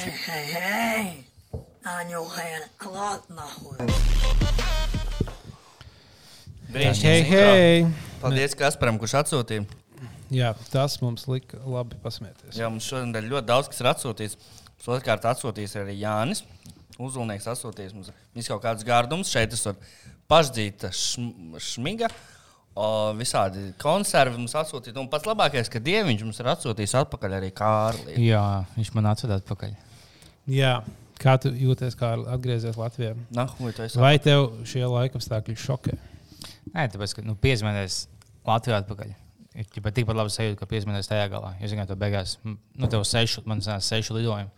[0.00, 1.08] Hei, hei, hei!
[1.84, 3.74] Anjuheen, klāt nahuj!
[6.70, 7.26] Hei, Brīnišķīgi.
[7.28, 7.82] hei!
[8.22, 9.66] Paldies Kasparam, kurš atsūtīja.
[10.32, 12.56] Jā, tas mums lika labi pasmieties.
[12.56, 14.38] Jā, mums šodien ir ļoti daudz, kas ir atsūtīts.
[14.86, 16.40] Otrkārt, atsūtījis arī Jānis.
[16.96, 19.28] Uzulnieks atsūtījis mums visu kaut kādus gardumus.
[19.28, 19.76] Šeit tas ir
[20.32, 22.08] pašdzīta šm šmiga.
[22.72, 22.88] O,
[23.20, 24.96] visādi konservi mums atsūtīja.
[25.04, 28.16] Un pats labākais, ka Dieviņš mums ir atsūtījis atpakaļ arī Kārli.
[28.30, 28.46] Jā,
[28.80, 29.76] viņš man atsūta atpakaļ.
[30.50, 30.74] Jā,
[31.20, 33.14] kā tu jūties, kā atgriezies Latvijā?
[33.86, 35.96] Esi Vai tev šie laikapstākļi šokē?
[36.74, 38.02] Nē, tāpēc, ka nu, piezvanījis
[38.48, 39.14] Latvijā atpakaļ.
[39.60, 41.54] Ir tikpat labi sajūta, ka piezvanījis tajā galā.
[41.60, 44.50] Jūs zināt, to beigās, nu, tev sešu, man sanās sešu lidojumu.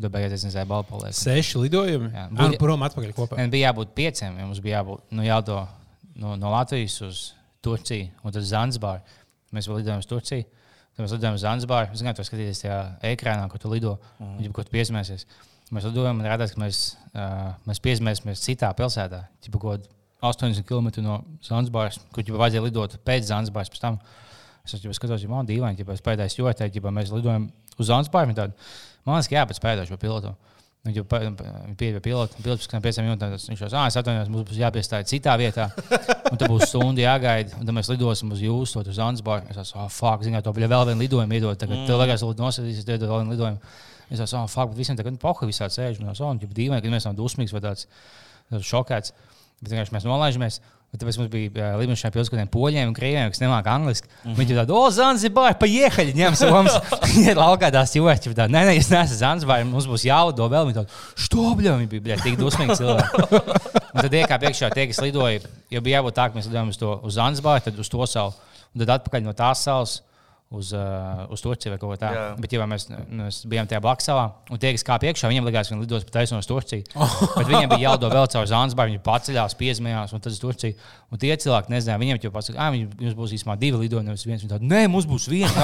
[0.00, 1.18] Tu beigās es nezināju, balpolēs.
[1.20, 2.08] Seši lidojumi?
[2.14, 2.22] Jā.
[2.32, 3.36] Jā, nu, prom atpakaļ kopā.
[3.36, 5.58] Man bija jābūt pieciem, jo mums bija jābūt nu, jādo
[6.16, 7.20] no, no Latvijas uz
[7.60, 9.18] Turciju un tad Zanzibāru.
[9.52, 10.46] Mēs vēl lidojam uz Turciju.
[11.04, 11.96] Mēs lidojam uz Zanzibāru.
[11.98, 12.80] Zināt, to skatīties tajā
[13.12, 14.36] ekrānā, ko tu lido, mm.
[14.36, 14.52] -hmm.
[14.52, 15.26] ko tu piesmēsies.
[15.70, 19.24] Mēs lidojam un redzam, ka mēs, uh, mēs piesmēsimies citā pilsētā.
[19.50, 19.88] Kaut
[20.20, 23.70] 80 km no Zanzibāras, kur jau vajadzēja lidot pēc Zanzibāras.
[23.72, 23.98] Pēc tam
[24.64, 28.34] es jau skatos, ka man dīvaini, ja pēdējais jūtē, ja mēs lidojam uz Zanzibāru.
[29.06, 30.34] Man liekas, ka jāpēc pēdējo pilotu.
[30.80, 31.04] Viņš jau
[31.76, 32.00] bija.
[32.00, 35.66] Pilots pēc pieciem minūtēm viņš jau teica, es atvainojos, mums būs jāpiestāj citā vietā.
[36.30, 37.58] Un tad būs stunda jāgaida.
[37.60, 39.44] Un tad mēs lidosim uz jūsu, uz Zanzibaru.
[39.52, 41.60] Es esmu, oh, fuck, zināt, to bija vēl viena lidojuma iedot.
[41.60, 41.90] Tagad mm.
[41.90, 43.74] tev liekas, ka nosēdīsies, tad vēl viena lidojuma.
[44.08, 46.00] Es esmu, oh, fuck, visiem tagad poha visādi sēž.
[46.00, 47.84] Un es esmu, oh, dīvaini, ka mēs esam dusmīgs vai tāds
[48.72, 49.12] šokēts.
[49.60, 50.62] Bet vienkārši mēs nolaižamies.
[50.90, 54.08] Tāpēc mums bija līnija pilsētām, poļiem un krieviem, kas nemāca angliski.
[54.10, 54.38] Mm -hmm.
[54.40, 56.80] Viņi tādu, o, Zanzibar, paiehaļi, ņem somas.
[57.06, 58.26] Viņi ir laukā tās jūtas.
[58.50, 60.66] Nē, nē, es neesmu Zanzibar, mums būs jāudo vēl.
[60.66, 63.22] Viņi tādu, štobļo, viņi bija bļā, tik dusmīgi cilvēki.
[63.94, 66.80] un tad iekāp iekšā tie, kas lidoja, jo bija jābūt tā, ka mēs lidojam uz,
[66.82, 68.34] to, uz Zanzibar, tad uz to salu,
[68.74, 70.00] un tad atpakaļ no tās salas.
[70.50, 72.22] Uz, uh, uz Turciju vai kaut ko tādu.
[72.42, 75.68] Bet, ja mēs, mēs bijām tajā blakus salā, un tie, kas kāpj iekšā, viņiem likās,
[75.70, 76.88] ka viņi lidos pa taisnu uz Turciju.
[77.36, 80.74] Bet viņiem bija jādo vēl caur Zanzibaru, viņi paceļās, piezemējās, un tad uz Turciju.
[81.10, 84.42] Un tie cilvēki nezināja, viņiem jau pasaka, ah, jums būs īstenībā divi lidojumi, nevis viens.
[84.42, 85.54] Viņi tādi, nē, mums būs viens.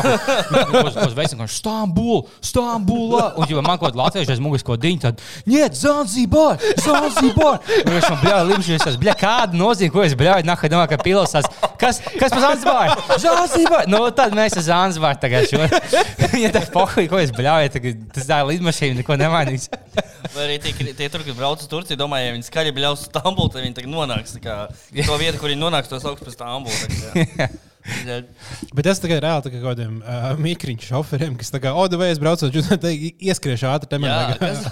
[1.03, 3.29] Uz veicam, kā Stambula, Stambula.
[3.39, 7.61] Un jau man kaut kādā latviešu mugas ko diņu, tad, nē, Zanzibar, Zanzibar.
[7.83, 10.99] Un es man bļauju, limšies, es bļauju, kāda nozīme, ko es bļauju, nākā domā, ka
[10.99, 11.47] pilos tās,
[11.79, 12.97] kas, kas pa Zanzibar?
[13.23, 13.87] Zanzibar.
[13.91, 15.63] Nu, tad mēs uz Zanzibar tagad šo.
[16.43, 19.71] Ja tā pohuj, ko es bļauju, tagad tas tā lidmašīna neko nemainīs.
[20.35, 23.09] Vai arī tie, tie tur, kas brauc uz Turciju, domā, ja viņi skaļi bļaus uz
[23.09, 26.77] Stambulu, tad viņi tagad nonāks to vietu, kur viņi nonāks, to sauc par Stambulu.
[28.75, 31.71] Bet tas tagad ir reāli tā kā kaut kādiem uh, mikriņu šoferiem, kas tā kā,
[31.71, 34.35] o, vai es braucu, tad ieskriešu ātri man.
[34.41, 34.65] kas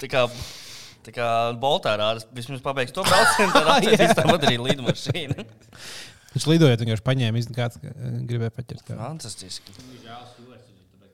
[0.00, 0.26] tā kā,
[1.06, 5.48] tā kā Boltā rādas, vismaz pabeigs to braucienu, tad atcerieties, tāpat arī lidmašīna.
[6.34, 8.84] Viņš lidoja, vienkārši paņēma, izdarīja, kāds uh, gribēja paķert.
[8.86, 8.96] kā.
[8.98, 9.74] Fantastiski.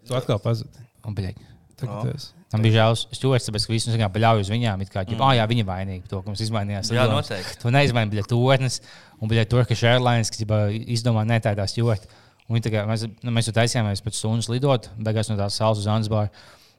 [0.06, 0.87] Tu atkal pazudi.
[1.06, 1.38] Un, bļaļ,
[1.77, 2.32] Tagad esi.
[2.53, 4.82] Tam bija žēl, stūris, tāpēc, ka visi vienkārši paļauj uz viņām.
[4.84, 5.22] it Kā, mm.
[5.27, 6.93] ah, jā, vainīgi par to, ka mums izmainījās.
[6.94, 7.27] Jā, lidojumus.
[7.27, 7.59] noteikti.
[7.62, 8.78] Tu neizmaini biļeti tornes
[9.19, 10.44] un biļeti Turkish Airlines, kas
[10.94, 12.06] izdomā netādās jūtas.
[12.47, 16.31] Kā, mēs, nu, mēs jau taisījāmies pēc stundas lidot, beigās no tās salas uz Ansbāru.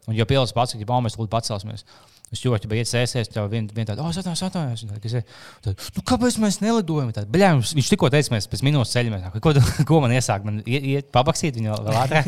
[0.07, 1.83] Un jau pilots pats, ka mēs lūdzu pacelsimies.
[2.27, 4.81] Es ka bija sēsties, jau viena vien tāda, oh, atvainojos, atvainojos.
[4.83, 7.13] Un tad, ir, Nu, kāpēc mēs nelidojam?
[7.15, 9.29] Tad, bļā, viņš, viņš tikko teica, mēs pēc minūtes ceļamies.
[9.43, 9.53] Ko,
[9.89, 10.43] ko man iesāk?
[10.47, 12.27] Man iet, pabakstīt viņu vēl ātrāk.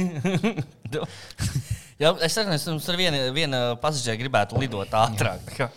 [1.99, 5.51] Jā, es saprotu, mums ar vienu, vienu pasažieru gribētu lidot ātrāk.
[5.57, 5.67] tā.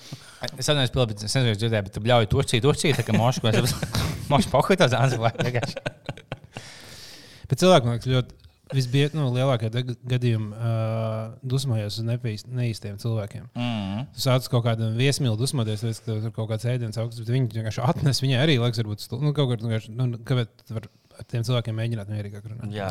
[0.58, 3.42] Es Pilip, bet es nezinu, dzirdēju, bet tu bļauj Turciju, Turciju, tā kā mošu,
[4.30, 5.50] mošu pohuļ tās Ansbāru.
[7.50, 8.41] Bet cilvēki, man liekas, ļoti
[8.76, 13.48] visbiežāk, nu, lielākajā gadījumā uh, dusmojas uz nepīs- neīstiem cilvēkiem.
[13.54, 14.06] Mm.
[14.14, 17.52] Tu sāc kaut kādam viesmīlim dusmoties, tāpēc, ka tur kaut kāds ēdiens augsts, bet viņi
[17.58, 19.06] vienkārši atnes viņai arī, liekas, varbūt.
[19.22, 22.74] Nu, kaut kur, nu, kāpēc tu vari ar tiem cilvēkiem mēģināt mierīgāk runāt?
[22.74, 22.90] Jā,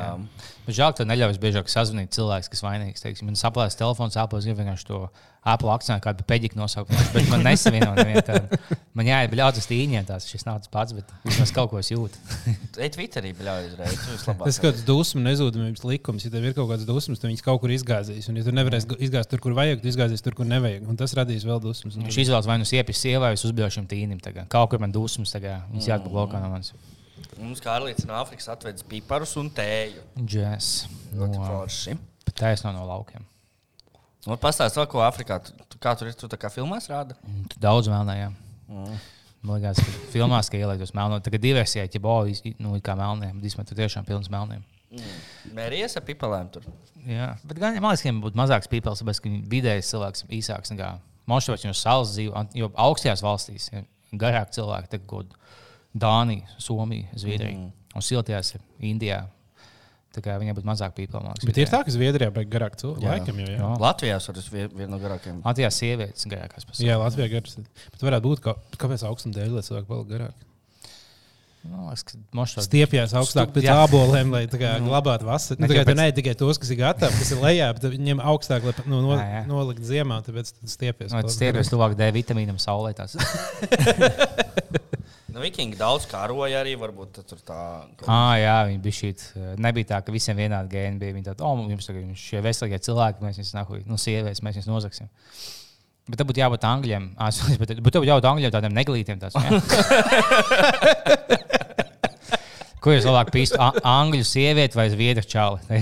[0.65, 3.03] Bet žēl, ka tu neļauj biežāk sazvanīt cilvēks, kas vainīgs.
[3.03, 5.03] Teiksim, man saplēs telefons, Apple grib vienkārši to
[5.41, 6.91] Apple akcentu, kādu peģiku nosaukt.
[7.15, 8.59] Bet man nesavieno nevienu.
[8.93, 11.89] Man jāiet bļauts uz tīņiem, tās šis nav tas pats, bet vismaz kaut ko es
[11.89, 12.21] jūtu.
[12.83, 13.97] ej, Twitterī bļauj uzreiz.
[14.05, 14.27] Tas.
[14.43, 16.27] Tas kāds dusmu nezudamības likums.
[16.27, 18.29] Ja tev ir kaut kāds dusmas, tad viņas kaut kur izgāzīs.
[18.29, 20.85] Un, ja tu nevarēsi izgāzt tur, kur vajag, tad izgāzīs tur, kur nevajag.
[20.85, 21.97] Un tas radīs vēl dusmas.
[21.97, 24.21] Viņš izvēlas vai nu siepjas sievai, vai uzbļauj šim tīnim.
[24.21, 24.45] Tagad.
[24.53, 26.75] Kaut kur man dusmas, tagad viņas jāatbūt blokā no manis.
[27.39, 30.01] Mums kā Arlīts no Āfrikas atvedis piparus un tēju.
[30.19, 30.71] Džes.
[31.15, 31.95] Ļoti No, forši.
[32.27, 33.23] bet taisno no laukiem.
[34.27, 37.15] Un pastāst vēl, ko Āfrikā, tu, kā tur ir, tu tā kā filmās rāda?
[37.25, 38.27] Un Tu daudz melnējā.
[38.69, 38.99] Mm.
[39.41, 41.17] Man liekas, ka filmās, ka ielaidos melno.
[41.25, 43.39] Tagad diversijā, ja bojas, nu, kā melniem.
[43.41, 44.61] Vismaz tur tiešām pilns melniem.
[45.55, 46.67] Mērījies ar pipelēm tur.
[47.07, 50.73] Jā, bet gan, man liekas, ka viņam būtu mazāks pīpels, tāpēc, ka vidējais cilvēks īsāks
[50.75, 50.91] nekā
[51.31, 53.69] Mošovs, jau salas dzīvo, jo augstajās valstīs
[54.19, 55.21] garāk cilvēki, tā kā
[55.97, 57.57] Dānija, Somija, Zviedrija.
[57.57, 57.71] Mm.
[57.95, 58.61] Un siltajās ir
[58.91, 59.25] Indijā,
[60.11, 63.31] Tā kā viņai būtu mazāk liekas, Bet ir tā, ka Zviedrijā ir garāk cilvēku.
[63.31, 63.45] Jā.
[63.47, 63.55] Jā.
[63.55, 63.67] Jā.
[63.79, 65.39] Latvijā tas ir viena no garākajām.
[65.45, 66.89] Latvijā sievietes garākās pasaulē.
[66.89, 67.55] Jā, Latvijā garas.
[67.93, 70.47] Bet varētu būt, ka, kāpēc augstuma dēļ lai cilvēki paliek garāk.
[71.61, 75.61] Man liekas, ka mošos Stiepjas augstāk pēc aboliem, lai tā kā glabātu vasaru.
[75.61, 77.71] Nu, Ne, tā kā tāpēc- tu ne tikai tos, kas ir gatavi, kas ir lejā,
[77.77, 79.43] bet viņiem augstāk, lai nu, no, Jā, jā.
[79.47, 81.13] nolikt ziemā, tāpēc stiepjas.
[81.13, 82.97] Nu, Stiepjas tuvāk D vitamīnam saulē.
[85.41, 87.89] Nu, Vikingi daudz karoja arī, varbūt tur tā.
[88.05, 89.09] Ah, jā, viņi bija šī.
[89.57, 91.15] Nebija tā, ka visiem vienādi gēni bija.
[91.15, 94.69] Viņi tādi, oh, jums tagad šie veselīgie cilvēki, mēs viņus nahuj, nu, sievietes, mēs viņus
[94.69, 95.09] nozagsim.
[96.05, 97.17] Bet tam būtu jābūt angļiem.
[97.17, 99.17] Ah, bet, bet būtu jābūt angļiem tādiem neglītiem.
[99.23, 99.33] Tās?
[102.85, 103.57] Ko jūs labāk pīstu?
[103.81, 105.57] Angļu sievieti vai zviedru čāli?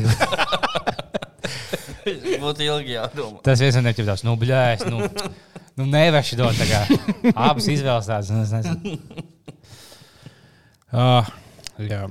[2.45, 3.43] Būtu ilgi jādomā.
[3.43, 5.03] Tas viens no tiem tāds, nu, bļēs, nu,
[5.75, 6.55] nu neveši dot.
[7.35, 9.27] Abas izvēles tādas, nu, es nezinu.
[10.91, 11.27] Ah,
[11.77, 12.07] jā.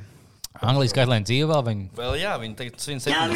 [0.59, 1.85] Anglijas katlēna dzīve vēl viņa.
[1.99, 3.27] Vēl jā, viņi tagad svin Ja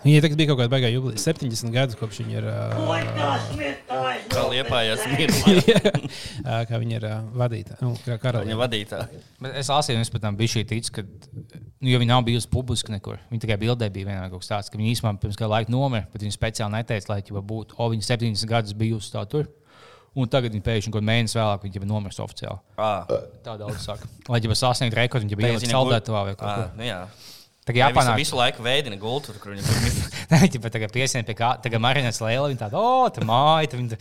[0.07, 1.19] Viņai tagad bija kaut kāda baigā jubileja.
[1.19, 2.47] 70 gadus kopš viņa ir.
[3.59, 4.27] mirtājs!
[4.31, 5.75] Kā liepājās mirklī.
[6.47, 7.79] ā, Kā viņa ir ā, vadītāja.
[7.83, 8.59] Nu, kā Viņa karaliene.
[8.61, 9.21] vadītāja.
[9.43, 12.51] Bet es lasīju, es pat tam biju šī tic, ka, nu, jo viņi nav bijusi
[12.53, 13.19] publiski nekur.
[13.33, 16.07] Viņa tikai bildē bija vienā kaut kas tāds, ka viņi īstenībā pirms kāda laika nomira,
[16.13, 19.49] bet viņi speciāli neteica, lai viņa būtu, o, viņa 70 gadus bijusi tā tur.
[20.17, 22.57] Un tagad viņa pēkšņi kaut kādā mēnesī vēlāk viņa jau nomirst oficiāli.
[22.81, 23.03] Ah,
[23.45, 24.09] Tā daudz saka.
[24.33, 26.79] Lai jau sasniegtu rekordu, viņa bija ielikt viņa saldētavā vai kaut ah, ko.
[26.81, 27.01] nu jā.
[27.67, 28.19] Tā kā visu, jāpanāk.
[28.21, 30.05] visu laiku veidina gultu, kur bija.
[30.31, 33.79] Viņa pat tagad piesien pie kā, tagad Marijas Lēla, viņa tāda, o, tā māja, tā
[33.81, 33.99] viņa,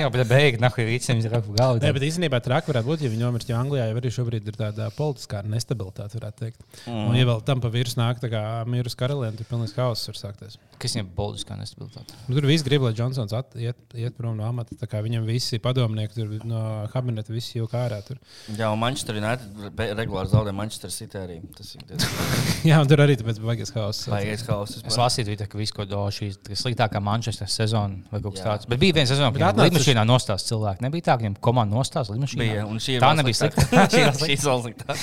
[0.00, 1.92] jau bija beigta, nahu, rīcim, viņa raku Nē, galvu.
[1.96, 3.50] bet īstenībā traki varētu būt, ja viņi nomirst.
[3.50, 6.62] Jo Anglijā jau arī šobrīd ir tāda politiskā nestabilitāte, varētu teikt.
[6.86, 7.02] Mm.
[7.10, 10.18] Un, ja vēl tam pa virsmu nāk tā kā mīras karaliene, tad pilnīgs haoss var
[10.22, 10.58] sākties.
[10.82, 12.14] Kas viņam politiskā nestabilitāte?
[12.28, 14.74] Nu, tur viss grib, lai Džonsons at- iet, iet prom no amata.
[14.76, 16.60] Tā kā Viņam visi padomnieki tur no
[16.92, 18.02] kabineta, visi jau kā ārā.
[18.04, 18.18] Tur.
[18.58, 21.38] Jā, un Manchester United regulāri zaudē Manchester City arī.
[21.56, 22.10] Tas ir diezgan
[22.70, 24.06] Jā, un tur arī tāpēc baigies haoss.
[24.12, 24.78] baigais hauss.
[24.86, 28.44] Es lasīju, Twitter, ka viss, ko do šī tā sliktākā Manchester sezona vai kaut kas
[28.46, 28.68] tāds.
[28.70, 30.84] Bet bija viena sezona, kad lidmašīnā nostās cilvēki.
[30.86, 32.42] Nebija tā, ka viņam komanda nostās lidmašīnā.
[32.44, 33.66] Bija, un šī tā nebija slikta.
[33.96, 34.98] Šī ir slikta.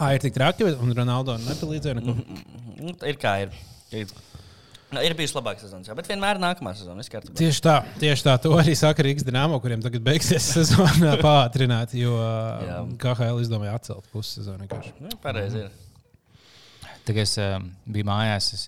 [0.00, 1.98] Ah, ir tik traki, un Ronaldo nepalīdzēja.
[2.00, 2.18] Neko.
[2.80, 3.56] Nu, Ir kā ir.
[3.90, 4.12] Ir,
[4.90, 7.04] Nu, ir bijis labāks sezonas, jā, bet vienmēr nākamā sezona.
[7.38, 8.32] Tieši tā, tieši tā.
[8.42, 12.16] To arī saka Rīgas dīnāmo, kuriem tagad beigsies sezona pātrināt, jo.
[12.98, 14.66] KHL izdomāja atcelt pusi sezonu.
[14.66, 14.96] vienkārši.
[15.04, 15.62] Nu, Pareizi.
[15.62, 15.89] ir.
[17.10, 17.56] Tad, kad es uh,
[17.90, 18.64] biju mājās, es,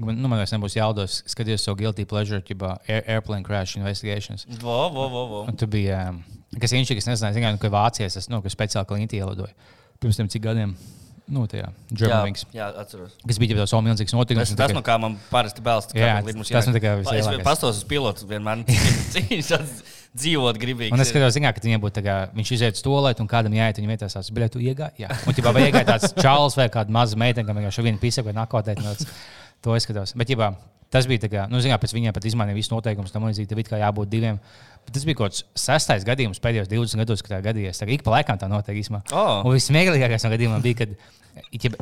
[0.00, 1.18] nu, man liekas, nebūs jādodas.
[1.28, 4.46] Skatījos savu guilty pleasure, jeb air, airplane crash investigations.
[4.62, 5.40] Vo, vo, vo, vo.
[5.52, 6.22] Tur bija, um,
[6.56, 9.52] kas ir, kas nezināja, zināju, nu, ka Vācijās es nu, ka speciāli klienti ielidoju.
[10.00, 10.72] Pirms tam cik gadiem,
[11.28, 11.76] nu, tajā Jā,
[12.06, 12.46] Germanwings.
[12.56, 13.18] jā, atceros.
[13.26, 14.48] Kas bija jau tāds milzīgs notikums.
[14.48, 15.92] Tas, tas tikai- no kā man parasti bēlst.
[15.98, 18.64] Jā, tas man tā kā Es pastos uz pilotu vienmēr.
[20.18, 20.92] dzīvot gribīgi.
[20.94, 23.30] Un es skatos, zināju, ka viņam būtu tā kā, viņš iziet uz to lietu, un
[23.30, 25.04] kādam jāiet viņa vietā, tas bija tu iegāji.
[25.04, 28.22] Jā, un tipā vai iegāja tāds čāls vai kāda maza meitene, kam vienkārši viena pisa
[28.26, 28.34] vai
[28.82, 29.06] tāds-
[29.62, 30.12] To es skatos.
[30.14, 30.52] Bet, jā,
[30.90, 33.58] tas bija tā kā, nu, zināmā, pēc viņiem pat izmainīja visus noteikumus, tam līdzīgi, tad
[33.72, 34.38] kā jābūt diviem.
[34.92, 37.80] Tas bija kaut kāds sastais gadījums pēdējos 20 gados, kad tā gadījās.
[37.82, 39.02] Tā ik pa laikam tā notiek īstenībā.
[39.12, 39.44] Oh.
[39.44, 40.96] Un vismieklīgākais no gadījumiem bija, kad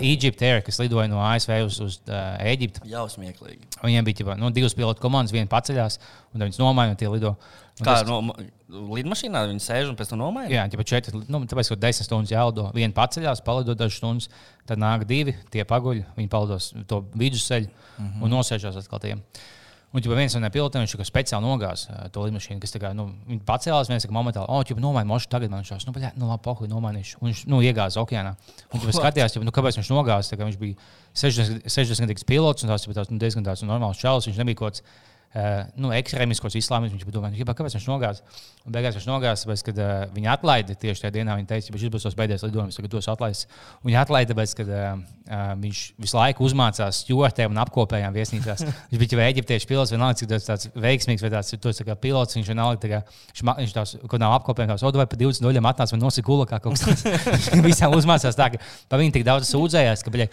[0.03, 3.69] Egypt Air, kas lidoja no ASV uz, uz uh, Eģiptu, Jau smieklīgi.
[3.82, 5.99] viņiem bija ģipa, nu, divas pilotu komandas, viena paceļās,
[6.35, 7.37] un viņas nomaina un tie lido.
[7.76, 8.20] Un Kā tas- no
[8.97, 10.49] lidmašīnā viņi sēž un pēc tam nomaina?
[10.52, 11.21] Jā, jau četri.
[11.28, 12.71] Nu, tāpēc, ka desmit stundas jālido.
[12.75, 14.30] Viena paceļās, palido dažas stundas,
[14.69, 18.23] tad nāk divi, tie paguļ, viņi palidos to vidusceļu mm -hmm.
[18.23, 19.23] un nosēžās atkal tiem.
[19.97, 22.91] Un jau viens no pilotiem viņš kā speciāli nogāz uh, to lidmašīnu, kas tā kā,
[22.93, 23.07] nu,
[23.49, 26.43] pacēlās, viens saka, momentāli, oh, jau nomainīju, mošu tagad man šās, nu, bļā, nu, labi,
[26.45, 27.23] pohuļ, nomainīšu.
[27.23, 28.35] Un viņš, nu, iegāza okeānā.
[28.76, 30.76] Un jau skatījās, jau, nu, kāpēc viņš nogāza, tā kā viņš bija
[31.17, 34.43] 60 60 gadīgs pilots, un tās bija tās, nu, diezgan tāds nu, normāls čalis, viņš
[34.43, 34.85] nebija kaut kāds.
[35.37, 37.02] Uh, nu, ekstrēmiskos islāmismus.
[37.02, 38.23] Viņš domāja, ka kāpēc viņš nogāza.
[38.64, 41.35] Un beigās viņš nogāza, tāpēc, kad uh, viņa atlaida tieši tajā dienā.
[41.37, 43.49] Viņa teica, ka šis būs pēdējais lidojums, tagad tos atlaists.
[43.85, 48.64] Viņa atlaida, tāpēc, ka uh, uh, viņš visu laiku uzmācās stūrtēm un apkopējām viesnīcās.
[48.95, 51.99] viņš bija jau eģiptiešu pilots, vienalga, cik tas tāds veiksmīgs vai tāds tos, tā kā
[52.00, 52.38] pilots.
[52.38, 53.02] Viņš vienalga, tā kā,
[53.35, 56.49] viņš, viņš tās, kad nav apkopējām, tās odu vai pa 20 doļiem atnāca un nosikula
[56.49, 57.04] kā kaut kas tāds.
[57.52, 60.26] Viņš visām uzmācās tā, ka pa viņu tik daudz sūdzējās, ka, bļa,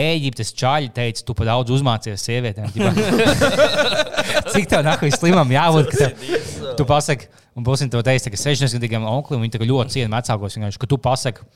[0.00, 2.68] Eģiptes čaļi teica, tu pa daudz uzmācies sievietēm.
[4.54, 5.90] Cik tev nāk slimam jābūt?
[5.92, 7.28] ka Tev, tu pasaki,
[7.58, 10.56] un būsim to teicis, ka 60 gadiem onklim viņi ļoti ciena vecākos.
[10.58, 11.46] Vienkārši, ka tu pasaki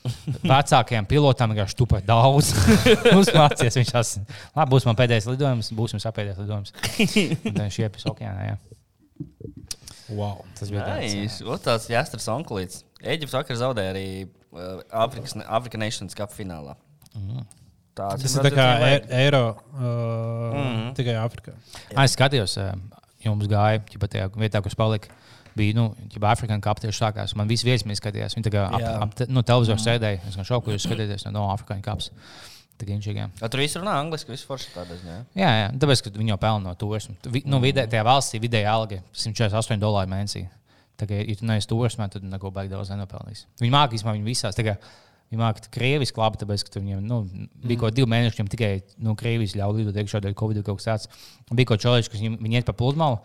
[0.43, 2.53] vecākajiem pilotām, vienkārši tu pat daudz
[3.19, 3.79] uzmācies.
[3.81, 4.15] Viņš tas,
[4.55, 6.73] labi, būs man pēdējais lidojums, būs mums pēdējais lidojums.
[7.75, 8.57] Šie pēc okeāna, jā.
[10.13, 10.43] Wow.
[10.57, 11.13] Tas bija tāds.
[11.17, 12.83] Nē, tas tāds jāstras onkulīts.
[13.01, 16.75] Eģipts vakar zaudēja arī uh, Afrikas, Afrika Nations Cup finālā.
[17.95, 20.87] Tāds Tas ir tā kā e Eiro uh, mm -hmm.
[20.97, 21.53] tikai Āfrikā.
[22.03, 22.73] Es skatījos, ā,
[23.23, 25.07] jums gāja, ja tajā vietā, kur es paliku.
[25.55, 27.35] Bija, nu, ja Afrikāņu tieši sākās.
[27.35, 28.35] Man viss viesis bija skatījās.
[28.35, 30.19] Viņi tā kā ap, ap nu, televizoru sēdēja.
[30.27, 32.11] Es gan šauku, jūs skatījāties no, no Afrikāņu kapas.
[32.75, 33.29] Tā kā.
[33.39, 35.15] A, tur viss runā angliski, viss forši ziņā.
[35.39, 37.15] Jā, jā, tāpēc, ka viņi jau pelna no turisma.
[37.23, 40.43] Vi, nu, vidē, tajā valstī vidēji alga 148 dolāri mēnesī.
[40.99, 43.45] Tā kā, ja tu neesi turismā, tad neko baigi daudz nenopelnīs.
[43.61, 44.59] Viņi mākslinieki, īstenībā, viņi visās.
[44.67, 44.75] kā
[45.35, 47.17] Viņi māca krieviski labi, tāpēc, ka tur viņiem nu,
[47.59, 48.69] bija kaut kādi divi mēneši, viņiem tikai
[49.03, 51.25] nu, krievis ļauj lidot iekšā dēļ Covid kaut kas tāds.
[51.51, 53.19] Bija kaut čoliņš, kas viņiem, viņi iet pa pludmali.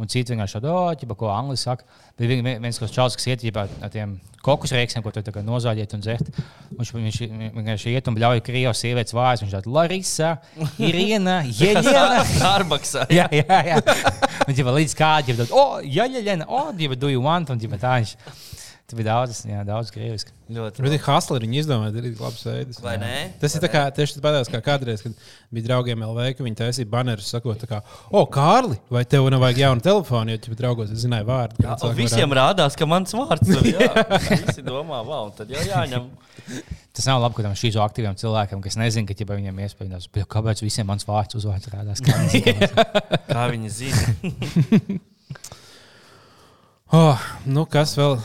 [0.00, 1.84] Un citi vienkārši tādu, ķipa, ko angļuiski saka.
[2.18, 5.44] Vien- viens kaut čels, kas iet ģipā, ar tiem kokus rēksiem, ko tu tā kā
[5.46, 6.30] nozāģēt un dzert.
[6.80, 7.20] Viņš,
[7.54, 9.44] vienkārši iet un bļauj krievas sievietes vārds.
[9.44, 10.32] Viņš tāds- Larisa,
[10.80, 12.24] Irina, Jeļena.
[12.38, 13.06] Starbucksā.
[13.12, 13.78] jā, jā, jā.
[14.48, 14.96] Un jau līdz
[15.52, 18.16] oh, jā, jā, jā, oh, jau do you want, un jau tā viņš.
[18.90, 20.34] Tur bija daudz, jā, daudz krieviski.
[20.52, 20.82] Ļoti.
[20.84, 22.80] Bet Hustleri viņi izdomāja darīt labus veidus.
[22.84, 23.12] Vai ne?
[23.40, 25.14] Tas ir tā kā, tieši tāpat kā kādreiz, kad
[25.54, 27.78] bija draugiem LV, ka viņi taisīja banerus, sakot, tā kā,
[28.10, 31.64] o, Kārli, vai tev nevajag jaunu telefonu, jo tu draugos es zināju vārdu.
[31.64, 33.80] Jā, un visiem rādās, ka mans vārds ir.
[34.44, 36.10] Visi domā, wow, tad jau jāņem.
[36.92, 40.28] Tas nav labi, ka tam šīm aktīviem cilvēkiem, kas nezina, ka ja viņiem iespējams, bet
[40.36, 42.04] kāpēc visiem mans vārds uzvārds rādās.
[42.04, 42.68] Kā viņi zina,
[43.30, 45.00] Kā viņi zina.
[46.92, 47.16] Oh,
[47.54, 48.18] nu, kas vēl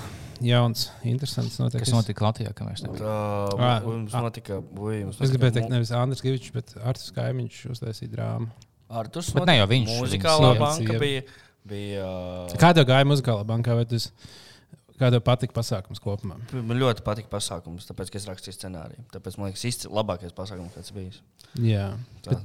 [0.43, 1.83] jauns, interesants notiek?
[1.83, 4.59] Kas notika Latvijā, kā mēs tam Tā mums notika.
[4.77, 8.49] Ui, mums Es gribēju teikt, nevis Andris Kavičs, bet Artis Kaimiņš uztaisīja drāmu.
[8.87, 9.33] Arturs.
[9.35, 11.23] Bet ne jau viņš, Mūzikālā viņas banka bija.
[11.67, 12.11] bija
[12.59, 14.09] Kā tev gāja muzikālā bankā, vai tas
[14.97, 16.39] kā tev patika pasākums kopumā?
[16.55, 19.03] Man ļoti patika pasākums, tāpēc, ka es rakstīju scenāriju.
[19.13, 21.19] Tāpēc man liekas, tas ir labākais pasākums, kāds bijis.
[21.61, 21.91] Jā.
[22.25, 22.39] Tā.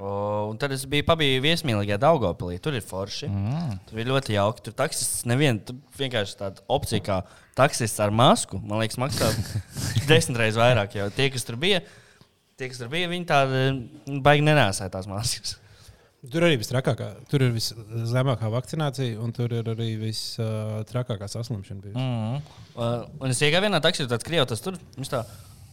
[0.00, 0.10] O,
[0.48, 2.56] un tad es biju pabijis viesmīlīgajā Daugopilī.
[2.64, 3.28] Tur ir forši.
[3.28, 3.74] Mm.
[3.84, 4.64] Tur bija ļoti jauki.
[4.64, 7.18] Tur taksists nevienu, tur vienkārši tāda opcija kā
[7.58, 8.60] taksists ar masku.
[8.64, 9.28] Man liekas, maksā
[10.10, 10.96] desmit reizes vairāk.
[10.96, 11.82] Jo tie, kas tur bija,
[12.56, 15.58] tie, kas tur bija, viņi tādi baigi nenēsāja tās maskas.
[16.20, 17.10] Tur arī viss trakākā.
[17.32, 21.84] Tur ir viszemākā vakcinācija, un tur ir arī vistrakākā saslimšana.
[21.84, 22.00] bijusi.
[22.00, 22.42] Mm.
[22.74, 24.76] Uh, un es iegāju vienā taksī, tad krievis tas tur.
[25.08, 25.22] Tā,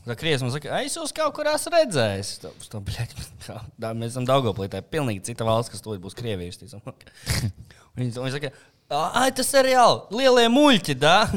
[0.08, 2.32] tā krievis man saka, "Ai, es jūs kaut kur esmu redzējis.
[2.44, 3.14] Tā, tā, bļaļ,
[3.46, 6.60] kā, tā, mēs esam Daugoplī, tā ir pilnīgi cita valsts, kas tūlīt būs Krievijas.
[6.64, 8.52] Viņi viņi saka,
[8.88, 9.98] Ai, tas ir reāli.
[10.16, 11.28] Lielie muļķi, da?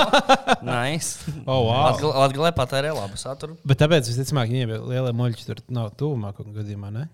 [0.68, 1.16] nice.
[1.46, 1.96] Oh, wow.
[1.96, 3.56] Latvijā patērē labu saturu.
[3.64, 6.90] Bet tāpēc visticamāk, viņiem ir lielie muļķi tur nav tuvumā kaut kādā gadījumā.
[6.92, 7.06] Ne?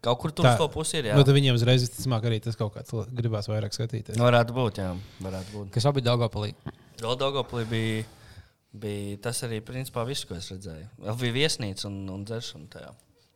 [0.00, 1.10] Kaut kur tur uz to pusi ir.
[1.10, 1.18] Jā.
[1.18, 4.16] Nu, tad viņiem uzreiz visticamāk arī tas kaut kāds gribās vairāk skatīties.
[4.16, 4.94] Varētu būt, jā.
[5.20, 5.68] Varētu būt.
[5.74, 6.54] Kas abi Dāngopalī?
[7.02, 8.06] Vēl Daugoplī bija,
[8.72, 10.88] bija tas arī, principā, viss, ko es redzēju.
[11.06, 12.90] Vēl bija viesnīca un, un dzeršana tajā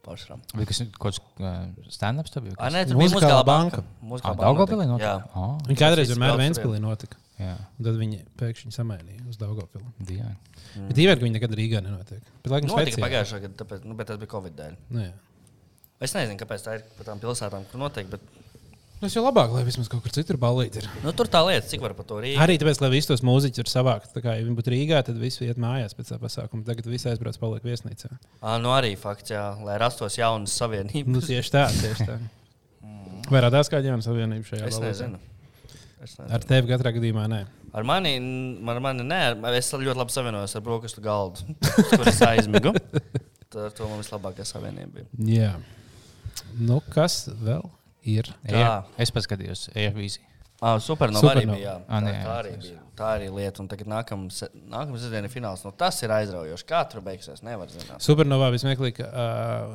[0.05, 0.37] pašā.
[0.55, 2.31] Vai kas ir kaut kāds stand-ups?
[2.35, 2.57] tev bija?
[2.61, 3.83] Ah, nē, tur bija muzikālā banka.
[4.05, 5.11] Muzikālā banka Daugavpilī notika.
[5.11, 5.29] Jā.
[5.35, 7.17] Ah, Viņi kādreiz vienmēr viss Vēnspilī notika.
[7.41, 9.87] jā, Un tad viņi pēkšņi samainīja uz Daugopilu.
[9.99, 10.21] divi.
[10.76, 10.88] Mm.
[10.91, 12.23] Bet īvēr, ka viņi nekad Rīgā nenotiek.
[12.43, 14.76] Bet, laikam, Notika pagājušā gada, tāpēc, nu, bet tas bija Covid dēļ.
[14.91, 15.12] Nu, jā.
[16.05, 18.07] Es nezinu, kāpēc tā ir par tām pilsētām, kur notiek.
[18.11, 18.21] Bet,
[19.03, 20.87] Tas jau labāk, lai vismaz kaut kur citur balīti ir.
[21.05, 22.41] nu, tur tā lieta, cik var par to rīkot.
[22.41, 24.13] Arī tāpēc, lai visus tos mūziķus var savākt.
[24.15, 26.65] Tā kā ja viņi būtu Rīgā, tad visi iet mājās pēc tā pasākuma.
[26.65, 28.09] Tagad visi aizbrauc paliek viesnīcā.
[28.41, 31.29] Ah, nu arī fakts, jā, lai rastos jaunas Nu, savienības.
[31.29, 32.17] tieši tā, tieši tā.
[33.33, 34.89] Vai radās kāda jauna savienība šajā Es balotā?
[34.89, 35.21] nezinu.
[36.05, 36.33] Es nezinu.
[36.39, 37.43] Ar tevi katrā gadījumā nē.
[37.75, 38.17] Ar mani,
[38.71, 39.21] ar mani nē,
[39.59, 41.45] es ļoti labi savienojos ar brokastu galdu,
[41.93, 42.73] kur es aizmigu.
[43.51, 45.09] Tad ar to man vislabākā savienība bija.
[45.29, 45.55] Jā.
[46.61, 47.65] Nu, kas vēl
[48.04, 48.30] ir?
[48.49, 50.30] Air- Es paskatījos Airvīziju.
[50.64, 51.34] Ah, Supernova Supernova.
[51.34, 51.73] arī bija.
[51.73, 51.76] Jā.
[51.88, 52.82] Ah, Tā, nē, tā, jā, arī bija.
[52.96, 53.61] tā arī lieta.
[53.61, 55.64] Un tagad nākamā nākam sestdiena ir fināls.
[55.66, 56.64] Nu, tas ir aizraujoši.
[56.70, 57.99] Kā tur beigsies, nevar zināt.
[58.00, 59.75] Supernovā vismieklīgi, ka uh,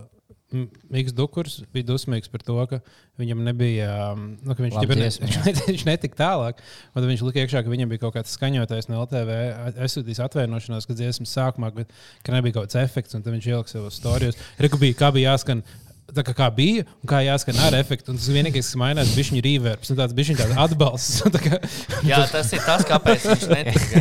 [0.89, 2.79] Mikls Dukurs bija dusmīgs par to, ka
[3.21, 6.63] viņam nebija, nu, ka viņš, dziesma, viņš, ne, viņš netika tālāk.
[6.95, 9.35] Tad viņš lika iekšā, ka viņam bija kaut kāds skaņotājs no LTV.
[9.85, 11.93] Es sūtīju atvainošanos, ka dziesmas sākumā, bet,
[12.25, 14.39] ka nebija kaut kāds efekts, un tad viņš ielika savus stāstus.
[14.57, 15.61] Reku bija, kā bija jāskan.
[16.15, 18.13] Tā kā, kā bija, un kā jāskan ar efektu.
[18.13, 21.21] Un tas vienīgais, kas mainās, bija viņa reverbs, un tāds viņa atbalsts.
[21.27, 21.59] Un tā kā,
[22.07, 23.45] Jā, tas ir tas, kāpēc viņš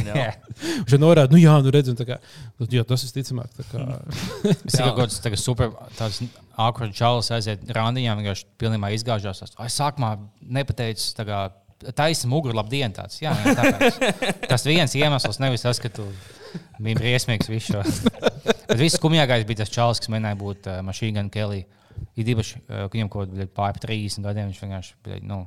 [0.09, 0.27] jau.
[0.89, 2.19] viņš norāda, nu jā, nu redz, un tā kā,
[2.59, 3.53] nu, jā, tas ir ticamāk.
[3.59, 3.87] tā kā.
[4.69, 6.23] Es tikai kaut kāds tāds super, tāds
[6.59, 9.45] awkward čalis aiziet randījām, vienkārši pilnībā izgāžās.
[9.57, 10.15] Ai, sākumā
[10.59, 11.47] nepateicis, tā kā
[11.95, 13.21] taisa muguru, labdien, tāds.
[13.23, 14.45] Jā, jā, tāpēc.
[14.51, 16.07] Tas viens iemesls, nevis tas, ka tu
[16.83, 17.83] biji briesmīgs visu šo.
[18.69, 21.65] Bet viss skumjākais bija tas čalis, kas mēģināja būt uh, Mašīna un Kelly.
[22.19, 25.39] Ir īpaši, ka viņam kaut kādā pāri 30 gadiem viņš vienkārši, bļaļ, nu,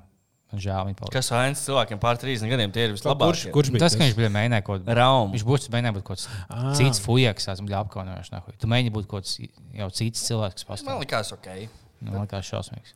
[0.51, 1.13] man žēl viņa palika.
[1.15, 3.51] Kas vainas cilvēkiem pār 30 gadiem, tie ir Kurš, vislabākie.
[3.55, 5.31] kurš bija Tas, ka viņš bija mēģinājis kaut ko Raum.
[5.35, 6.73] Viņš būtu mēģinājis būt kaut kāds Ā.
[6.79, 8.31] cits fujaks, tas bija apkaunojošs.
[8.35, 8.55] nahuj.
[8.59, 9.37] Tu mēģini būt kaut kāds
[9.79, 10.99] jau cits cilvēks, kas Man pastāv.
[11.05, 11.47] liekas, ok.
[12.01, 12.95] Nu, Man liekas, šausmīgs.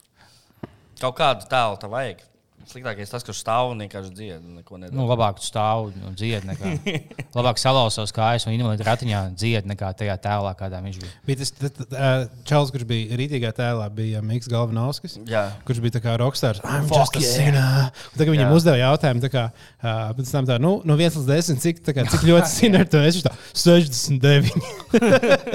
[1.00, 2.24] Kaut kādu tēlu tā vajag.
[2.70, 4.42] Sliktākais tas, kurš stāv un vienkārši dzied.
[4.42, 4.98] un neko nedara.
[4.98, 6.46] Nu, labāk stāv un dzied.
[6.50, 6.74] Nekā.
[7.38, 11.14] labāk salauzt kājas un invalīdu ratiņā dzied nekā tajā tēlā, kādā viņš bija.
[11.28, 15.18] Bija tas uh, Čāls, kurš bija rītīgā tēlā, bija Mikls Galvanovskis.
[15.30, 15.48] Jā.
[15.68, 16.62] Kurš bija kā rockstars.
[16.66, 17.92] I'm Fuck just a yeah.
[18.18, 18.56] Tagad viņam Jā.
[18.58, 22.06] uzdeva jautājumu, tā kā, uh, pēc tam tā, nu, no 1 līdz 10, cik, kā,
[22.12, 23.22] cik ļoti sinner tu esi?
[23.22, 24.56] Viņš tā, 69.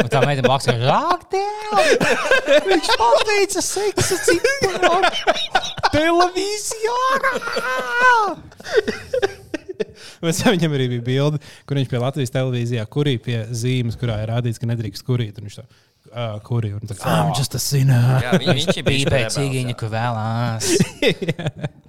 [0.01, 2.67] Un tā meitene blakus ir ak, Dievs!
[2.69, 5.13] Viņš pateica seksa citālu
[5.95, 7.00] televīzijā!
[10.25, 11.39] Mēs viņam arī bija bilde,
[11.69, 15.35] kur viņš pie Latvijas televīzijā kurī pie zīmes, kurā ir rādīts, ka nedrīkst kurīt.
[15.41, 15.65] Un viņš tā,
[16.11, 16.71] uh, kurī.
[16.77, 18.21] Un tā, kā, I'm just a sinner.
[18.25, 20.65] Jā, viņ, viņš ir bijis Pīpē cīgiņu, ko vēlās.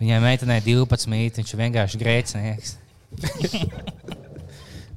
[0.01, 2.69] Viņai meitenei 12, viņš ir vienkārši grēcinieks.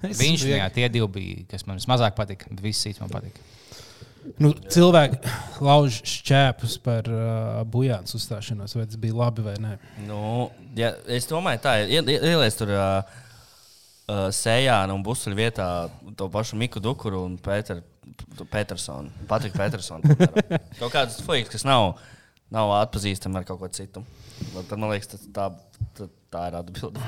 [0.05, 3.41] Viņš jā, tie divi bija, kas man mazāk patika, bet viss cits man patika.
[4.41, 5.19] Nu, cilvēki
[5.65, 9.75] lauž šķēpus par uh, bujāns uzstāšanos, vai tas bija labi vai nē.
[10.09, 11.93] Nu, ja, es domāju, tā ir.
[11.99, 13.17] Ie- ie- Ieliec tur uh,
[14.09, 15.69] uh, Sējāna un Busuļu vietā
[16.17, 17.85] to pašu Miku Dukuru un Pēteru.
[18.51, 20.17] Petersonu, Patriku Petersonu.
[20.81, 21.95] Kaut kāds fuiks, kas nav,
[22.55, 24.05] nav atpazīstams ar kaut ko citu.
[24.55, 25.45] Tad man liekas, tas tā,
[25.95, 27.03] tā, tā ir atbilde.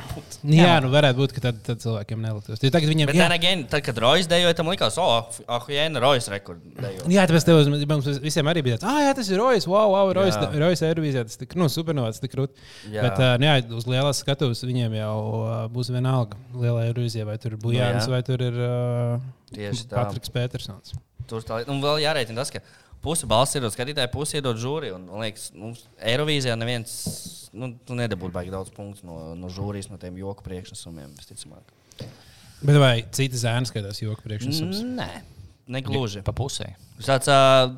[0.46, 2.62] Jā, jā, nu varētu būt, ka tad, tad cilvēkiem neliktos.
[2.62, 6.02] Jo tagad viņiem Bet jā, again, tad, kad Rojas dejoja, tam likās, oh, ah, jēna,
[6.02, 7.06] Rojas rekordēja.
[7.12, 7.60] Jā, tāpēc tev,
[7.90, 10.50] mums visiem arī bija tāds, ah, jā, tas ir Rojas, wow, wow Rojas, Jā.
[10.62, 12.66] Rojas Eirovīzijā, tas tik, nu, supernovāts, tik krūti.
[12.94, 17.38] Bet, uh, nu jā, uz lielās skatuves viņiem jau uh, būs vienalga lielā Eirovīzijā, vai
[17.42, 19.82] tur ir Bujāns, Nu, vai tur ir uh.
[19.90, 20.94] Patriks Petersons.
[21.26, 21.64] Tur tā.
[21.70, 22.62] Un vēl jārēķina tas, ka
[23.04, 24.92] pusi balss iedod skatītāji, pusi iedod žūri.
[24.96, 26.96] Un, man liekas, mums Eirovīzijā neviens
[27.56, 31.14] nu, tu nedabūtu baigi daudz punktu no, no žūrijas, no tiem joku priekšnesumiem.
[31.18, 31.72] visticamāk.
[32.66, 34.80] Bet vai citi zēni skatās joku priekšnesums?
[34.96, 35.10] Nē,
[35.76, 36.22] negluži.
[36.26, 36.70] Pa pusē.
[36.96, 37.74] Viņš tāds uh,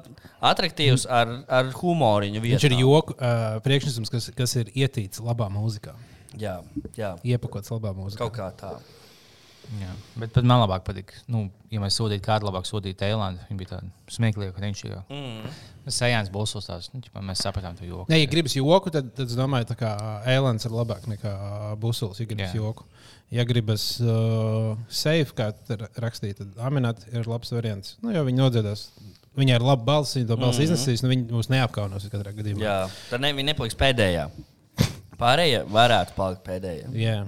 [0.46, 2.42] attraktīvs ar, ar humoriņu.
[2.44, 5.96] Viņš ir joku uh, priekšnesums, kas, kas ir ietīts labā mūzikā,
[6.38, 6.58] Jā,
[6.94, 8.26] jā, iepakots labā mūzikā.
[8.28, 8.74] kaut kā tā.
[9.76, 9.90] Jā.
[10.16, 13.42] Bet, bet man labāk patīk, nu, ja mēs sūdzītu kādu, labāk sūdzītu Eilandu.
[13.50, 14.94] Viņa bija tāda smieklīga, ka viņš ir.
[15.12, 15.58] Mm.
[15.92, 18.08] Sējāns Bulsons tās, nu, ķipa, mēs sapratām to joku.
[18.12, 19.92] Nē, ja gribas joku, tad, tad es domāju, ka
[20.28, 21.34] Ēlens ir labāk nekā
[21.80, 22.20] Busulis.
[22.22, 22.62] Ja gribas Jā.
[22.62, 22.88] joku.
[23.34, 25.50] Ja gribas uh, safe, kā
[26.00, 27.98] rakstīt, tad Aminat ir labs variants.
[28.04, 28.88] Nu, jo viņi nodziedās.
[29.38, 30.78] Viņai ir laba balss, viņa to balsi mm -hmm.
[30.78, 32.64] iznesīs, un viņi mūs neapkaunos katrā gadījumā.
[32.64, 32.78] Jā,
[33.10, 34.24] tad ne, viņi nepaliks pēdējā.
[35.18, 36.88] Pārējie varētu palikt pēdējie.
[36.98, 37.20] Jā.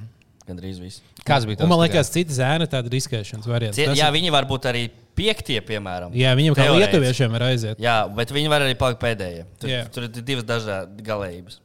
[0.51, 1.01] Gan drīz viss.
[1.27, 3.79] Kāds bija Un man liekas, citi zēni ir tādi riskēšanas variants.
[3.79, 4.85] Cie, Tas jā, ir- viņi var būt arī
[5.15, 6.11] piektie, piemēram.
[6.17, 6.81] jā, viņam kā Teorētiski.
[6.85, 7.79] lietuviešiem var aiziet.
[7.79, 9.45] Jā, bet viņi var arī palikt pēdējie.
[9.61, 9.85] Tur, Jā.
[9.95, 11.61] tur ir divas dažādas galējības.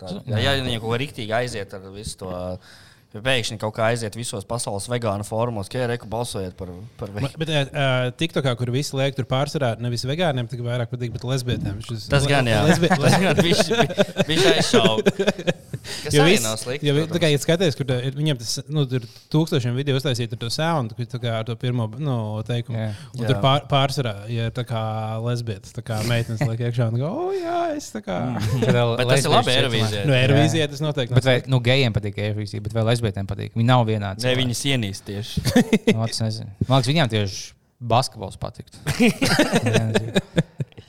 [0.00, 2.30] Tā, jā, ja viņi kaut ko rīktīgi aiziet ar visu to.
[3.10, 7.30] Pēkšņi kaut kā aiziet visos pasaules vegānu formos, ka reku balsojiet par, par viņu.
[7.42, 11.80] Bet uh, TikTokā, kur visi liek tur pārsvarā, nevis vegāniem, tikai vairāk patīk, bet lesbietēm.
[11.82, 12.60] Šis- Tas gan jā.
[12.68, 13.64] Lesbie, Tas gan viņš
[14.30, 15.10] viņš aizšauba.
[16.10, 16.88] Jo arī viss, nav slikti.
[16.88, 20.40] jo, tā kā, ja skaties, kur ir, viņiem tas nu, tur tūkstošiem video uztaisīt ar
[20.40, 22.16] to soundu, kur tā kā ar to pirmo nu,
[22.46, 22.78] teikumu.
[22.78, 22.90] Jā.
[23.16, 23.30] Un Jā.
[23.30, 24.82] tur pār, pārsvarā, ja ir tā kā
[25.24, 28.18] lesbietes, tā kā meitenes liek iekšā un go, oh, jā, es tā kā.
[28.34, 28.66] Mm.
[29.00, 30.04] Bet tas ir labi Eirovīzijai.
[30.08, 31.16] Nu, Eirovīzijā tas noteikti.
[31.16, 33.56] Bet vai nu, gejiem patīk Eirovīzija, bet vai lesbietēm patīk?
[33.56, 34.26] Viņi nav vienādi.
[34.26, 35.46] Ne, viņi cienīs tieši.
[35.96, 36.52] Nu, es nezinu.
[36.68, 37.40] Man liekas, viņiem tieši
[37.90, 38.78] basketbols patiktu.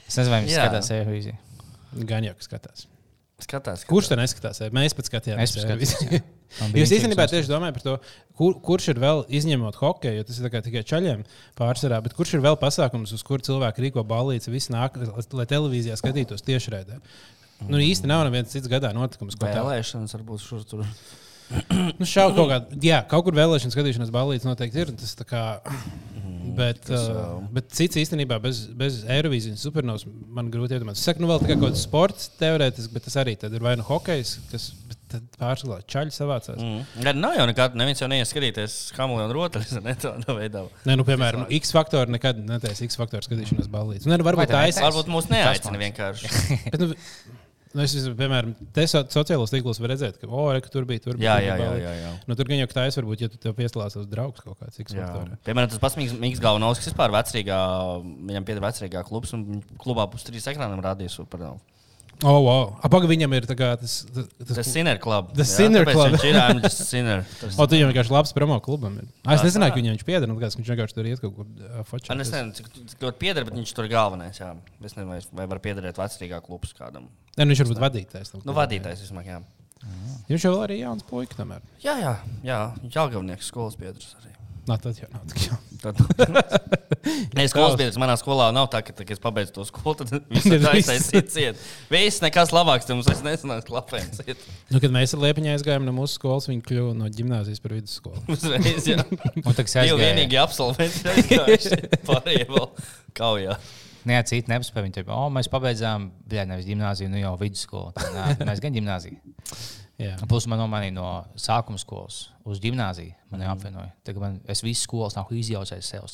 [0.06, 0.66] es nezinu, vai viņi Jā.
[0.66, 1.36] skatās Eirovīziju.
[2.08, 2.86] Gan jau, ka skatās.
[3.42, 4.60] Skatās, Kurš to neskatās?
[4.74, 5.56] Mēs pat skatījāmies.
[6.76, 7.94] Jūs īstenībā tieši domājat par to,
[8.38, 11.24] kur, kurš ir vēl izņemot hokeju, jo tas ir tikai čaļiem
[11.58, 15.98] pārsvarā, bet kurš ir vēl pasākums, uz kur cilvēki rīko ballītes, visi nāk, lai, televīzijā
[16.00, 17.00] skatītos tiešraidē.
[17.70, 20.86] Nu, īsti nav neviens cits gadā notikums, ko tā Vēlēšanas varbūt šur tur.
[21.98, 24.92] Nu, šādi kaut kādā, jā, kaut kur vēlēšanas skatīšanās ballītes noteikti ir.
[24.96, 25.42] Tas tā kā,
[26.56, 31.02] bet, kas, uh, bet cits īstenībā bez, bez Eirovīzijas supernovas man grūti iedomāties.
[31.02, 33.76] Es saku, nu, vēl tikai kaut kāds sports teorētiski, bet tas arī tad ir vai
[33.80, 34.70] nu hokejs, kas
[35.40, 36.58] pārsvarā čaļi savācās.
[36.60, 36.80] Mm.
[36.80, 37.04] Mm.
[37.06, 40.64] Gan nav jau nekad, neviens jau neies skatīties Hamiltonu un Rotaļus, ne tādā veidā.
[40.88, 44.08] Nē, nu, piemēram, nu, X faktoru nekad netaisa X faktoru skatīšanās ballītes.
[44.08, 44.80] Nu, ne, nu, Vai varbūt tā ir.
[44.86, 46.32] Varbūt mūs neaicina vienkārši.
[46.72, 46.92] Bet, nu,
[47.74, 50.86] nu, es, esmu, piemēram, te so, sociālos tīklos var redzēt, ka, oh, re, ka tur
[50.88, 51.36] bija, tur bija.
[51.40, 52.12] Jā, jā, jā, jā, jā.
[52.28, 55.08] Nu, tur gan jau tā ir, varbūt, ja tu tev pieslēdzas draugs kaut kāds Jā.
[55.46, 57.58] Piemēram, tas pats Mikls- Galvanovs, kas vispār vecrīgā,
[58.32, 61.60] viņam pieder vecrīgā klubs, un klubā pus trīs ekrāniem rādīja supernovu.
[62.22, 62.64] Oh, wow.
[62.86, 63.94] Apagaļ viņam ir kā tas.
[64.14, 65.32] tas, tas Tas Sinner Club.
[65.34, 66.12] The Jā, Sinner Club.
[66.14, 67.24] Viņš ir just Sinner.
[67.40, 69.00] Tas- O, tu viņam vienkārši labs promo klubam.
[69.02, 69.08] Ir.
[69.26, 70.28] Ah, Es nezināju, ka viņam viņš pieder.
[70.30, 72.12] Nu, likās, ka viņš vienkārši tur iet kaut kur uh, fočā.
[72.14, 74.38] An, Es nezinu, cik, cik ļoti pieder, bet viņš tur galvenais.
[74.38, 74.52] Jā.
[74.84, 77.10] Es nezinu, vai, vai var piederēt vecrīgā klubs kādam.
[77.34, 78.30] Nē, nu, viņš varbūt vadītājs.
[78.36, 79.40] tam Nu, vadītājs vismaz, jā.
[79.82, 80.16] jā.
[80.30, 81.64] Viņš jau arī jauns puika tomēr.
[81.82, 82.14] Jā, jā,
[82.46, 82.60] jā.
[82.86, 84.30] Jāgavnieks skolas biedrs arī.
[84.70, 85.58] Nā, tad jau nav tik jau.
[85.82, 85.98] Tad...
[87.34, 90.12] Nē, skolas biedrs manā skolā nav tā, ka, tā, kad es pabeidzu to skolu, tad
[90.32, 91.62] viss ir aizsācis ciet.
[91.90, 94.22] Viss nekas labāks, tad mums vairs nesanāks klapējums.
[94.70, 98.22] Nu, kad mēs ar Liepiņu aizgājām no mūsu skolas, viņi kļuva no gimnāzijas par vidusskolu.
[98.36, 99.02] Uzreiz, jā.
[99.46, 100.00] Un tagad es Jau aizgāju.
[100.04, 101.80] vienīgi absolventi aizgājuši.
[102.06, 102.68] Pārējie vēl
[103.18, 103.58] kaujā.
[104.08, 104.86] Nē, citi nepaspēja.
[104.86, 107.92] Viņi teica, o, mēs pabeidzām, bija nevis gimnāziju, nu jau vidusskolu.
[108.16, 109.18] Nā, mēs gan gimnāziju.
[110.00, 110.16] Jā.
[110.28, 113.12] Plus man nomainīja no sākuma skolas uz gimnāziju.
[113.30, 113.92] Man jau apvienoja.
[114.06, 116.08] Tagad man, es visu skolas nāku izjaucēt sev.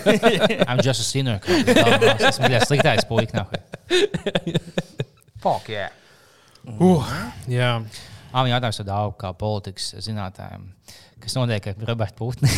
[0.68, 1.40] I'm just a sinner.
[1.46, 3.38] Es esmu ļoti sliktais puisis.
[5.42, 5.94] Fuck, yeah.
[6.62, 7.06] Uh,
[7.50, 7.78] jā.
[8.32, 10.68] Ah, viņa jautājums tad aug kā politikas zinātājiem.
[11.22, 12.48] Kas notiek ar Robertu Putnu?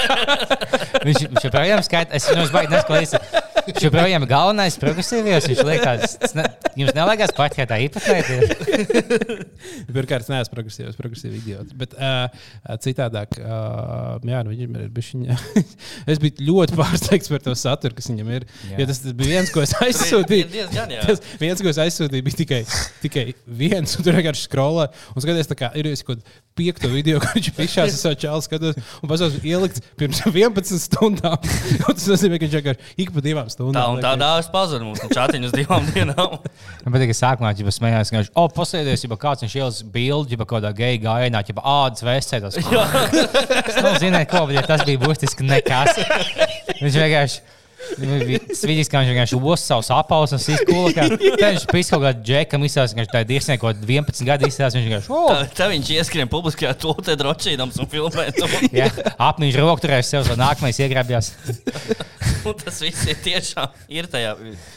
[1.06, 3.49] viņš, viņš joprojām skaita, es viņam baigi nesklausījos.
[3.66, 5.46] Viņš joprojām ir galvenais progresīvs.
[5.50, 6.44] Viņš liekas, tas ne,
[6.80, 8.38] jums neliekas pat, ka tā īpatnēta.
[9.94, 11.76] Pirmkārt, es neesmu progresīvs, progresīvs idiots.
[11.76, 12.28] Bet uh,
[12.82, 15.12] citādāk, uh, jā, nu, viņam ir bijis.
[16.10, 18.46] es biju ļoti pārsteigts par to saturu, kas viņam ir.
[18.70, 18.80] Jā.
[18.82, 20.50] Jo tas bija viens, ko es Ir aizsūtīju.
[20.54, 20.94] diezgan.
[21.06, 22.62] Tas viens, ko es aizsūtīju, bija tikai,
[23.04, 23.26] tikai
[23.60, 24.90] viens, un tur vienkārši skrolē.
[25.14, 28.44] Un skaties, tā kā ir kaut kāda piekta video, kur viņš pišķās ar savu čālu
[28.44, 31.36] skatos, un tam ielikts pirms 11 stundām.
[31.88, 33.96] Un tas nozīmē, ka viņš vienkārši ik pa divām Tā stundām.
[33.96, 36.36] un tā dāvājas pazuda mums čātiņu uz divām dienām.
[36.84, 40.36] Man patīk, ka sākumā viņš smējās, ka viņš, oh, pasēdies, ja kāds viņš ielas bildi,
[40.36, 42.60] ja kādā geja gājienā, ja ādas vēstētos.
[42.70, 45.98] Nu, ziniet, ko, bet ja tas bija būtiski nekas.
[46.80, 47.42] Viņš vienkārši.
[48.90, 51.06] Kā viņš vienkārši uzsāca savus apelsnes, un izkūlīja.
[51.10, 54.78] Tad viņš pisa kaut kādu džekam, izsācis, ka viņš tā ir dievsnieko 11 gadu izsācis.
[54.78, 58.28] Viņš vienkārši, Tā, oh, tā viņš ieskrien publiskajā tūlē, drošīdams un filmē.
[58.80, 61.34] jā, apniņš rokturēs sev, un nākamais iegrabjās.
[62.46, 64.32] Un tas viss ir tiešām ir tajā.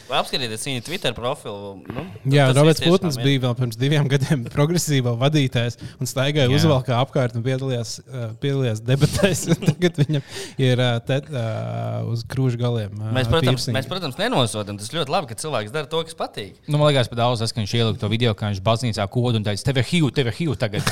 [0.10, 1.78] Vai apskatieties viņa Twitter profilu?
[1.88, 6.58] Nu, Jā, tas Roberts Putins bija vēl pirms diviem gadiem progresīvā vadītājs un staigāja Jā.
[6.58, 9.46] uzvalkā apkārt un piedalījās, uh, piedalījās debatēs.
[9.64, 10.26] Tagad viņam
[10.60, 12.93] ir uh, te, uh, uz krūža galiem.
[13.00, 13.76] Uh, Mēs, protams, piercing.
[13.78, 14.78] mēs, protams, nenosodām.
[14.80, 16.56] Tas ļoti labi, ka cilvēks dara to, kas patīk.
[16.68, 19.40] Nu, man liekas, pat daudz tas, ka viņš ielika to video, kā viņš baznīcā kodu
[19.42, 20.88] un teica, tev ir HIV, tev ir HIV tagad.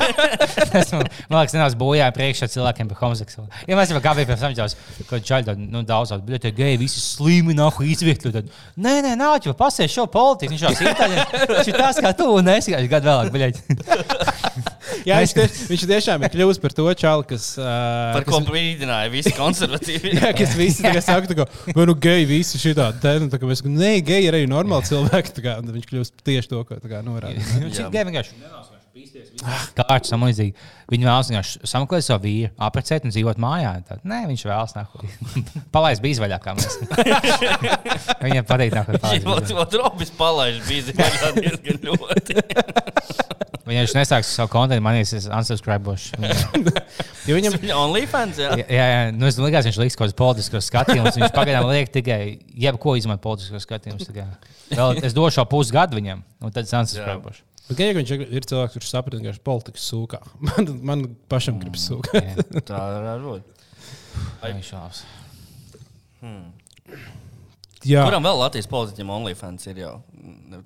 [0.72, 3.64] Tas man, man liekas, nenāc bojā priekšā cilvēkiem par homoseksuālu.
[3.70, 4.68] Ja mēs jau kā tam, jau
[5.10, 8.34] kaut čaļi, tad, nu, daudz, bet tie geji visi slimi nāk izvietli.
[8.34, 10.54] Tad, nē, nē, nāc, jau pasies šo politiku.
[10.54, 10.74] Viņš jau
[11.66, 14.74] ir tas, kā tu un es, gadu vēlāk, bļaļ.
[15.06, 17.44] Jā, viņš, tie, viņš tiešām ir kļuvis par to čalu, kas.
[17.60, 17.66] Uh,
[18.16, 20.14] Par ko brīdināja visi konservatīvi.
[20.18, 23.46] Jā, kas visi tagad saka, ka, vai nu geji visi šitā, te, nu, tā kā
[23.46, 27.38] mēs, nē, geji ir arī normāli cilvēki, tā kā, viņš kļūst tieši to, ko norāda.
[27.38, 28.40] Viņš ir geji vienkārši.
[29.76, 30.54] Kārts tam līdzīgi.
[30.92, 33.72] Viņa vēlas vienkārši sameklēt savu vīru, apprecēt un dzīvot mājā.
[33.88, 35.00] Tad, nē, viņš vēlas nākt.
[35.74, 36.78] Palaist bija izvaļā, kā mēs.
[38.24, 38.94] Viņam patīk nākt.
[39.02, 42.38] Viņš jau trobis palaiž bija diezgan ļoti.
[43.66, 46.20] Viņa viņš nesāks savu kontekstu, manīs, es unsubscribošu.
[47.26, 48.52] Jo viņam, Viņa OnlyFans, jā.
[48.62, 51.18] Jā, jā, nu es domāju, ka viņš liks kaut kādus politiskus skatījumus.
[51.18, 52.20] Viņš pagaidām liek tikai
[52.62, 54.06] jebko izmantot politiskos skatījumus.
[55.02, 57.42] Es došu pusgadu viņam, un tad es unsubscribošu.
[57.68, 61.60] Bet, ja viņš ir cilvēks, kurš saprot, ka viņš ir politikas sūkā, man, man pašam
[61.62, 62.22] gribas sūkāt.
[62.22, 63.66] Jā, Tā var būt.
[64.44, 65.04] viņš šaus.
[67.86, 69.92] Jā, Kuram vēl Latvijas politiķim OnlyFans ir jau?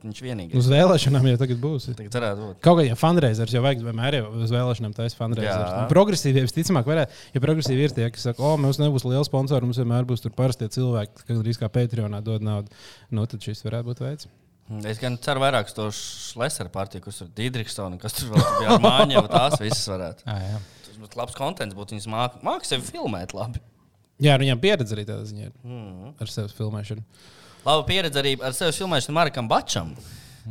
[0.00, 0.56] Viņš vienīgais.
[0.56, 1.88] uz vēlēšanām jau tagad būs.
[1.98, 2.60] Tagad varētu būt.
[2.64, 5.66] Kaut kādiem fundraisers jau vajag vienmēr jau uz vēlēšanām taisa fundraisers.
[5.66, 5.82] Jā.
[5.82, 9.66] Un Progresīvi visticamāk varētu, ja progresīvi ir tie, kas saka, o, mums nebūs liela sponsora,
[9.68, 12.72] mums vienmēr būs tur parastie cilvēki, kas drīz kā Patreonā dod naudu.
[13.12, 14.30] Nu, tad šis varētu būt veids.
[14.86, 18.84] Es gan ceru vairāk to Šlesera partiju, kas ir Dīdriksona, kas tur vēl bija ar
[18.84, 20.22] māņu, tās visas varētu.
[20.30, 20.60] Ah, jā.
[20.86, 23.58] Tas būtu labs kontents, būtu viņas māca māk sevi filmēt labi.
[24.20, 26.14] Jā, nu viņam pieredze arī tādā ziņā Mm.
[26.20, 27.02] ar sevis filmēšanu.
[27.66, 29.94] Laba pieredze arī ar sevi filmēšanu Markam Bačam.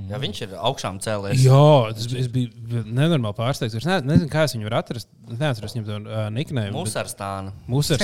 [0.09, 1.41] Ja viņš ir augšām cēlējis.
[1.47, 3.73] Jā, tas bija, es biju nenormāli pārsteigts.
[3.79, 5.09] Es ne, nezinu, kā es viņu varu atrast.
[5.33, 6.27] Es neatceros viņam to uh,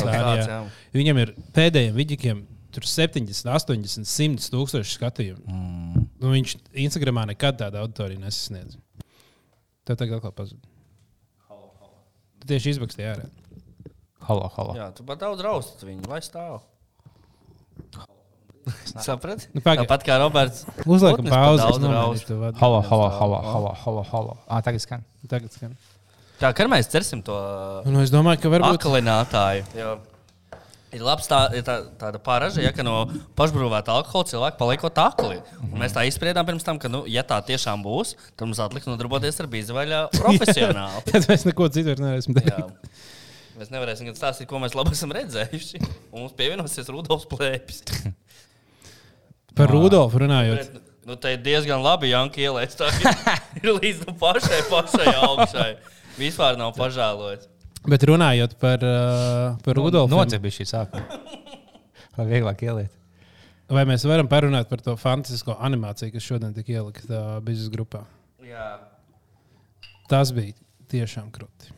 [0.01, 0.49] Kaut tā kāds, ir.
[0.49, 0.59] jā.
[0.97, 2.41] Viņam ir pēdējiem vidīkiem.
[2.75, 5.45] Tur 70, 80, 100 tūkstoši skatījumu.
[5.47, 5.84] Mm.
[6.25, 6.55] Nu, viņš
[6.87, 8.79] Instagramā nekad tādu auditoriju nesasniedz.
[9.85, 10.65] Tev tagad atkal pazuda.
[12.41, 13.27] Tu tieši izbakstīji ārā.
[14.25, 14.73] Halo, halo.
[14.73, 16.63] Jā, tu pat daudz raust viņu, lai stāv.
[19.05, 19.51] Saprati?
[19.53, 19.85] Nu, pagaid.
[19.85, 20.63] Tāpat kā Roberts.
[20.89, 21.61] Uzliekam pauzi.
[21.61, 22.27] es daudz nomainīšu raust.
[22.31, 22.57] to vadu.
[22.63, 24.37] Halo, halo, halo, halo, halo, halo.
[24.49, 25.05] Ah, tagad skan.
[25.29, 25.77] Tagad skan.
[26.41, 27.37] Tā kā mēs cersim to
[27.85, 28.81] Nu, es domāju, ka varbūt.
[28.81, 29.69] akalinātāju.
[29.77, 29.93] Jo
[30.95, 32.93] Ir labs tā, ir tā, tāda pārāža, ja ka no
[33.35, 35.41] pašbrūvēta alkohola cilvēki paliekot akli.
[35.65, 38.87] Un mēs tā izspriedām pirms tam, ka, nu, ja tā tiešām būs, tad mums atliks
[38.87, 41.03] nodarboties ar bīzvaļā profesionāli.
[41.11, 42.45] Tad mēs neko citu vairs nevarēsim Jā.
[42.47, 43.03] darīt.
[43.55, 45.79] Mēs nevarēsim stāstīt, ko mēs labi esam redzējuši.
[46.11, 47.83] Un mums pievienosies Rudolfs Plēpis.
[49.57, 50.59] Par Rudolfu runājot.
[50.75, 52.79] Bet, nu, te ir diezgan labi Janka ielēst.
[52.81, 55.69] Tā ir- ir līdz nu pašai, pašai augšai.
[56.19, 57.47] Vispār nav pažēlojis.
[57.91, 61.21] Bet runājot par, uh, par Rudolfu, Nocebīju šī sākuma.
[62.15, 62.93] Vai vieglāk ieliet?
[63.71, 68.03] vai mēs varam parunāt par to fantastisko animāciju, kas šodien tika ielikta uh, biznesa grupā?
[68.45, 68.67] Jā.
[70.11, 70.53] Tas bija
[70.91, 71.73] tiešām krūti.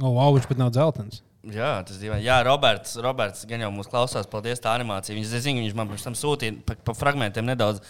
[0.00, 1.20] O, wow, viņš pat nav dzeltens.
[1.42, 2.26] Jā, tas ir dīvaini.
[2.26, 4.28] Jā, Roberts, Roberts gan jau mūs klausās.
[4.30, 5.14] Paldies, tā animācija.
[5.14, 7.82] Viņš, es zinu, viņš man pirms tam sūtīja pa, pa fragmentiem nedaudz.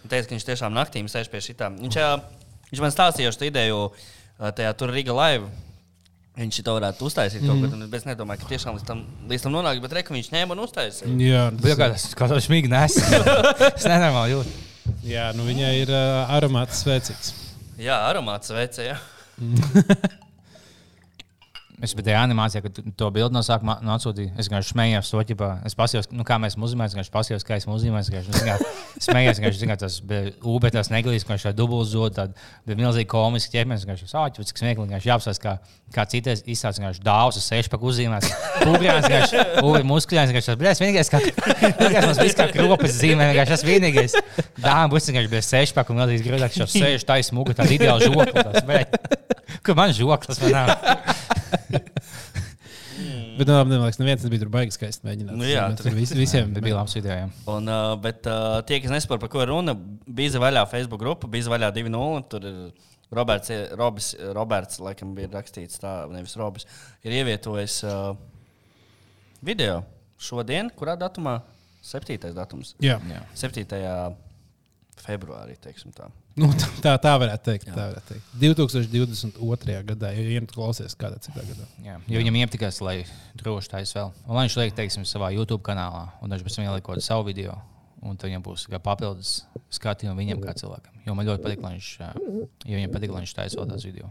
[0.00, 1.72] Un teica, ka viņš tiešām naktīm sēž pie šitā.
[1.74, 2.12] Viņš, ā,
[2.70, 5.50] viņš man stāstīja šo ideju ā, tajā tur Riga live.
[6.40, 7.72] Viņš to varētu uztaisīt kaut mm.
[7.74, 7.96] kad.
[7.98, 9.82] Es nedomāju, ka tiešām līdz tam, līdz tam nonāk.
[9.84, 11.12] Bet reka viņš ņēma un uztaisīja.
[11.20, 12.96] Jā, Bija kā tas, kā tas smīgi nes.
[13.74, 14.56] Es nenormāli jūtu.
[15.10, 17.34] jā nu viņai ir uh, aromāts svēcīgs.
[17.80, 18.94] Jā, aromāts veicē.
[21.80, 24.34] Es biju tajā animācijā, kad to bildi no sākuma nu, atsūtīju.
[24.36, 25.48] Es vienkārši smējos, to ķipā.
[25.64, 28.02] Es paskatījos, nu, kā mēs mūzikājam, es paskatījos, kā es mūzikāju.
[28.02, 28.72] Es vienkārši
[29.06, 32.34] smējos, ka viņš UB, tas neglīs, ka viņš ir dubultzot, tad
[32.68, 33.86] bija milzīgi komiski ķermenis.
[33.88, 35.56] Viņš sāķi, cik smieklīgi viņš jāapsās, kā,
[35.96, 38.28] kā citais izsācis, viņš dāvs uz sešpaku uzzīmēs.
[38.60, 43.30] Pūgrāns, viņš UB muskuļāns, viņš tas bija vienīgais, kā, vienīgais mums viss kā kropas zīmē,
[43.32, 44.18] vienkārši tas vienīgais.
[44.60, 48.84] Dāmas būs vienkārši bija sešpaku un milzīgs grūtāk, viņš sēž taisa mugu, tāda ideāla žokla.
[49.64, 51.19] Kur man žoklis man nav?
[53.38, 55.36] Bet, nu, man liekas, neviens nebija tur baigts skaisti mēģināt.
[55.38, 57.14] Nu jā, tur vis, visiem bija labs video.
[57.16, 57.28] jā.
[57.48, 59.72] Un, uh, bet uh, tie, kas nesaprot, par ko ir runa,
[60.04, 62.26] bija vaļā Facebook grupa, bija vaļā 2.0.
[62.32, 62.58] Tur ir
[63.16, 66.68] Roberts, Robis, Roberts, laikam, bija rakstīts tā, nevis Robis,
[67.06, 68.12] ir ievietojis uh,
[69.46, 69.80] video
[70.20, 71.40] šodien, kurā datumā?
[71.80, 72.18] 7.
[72.36, 72.74] datums.
[72.84, 73.22] Jā, Jā.
[73.40, 73.64] 7.
[75.00, 76.10] februārī, teiksim tā.
[76.38, 76.50] Nu,
[76.84, 77.70] tā, tā varētu teikt.
[77.70, 78.30] Tā varētu teikt.
[78.42, 79.80] 2022.
[79.90, 81.66] gadā, ja jūs klausies kādā citā gadā.
[81.84, 83.00] Jā, jo viņam iepatikās, lai
[83.40, 84.14] droši taisa vēl.
[84.26, 87.06] Un lai viņš liek, teiksim, savā YouTube kanālā, un viņš pēc tam ieliek kaut kādu
[87.06, 87.58] savu video.
[88.00, 89.42] Un tad viņam būs kā papildus
[89.76, 91.02] skatījumi viņam kā cilvēkam.
[91.04, 94.08] Jo man ļoti patīk, lai viņš, ja viņam patīk, lai viņš taisa vēl tādus video.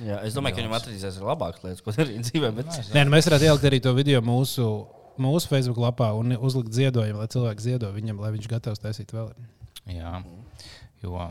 [0.00, 2.52] Jā, es domāju, ka viņam atradīsies labākas lietas, ko darīt dzīvē.
[2.56, 2.72] Bet...
[2.96, 4.70] Nē, nu, mēs varētu ielikt arī to video mūsu,
[5.20, 9.34] mūsu Facebook lapā un uzlikt ziedojumu, lai cilvēks ziedo viņam, lai viņš gatavs taisīt vēl.
[9.92, 10.16] Jā,
[11.04, 11.26] jo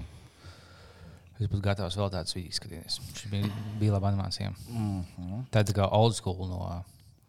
[1.40, 3.00] es būtu gatavs vēl tādus video skatīties.
[3.06, 4.58] Viņš bija, bija labi animācijām.
[4.70, 5.48] Mm -hmm.
[5.52, 6.62] Tāda kā old school no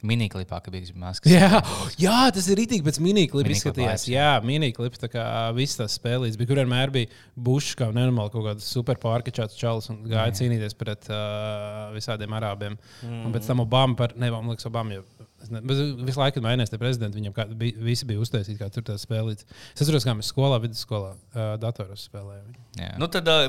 [0.06, 1.32] miniklipā, ka bija maskas.
[1.32, 1.60] Jā,
[2.00, 4.06] jā, tas ir rītīgi pēc miniklipa izskatījās.
[4.10, 5.24] Jā, miniklips, tā kā
[5.56, 7.10] visas tās spēlītas bija, kur vienmēr bija
[7.48, 12.76] bušs, kā nenormāli kaut kāds super pārkačāts čalis un gāja cīnīties pret uh, visādiem arābiem.
[13.02, 13.22] Mm.
[13.28, 15.06] Un pēc tam Obama par, ne, man liekas, Obama jau.
[15.52, 17.20] Ne, visu laiku mainījās tie prezidenti.
[17.20, 19.46] Viņam kā, bija, visi bija uztaisīti, kā tur tās spēlītas.
[19.74, 22.56] Es atceros, kā mēs skolā, vidusskolā, uh, datoros spēlējām.
[22.80, 22.94] Jā.
[23.00, 23.46] Nu, tad uh,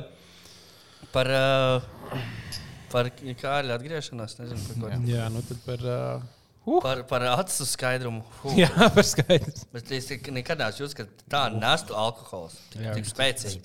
[1.13, 2.23] par, uh,
[2.91, 5.05] par kāļu atgriešanos, nezinu, par ko.
[5.11, 5.85] Jā, nu tad par.
[5.85, 6.33] Uh,
[6.83, 8.25] Par, par acu skaidrumu.
[8.41, 8.57] Huh.
[8.59, 9.61] jā, par skaidrs.
[9.71, 12.57] Bet es nekad neesmu jūtis, ka tā nestu alkohols.
[12.73, 13.61] Tik, Jā, tik spēcīgi.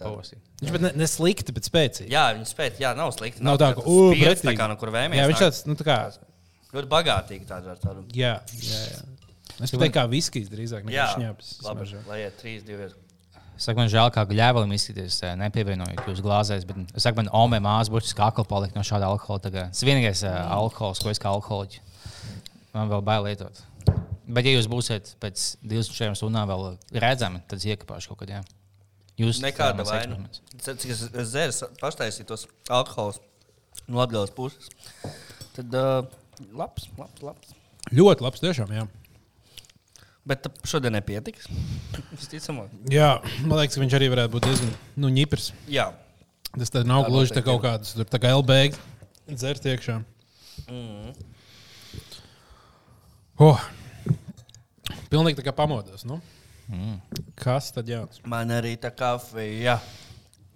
[0.62, 2.06] Viņš bet ne, ne slikti, bet spēcīgi.
[2.14, 3.42] Jā, viņi spēj, jā, nav slikti.
[3.42, 5.18] Nav tā, ka, tas "U, spirts, tā pretīgi." kā no kur vējamies.
[5.18, 5.96] Jā, viņš tāds, nu tā kā.
[6.76, 8.06] ļoti bagātīgi tāds var tādu.
[8.14, 9.02] Jā, jā, jā.
[9.58, 11.50] Es teiktu, kā viskijs drīzāk nekā Jā, šņāpes.
[11.66, 13.01] labi, lai iet 3, 2, 1.
[13.62, 16.64] Saka, man žēl, kā gļēvelim izskatīties, eh, nepievienojot jūsu glāzēs.
[16.66, 19.42] Bet es saku, man omē māsas būtu kakla palikt no šāda alkohola.
[19.44, 19.70] Tagad.
[19.70, 21.78] Tas vienīgais uh, alkohols, ko es kā alkoholiķis.
[22.74, 23.60] Man vēl bail lietot.
[24.26, 26.72] Bet, ja jūs būsiet pēc 24 stundām vēl
[27.04, 28.32] redzami, tad iekāpāšu kaut kad.
[28.34, 28.42] Jā.
[29.20, 30.18] Jūs Nekāda mans vaina.
[30.56, 33.20] Cik es, es dzēru, paštaisītos alkohols
[33.86, 34.72] no atgales puses.
[35.54, 36.08] Tad uh,
[36.50, 37.54] labs, labs, labs.
[37.94, 38.74] Ļoti labs, tiešām.
[38.74, 38.88] Jā.
[40.28, 41.48] Bet šodien nepietiks.
[42.14, 42.70] Visticamāk.
[42.92, 44.70] jā, man liekas, ka viņš arī varētu būt diezgan
[45.02, 45.50] nu, ņiprs.
[45.72, 45.88] Jā.
[46.52, 48.78] Tas tā nav gluži tā kaut kādas, tā kā LBG
[49.32, 49.98] dzert iekšā.
[53.40, 53.66] Oh.
[55.10, 56.06] Pilnīgi tā kā pamodos.
[56.06, 56.20] Nu?
[57.36, 58.22] Kas tad jauns?
[58.28, 59.80] Man arī tā kafija.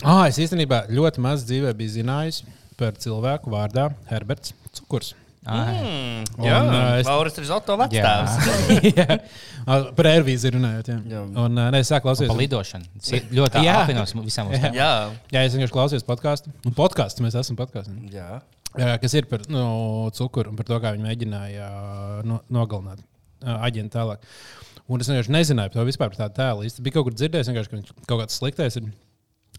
[0.05, 2.43] Ah, es īstenībā ļoti maz dzīvē biju zinājis
[2.79, 5.15] par cilvēku vārdā Herberts Cukurs.
[5.47, 6.57] Ah, Mm, Un, jā,
[7.01, 7.37] es- Lauris
[7.79, 7.85] Jā.
[7.87, 8.33] vecstāvs.
[8.99, 9.19] Jā.
[9.67, 10.91] Ah, par aervīzi runājot.
[10.91, 10.97] Jā.
[11.13, 11.21] Jā.
[11.27, 12.37] Un uh, ne, es sāku klausīties.
[12.41, 12.85] lidošanu.
[13.01, 13.77] Tas ir ļoti Jā.
[13.85, 14.59] apvienojis visām mums.
[14.75, 14.91] jā,
[15.33, 16.53] Jā, es vienkārši klausījos podkāstu.
[16.67, 17.95] Un podkāstu mēs esam podkāstā.
[18.13, 18.41] jā.
[18.77, 23.01] Jā, kas ir par nu, cukuru un par to, kā viņi mēģināja ā, no, nogalināt
[23.47, 24.19] aģentu tālāk.
[24.93, 26.67] Un es vienkārši nezināju par to vispār par tādu tēlu.
[26.69, 28.91] Es biju kaut kur dzirdējis, ka viņš kaut kāds sliktais ir.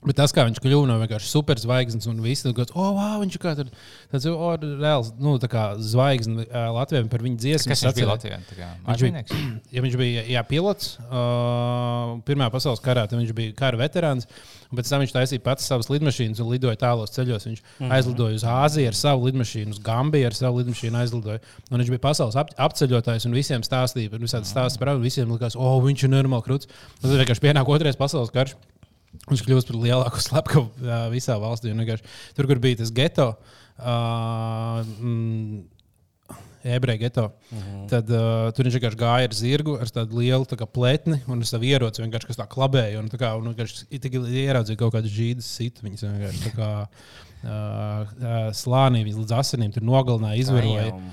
[0.06, 3.38] Bet tas, kā viņš kļuva no vienkārši superzvaigznes, un viss tur bija, oh, wow, viņš
[3.38, 3.72] ir kā tur,
[4.12, 7.72] tāds oh, reāls, nu, tā kā zvaigzne ā, Latvijam par viņu dziesmu.
[7.74, 8.10] Kas viņš bija
[8.60, 9.24] kā Viņš bija,
[9.76, 14.30] ja viņš bija jā, pilots uh, Pirmā pasaules karā, tad viņš bija kara veterāns.
[14.70, 17.50] un Pēc tam viņš taisīja pats savas lidmašīnas un lidoja tālos ceļos.
[17.50, 17.98] Viņš mm -hmm.
[17.98, 21.42] aizlidoja uz Āziju ar savu lidmašīnu, uz Gambiju ar savu lidmašīnu aizlidoja.
[21.72, 25.08] Un viņš bija pasaules ap, apceļotājs un visiem stāstīja par visādi stāstu par viņu.
[25.08, 26.70] Visiem likās, oh, viņš ir normāli krūts.
[27.02, 28.56] Tad vienkārši pienāk otrais pasaules karš.
[29.28, 31.74] Viņš kļūst par lielāko slepkavu visā valstī.
[32.38, 33.32] Tur, kur bija tas geto,
[33.80, 35.66] uh, mm,
[36.64, 37.32] ebreju geto.
[37.52, 37.90] Mm -hmm.
[37.90, 41.40] Tad uh, tur viņš vienkārši gāja ar zirgu, ar tādu lielu tā kā, pletni un
[41.40, 43.00] ar savu ieroci kas tā klabēja.
[43.00, 43.54] Un, tā kā, un
[44.44, 45.80] ieraudzīja kaut kādas žīdas sit.
[45.84, 46.88] Viņas vienkārši kā uh,
[47.44, 50.92] uh, slānī, viņas līdz asinīm tur nogalināja, izvaroja.
[50.92, 51.12] Damn.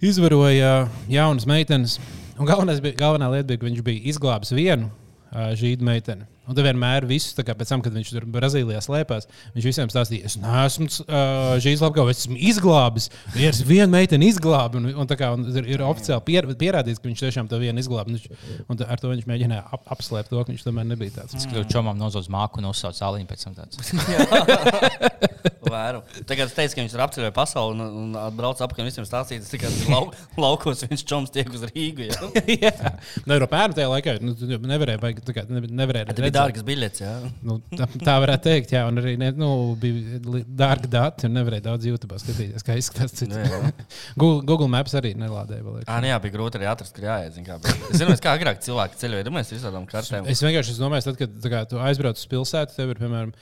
[0.00, 1.98] Izvaroja jaunas meitenes.
[2.38, 6.26] Un galvenais bija, galvenā lieta bija, ka viņš bija izglābis vienu uh, žīdu meiteni.
[6.48, 10.24] Un tad vienmēr visus, tā kā tam, kad viņš tur Brazīlijā slēpās, viņš visiem stāstīja,
[10.30, 13.10] es neesmu uh, žīds labgājis, es esmu izglābis.
[13.36, 14.80] Viens vienu meiteni izglābi.
[14.80, 17.82] Un, un, tā kā, un ir, ir oficiāli pier, pierādīts, ka viņš tiešām to vienu
[17.84, 18.14] izglābi.
[18.14, 21.18] Un, viņš, un tā- ar to viņš mēģināja ap, apslēpt to, ka viņš tomēr nebija
[21.20, 21.36] tāds.
[21.38, 23.76] Es gribēju čomam nozot māku un uzsaukt zāliņu pēc tam tāds.
[25.68, 26.00] Vēru.
[26.28, 29.50] Tagad es teicu, ka viņš ir apceļojis pasauli un, un atbraucis apkārt visiem stāstīt, ka
[29.52, 30.06] tikai lau,
[30.44, 32.06] laukos viņš čoms tiek uz Rīgu.
[32.08, 32.30] Ja?
[32.68, 32.92] Jā,
[33.28, 34.34] no Eiropā tajā laikā nu,
[34.64, 36.37] nevarēja, baigt, tā kā, ne- nevarēja Tas redzēt.
[36.38, 37.02] Dārgs biļets.
[37.04, 37.12] Ja?
[37.44, 40.20] Nu, tā, tā varētu teikt, jā, un arī ne, nu, bija
[40.62, 43.36] dārgi dati, un nevarēja daudz YouTube skatīties, kā izskatās cits.
[43.36, 43.72] Jā, jā.
[44.18, 45.64] Google, Google Maps arī nelādēja.
[45.66, 45.92] vēl, liekas.
[45.94, 47.34] Ah, jā, bija grūti arī atrast, kur jāiet.
[47.36, 47.76] zini, Kā, bija.
[47.90, 50.26] es zinu, kā agrāk cilvēki ceļoja, domāju, visādām kartēm.
[50.30, 53.32] Es vienkārši es domāju, tad, kad kā, tu aizbrauc uz pilsētu, tev ir, piemēram,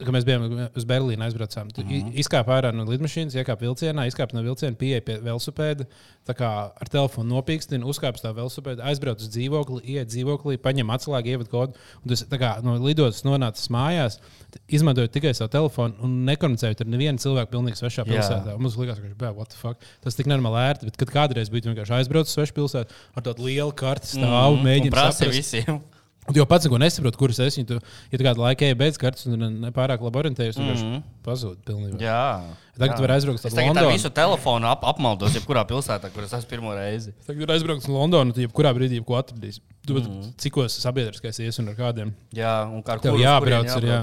[0.00, 1.68] kad mēs bijām uz Berlīnu, aizbraucām.
[1.70, 1.90] Mm.
[1.90, 2.14] -hmm.
[2.18, 5.86] izkāp ārā no lidmašīnas, iekāp vilcienā, izkāp no vilciena, pieeja pie velosipēda,
[6.26, 10.90] tā kā ar telefonu nopīkstina, uzkāp uz tā velosipēda, aizbrauc uz dzīvokli, iet dzīvoklī, paņem
[10.96, 11.78] atslēgu, ievada kodu.
[12.02, 14.18] Un tas kā no lidostas nonācis mājās,
[14.66, 18.56] izmantojot tikai savu telefonu un nekomunicējot ar nevienu cilvēku pilnīgi svešā pilsētā.
[18.56, 19.78] Un Mums liekas, ka bē, what the fuck?
[20.02, 23.46] tas tik normāli ērti, bet kad kādreiz bija vienkārši aizbraucis uz svešu pilsētu ar tādu
[23.46, 25.82] lielu karti stāvu, mm, mēģinot prasīt visiem.
[26.24, 27.66] Un Tu jau pats neko nesaproti, kuras es esmu.
[27.68, 27.78] Tu,
[28.12, 30.84] ja kādu laiku ej bez kartes un nepārāk labi orientējies, tad viņš
[31.26, 32.00] pazūd pilnībā.
[32.00, 32.54] Jā.
[32.78, 32.96] Tagad jā.
[32.96, 33.98] tu vari aizbraukt uz Es tagad ar Londonu.
[33.98, 37.12] visu telefonu ap, apmaldos, jebkurā pilsētā, kur es esmu pirmo reizi.
[37.28, 39.60] Tagad ir aizbraukt uz Londonu, tad jebkurā brīdī ko atradīs.
[39.84, 40.32] Tu mm.
[40.40, 42.16] cikos sabiedriskais ies un ar kādiem.
[42.32, 43.68] Jā, un kā ar uz jābrauc.
[43.76, 44.02] kurien Ir, jā.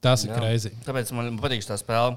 [0.00, 0.72] Tas ir greizi.
[0.86, 2.16] Tāpēc man patīk tā spēle.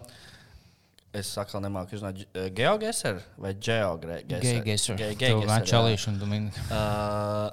[1.12, 2.21] Es atkal nemāku uzzināt,
[2.56, 4.30] geogeser vai geogeser.
[4.30, 4.95] Geigeser.
[4.95, 5.58] Ge- Tev Geigeser, jā.
[5.58, 6.54] vēčalīši un domini.
[6.69, 7.50] Uh,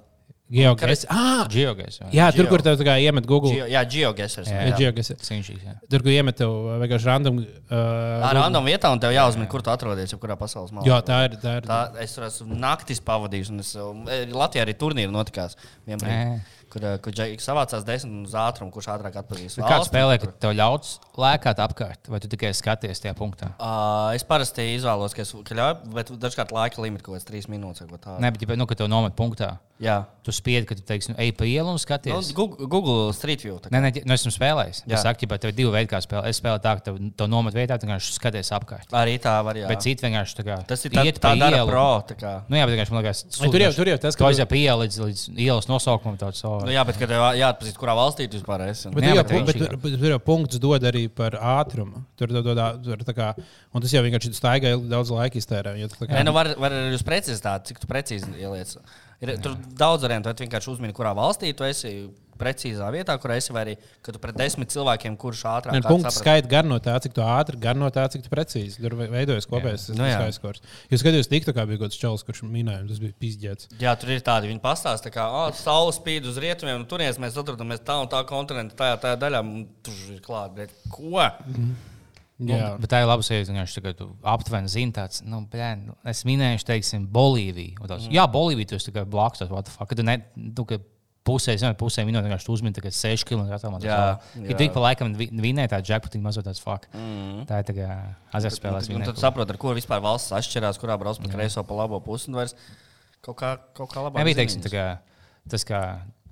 [0.49, 1.05] Geogrāfijas.
[1.13, 1.45] Ah!
[1.53, 1.99] Geogais.
[2.09, 2.53] Jā, tur, Geo.
[2.55, 3.53] kur tev kā iemet Google.
[3.53, 4.49] Geo, jā, geogesers.
[4.49, 5.75] Jā, jā.
[5.93, 7.43] Tur, kur iemet tev uh, vienkārši random.
[7.69, 10.89] Uh, ir random vietā, un tev jāuzmina, kur tu atrodies, jebkurā pasaules malā.
[10.89, 11.37] Jā, tā ir.
[11.43, 15.59] Tā ir Tā, es tur esmu naktis pavadījis, un es, eh, Latvijā arī turnīri notikās.
[15.89, 16.41] vienbrīd.
[16.69, 19.57] Kur, eh, kur džeki savācās desmit uz ātrumu, kurš ātrāk atpazīst.
[19.57, 23.53] Kāda valsti, spēlē, kur- ka tev ļauts lēkāt apkārt, vai tu tikai skaties tajā punktā?
[23.59, 27.49] Uh, es parasti izvēlos, ka es ka ļauju, bet dažkārt laika limits kaut kāds trīs
[27.49, 27.89] minūtes.
[27.89, 28.21] tādu.
[28.21, 31.15] Nē, bet, ja, nu, kad tev nomet punktā, Jā, tu spiedi, ka tu teiksi, nu,
[31.23, 32.33] ej pa ielu un nu, skaties.
[32.35, 33.61] Google, Google Street View.
[33.63, 33.71] kā.
[33.71, 34.83] Nē, nē, nu, esmu spēlējis.
[34.91, 34.95] Jā.
[34.99, 36.27] Es saku, ka tev ir divi veidi, kā spēlēt.
[36.27, 38.91] Es spēlēju tā, ka tev, tev nomet vietā, tu vienkārši skaties apkārt.
[38.91, 39.69] Arī tā var būt.
[39.71, 41.69] Bet citi vienkārši tā kā Tas ir tā, iet tā dara ielu.
[41.71, 42.03] pro.
[42.11, 42.33] tā kā.
[42.51, 44.49] Nu, jā, bet vienkārši man liekas, tur jau- tur jau tas, ka ka tu- aiziet
[44.51, 46.19] pie ielas līdz, ielas nosaukumam.
[46.19, 48.91] Tāds, Nu, jā, bet kad tev jāatpazīst, kurā valstī tu vispār esi.
[48.93, 52.05] Bet, Jā, bet bet, bet, bet, bet tur jau punkts dod arī par ātrumu.
[52.21, 52.45] Tur, tur,
[52.85, 53.31] tur, tur, kā,
[53.73, 55.75] un tas jau vienkārši staigā daudz laika iztērē.
[55.81, 58.77] Ja, kā- Nē, nu var, var arī uz precizitāti, cik tu precīzi ieliec.
[59.25, 61.95] Ir, tur daudz variantu, vai vienkārši uzmini, kurā valstī tu esi
[62.39, 63.75] precīzā vietā, kur esi, vai arī,
[64.05, 66.23] ka tu pret desmit cilvēkiem, kurš ātrāk punkts saprast.
[66.23, 68.79] skaita gan no tā, cik tu ātri, gan no tā, cik tu precīzi.
[68.81, 70.21] Tur ve- veidojas kopējais Nu jā.
[70.23, 70.63] skaiskors.
[70.93, 73.71] Jūs skatījāties, tiktu, kā bija kaut kāds čels, kurš minēja, tas bija pizģēts.
[73.83, 77.39] Jā, tur ir tādi, viņi pastāsta, ka oh, saule spīd uz rietumiem, un tur mēs
[77.39, 80.55] atrodamies tā un tā kontinenta, tajā, tajā daļā, un tur ir klāta.
[80.63, 81.27] Bet ko?
[82.39, 86.63] Jā, Bet tā ir laba sajūta, ka tu aptuveni zini, tāds, nu, blēn, es minēju,
[86.69, 87.81] teiksim, Bolīviju.
[87.83, 88.15] Un Tāds, mm.
[88.15, 89.91] Jā, Bolīvija tas tikai blakus, tas what the fuck.
[89.91, 90.21] Kad tu ne,
[90.55, 90.79] tu, ka
[91.29, 93.83] pusē, zini, pusē minūtē vienkārši tu uzmini tikai 6 km attālumā.
[93.85, 94.01] Jā,
[94.41, 94.57] jā.
[94.65, 96.89] tik pa laikam vi- vinēja tā jackpot, mazliet tāds fuck.
[96.97, 97.45] Mm.
[97.51, 97.89] Tā ir tā kā
[98.41, 98.89] azartspēlēs.
[98.91, 102.01] Un vinēt tad saproti, ar ko vispār valsts atšķirās, kurā brauc pa kreiso, pa labo
[102.01, 102.33] pusi.
[102.33, 102.57] un vairs
[103.25, 104.23] Kaut kā, kaut kā labāk.
[104.23, 104.85] Nebija teiksim, tā kā,
[105.51, 105.81] tas, kā,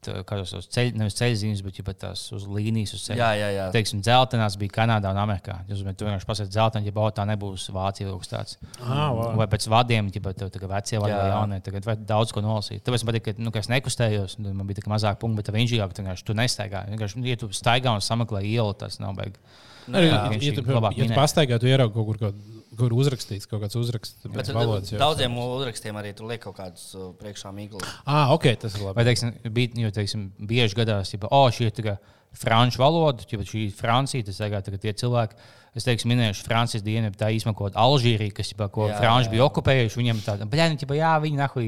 [0.06, 3.18] tā, kā tos uz ceļ, nevis ceļzīmes, bet jau tās uz līnijas uz ceļa.
[3.20, 3.66] Jā, jā, jā.
[3.74, 5.58] Teiksim, dzeltenās bija Kanādā un Amerikā.
[5.70, 8.58] Jūs tu vienkārši pasakāt, dzeltenā, ja baudā tā nebūs Vācija kas tāds.
[8.80, 9.34] Ah, wow.
[9.40, 11.22] Vai pēc vadiem, ja tā kā vecie vai Jā.
[11.34, 12.84] jaunie, tagad var daudz ko nolasīt.
[12.86, 15.54] Tāpēc man patīk, ka, nu, ka es nekustējos, man bija tā kā mazāk punktu, bet
[15.54, 16.84] viņš jau vienkārši tu nestaigā.
[16.92, 19.64] Vienkārši, ja tu staigā un sameklē ielu, tas nav beigas.
[19.86, 22.55] Arī, ja, tu, labāk ja tu pastaigā, tu ieraugi kaut kur, kaut, kur
[22.96, 24.26] uzrakstīts kaut kāds uzraksts.
[24.32, 25.00] Bet valodas, jau.
[25.00, 27.80] daudziem uzrakstiem arī tur liek kaut kādus priekšā mīklu.
[28.04, 28.98] Ah, ok, tas ir labi.
[28.98, 31.96] Vai, teiksim, bija, jo, teiksim, bieži gadās, ka, oh, šī ir kā
[32.36, 35.38] franču valoda, ja šī ir Francija, tas tagad tā, tie cilvēki.
[35.76, 39.28] Es teikšu, minēšu Francijas dienu, tā īstenībā kaut kāda Alžīrija, kas jau ko Jā, Franči
[39.28, 39.32] jā.
[39.34, 39.98] bija okupējuši.
[40.00, 41.66] Viņiem tāda, blēņa, ķipa, jā, viņi nahuj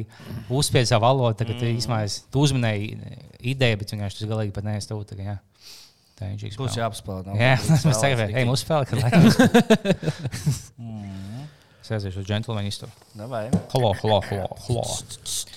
[0.48, 1.36] uzspēja savu valodu.
[1.42, 1.74] Tagad mm.
[1.76, 3.10] īstenībā es tu uzminēju
[3.52, 5.10] ideju, bet vienkārši tas galīgi pat neesmu tu.
[5.12, 5.36] Tagad, jā.
[6.18, 6.56] Tā ir.
[6.58, 7.36] Būs jāapspēlē.
[7.38, 7.52] Jā,
[7.86, 9.22] mēs tagad ejam uzspēlēt, kad laikam.
[11.82, 12.92] Es aiziešu uz džentlmeni istabu.
[13.16, 14.82] Halo, halo, halo, halo.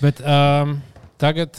[0.00, 0.76] Bet um,
[1.20, 1.58] tagad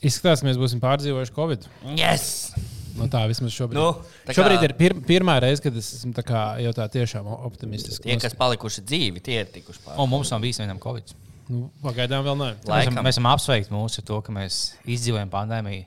[0.00, 1.66] izskatās, ka mēs būsim pārdzīvojuši Covid.
[1.98, 2.52] Yes!
[2.96, 3.78] No tā vismaz šobrīd.
[3.80, 6.86] Nu, tā kā- šobrīd ir pir pirmā reize, kad es esmu tā kā, jau tā
[6.92, 8.02] tiešām optimistisks.
[8.04, 9.96] Tie, kas palikuši dzīvi, tie ir tikuši pāri.
[10.04, 11.14] Un mums nav bijis vienam covid.
[11.52, 12.50] Nu, pagaidām vēl nē.
[12.68, 14.58] Mēs esam, mēs esam apsveikti mūsu to, ka mēs
[14.88, 15.86] izdzīvojam pandēmiju,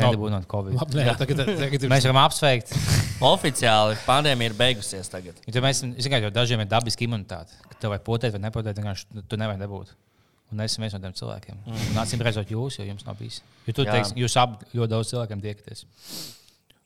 [0.00, 0.76] nedabūjot covid.
[0.78, 2.72] Labi, nē, tagad, tagad ir Mēs varam apsveikt.
[3.32, 5.38] Oficiāli pandēmija ir beigusies tagad.
[5.46, 7.54] Jo mēs zinām, ka dažiem ir dabiska imunitāte.
[7.68, 9.92] Ka tev vajag potēt vai nepotēt, vienkārši tu- nevari dabūt.
[10.52, 11.60] Un es esmu viens no tiem cilvēkiem.
[11.64, 11.84] Mm.
[11.94, 13.38] Un acīm redzot, jūs, jo jums nav bijis.
[13.64, 13.94] Jo tu Jā.
[13.94, 15.84] teiksi, jūs abi ļoti daudz cilvēkiem tiekaties.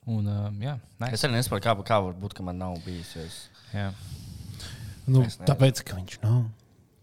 [0.06, 1.16] Un, um, jā, nice.
[1.18, 3.10] Es arī nesaprotu, kā, kā var būt, ka man nav bijis.
[3.16, 3.40] jo Es...
[3.74, 3.88] jā.
[5.10, 6.44] nu, Es tāpēc, ka viņš nav.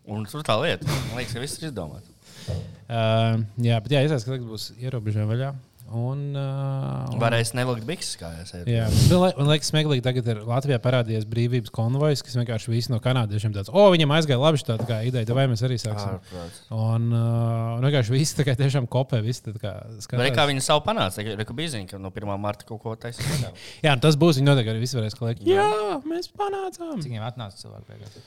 [0.07, 0.87] Un tur tā lieta.
[1.09, 2.07] Man liekas, ka viss ir izdomāts.
[2.47, 5.51] Uh, jā, bet jā, izskatās, ka tagad būs ierobežojumi vaļā.
[5.93, 8.71] Un, uh, un, Varēs nevilkt bikses, kā es teicu.
[8.71, 12.89] Jā, man li- man liekas, smieklīgi, tagad ir Latvijā parādījies brīvības konvojs, kas vienkārši visi
[12.89, 16.15] no kanādiešiem tāds, o, viņam aizgāja labi šī tā kā ideja, vai mēs arī sāksim.
[16.15, 16.61] Ārprāts.
[16.73, 20.33] Un, uh, un vienkārši visi tā kā tiešām kopē, visi tā kā skatās.
[20.39, 21.27] kā viņi savu panāca?
[21.43, 22.33] Reku bija ziņa, ka no 1.
[22.41, 23.45] marta kaut ko taisīs.
[23.85, 25.45] Jā, un tas būs, viņi noteikti arī visi varēs kliegt.
[25.45, 25.69] Jā,
[26.09, 26.97] mēs panācām.
[27.03, 28.23] Cik viņiem atnāca cilvēki?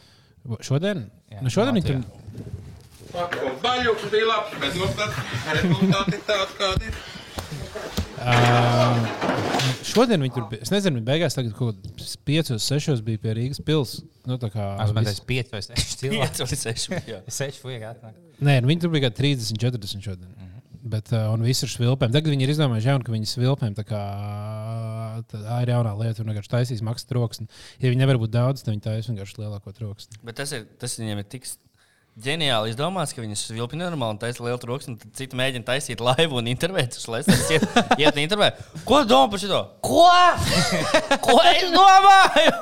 [0.63, 1.09] Šodien?
[1.33, 2.05] Jā, Nu, šodien viņi tur
[3.17, 5.15] Baļķis bija labs, bet nu, tas
[5.57, 6.97] rezultāti ir tāds, kādi ir.
[9.87, 10.63] Šodien viņi tur bija.
[10.65, 14.05] Es nezinu, viņi beigās tagad kaut kādā 5, 6 bija pie Rīgas pilsētas.
[14.27, 16.35] Nu, tā kā Es domāju, ka 5 vai 6 cilvēki.
[16.35, 16.99] 5 vai 6.
[17.13, 17.23] jā.
[17.39, 18.15] 6 fuja atnāk.
[18.41, 20.29] Nē, nu, viņi tur bija kādi 30, 40 šodien.
[20.29, 20.53] Mm -hmm.
[20.87, 22.13] Bet, uh, un viss ir svilpēm.
[22.15, 24.03] Tagad viņi ir izdomājuši, jaunu, ka viņi svilpēm tā kā
[25.27, 26.23] tā ir jaunā lieta.
[26.23, 27.49] Viņi vienkārši taisīs maksas troksni.
[27.83, 30.21] Ja viņi nevar būt daudz, tad viņi taisīs vienkārši lielāko troksni.
[30.23, 31.49] Bet tas, ir, tas viņiem ir tik
[32.25, 34.95] ģeniāli izdomāts, ka viņi svilpi nenormāli un taisa lielu troksni.
[34.95, 36.97] un Tad citi mēģina taisīt laivu un intervēt.
[36.97, 37.67] Tas iet,
[38.03, 38.61] iet intervēt.
[38.89, 39.63] Ko domā par šo?
[39.85, 40.07] Ko?
[41.27, 42.55] Ko es domāju?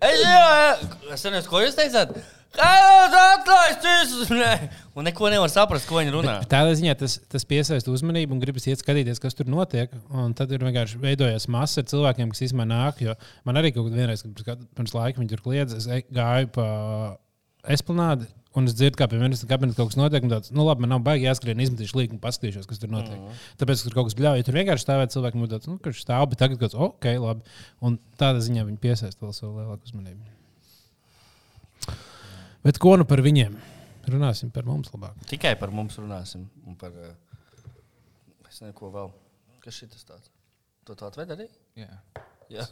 [0.00, 0.44] Es, jā,
[1.14, 2.14] es nezinu, ko jūs teicāt.
[4.98, 6.32] Un neko nevar saprast, ko viņi runā.
[6.42, 9.92] Bet Tādā ziņā tas, tas piesaista uzmanību un gribas iet skatīties, kas tur notiek.
[10.10, 13.04] Un tad ir vienkārši veidojies masa ar cilvēkiem, kas īstenībā nāk.
[13.06, 13.14] Jo
[13.46, 16.66] man arī kaut vienreiz, kad pirms- laika viņi tur kliedz, es gāju pa
[17.70, 18.26] esplanādi.
[18.58, 20.24] Un es dzirdu, kā pie manis kabinetā kaut kas notiek.
[20.26, 23.14] un Tāds, nu, labi, man nav baigi jāskrien, izmetīšu līniju un paskatīšos, kas tur notiek.
[23.14, 23.36] Mm.
[23.60, 26.00] Tāpēc, ka tur kaut kas bļauj, ja tur vienkārši stāvēt cilvēki, nu, tāds, nu, kurš
[26.02, 27.54] stāv, bet tagad kaut kas, ok, labi.
[27.86, 30.22] Un tādā ziņā viņi piesaista vēl savu lielāku uzmanību.
[32.66, 33.54] Bet ko nu par viņiem?
[34.10, 35.14] Runāsim par mums labāk.
[35.30, 36.48] Tikai par mums runāsim.
[36.66, 37.14] Un par, eh,
[38.48, 39.14] es nezinu, ko vēl.
[39.62, 40.32] Kas šis tāds?
[40.88, 41.46] To tu atvedi arī?
[41.78, 41.94] Jā,
[42.50, 42.66] Jā.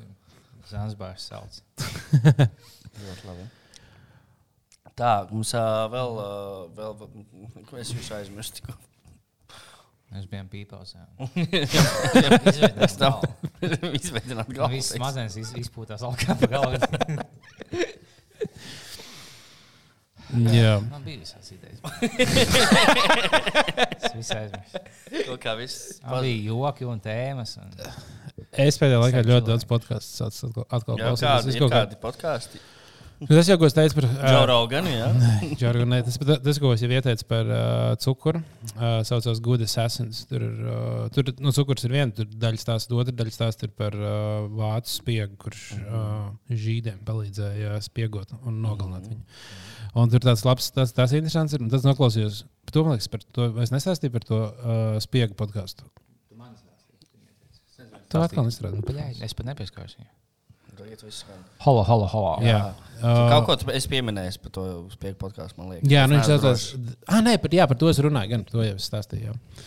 [0.66, 1.60] Zanzbārs sauc.
[3.04, 3.46] Ļoti labi.
[4.98, 6.92] Tā, mums uh, vēl, uh, vēl,
[7.68, 8.56] ko es jūs aizmirsu.
[8.58, 8.74] tikko?
[10.08, 10.94] Mēs bijām pīpels.
[10.96, 11.04] jā.
[12.88, 13.20] Es tam
[13.98, 14.72] izveidināju Nu, galvu.
[14.78, 16.78] Viss smadzenes iz- izpūtās augā pa galvu.
[20.28, 20.74] Jā.
[20.84, 21.80] Man bija visāds idejas.
[23.96, 24.80] Es visu aizmirsu.
[25.24, 26.00] To kā viss.
[26.04, 27.54] Man bija joki un tēmas.
[27.62, 27.72] Un...
[28.60, 31.56] Es pēdējā laikā ļoti daudz podkāstu atkal, atkal Jā, klausījos.
[31.56, 32.60] kādi kādi podkāsti?
[33.18, 35.06] Nu, Tas jau, ko es teicu par Joe Rogan, jā.
[35.58, 38.42] Džorgu, nē, tas, tas, ko es jau ieteicu par uh, cukuru,
[38.76, 40.20] uh, saucās Good Assassins.
[40.30, 43.96] Tur, uh, tur nu, cukurs ir viena tur daļa stāsta, otra daļa stāsta ir par
[43.98, 49.24] uh, vācu spiegu, kurš uh, žīdiem palīdzēja spiegot un nogalināt viņu.
[49.98, 51.64] Un tur tāds labs, tas, tas interesants ir.
[51.64, 52.44] un Tas noklausījos.
[52.68, 55.88] Par to, man liekas, par to, es nestāstīju par to uh, spiegu podkāstu.
[58.08, 58.78] Tā atkal nestrādā.
[59.24, 60.12] Es pat nepieskāros viņai.
[60.78, 61.40] Tagad viss skan.
[61.64, 62.34] Holo, holo, holo.
[62.46, 62.60] Jā.
[62.98, 64.62] Uh, Kaut ko es pieminēju par to
[64.94, 65.90] spēku podkāstu, man liekas.
[65.90, 66.68] Jā, nu, viņš drošs.
[67.06, 68.32] Ah, nē, par, jā, par to es runāju.
[68.32, 69.32] Gan par to jau es stāstīju.
[69.32, 69.66] Jā.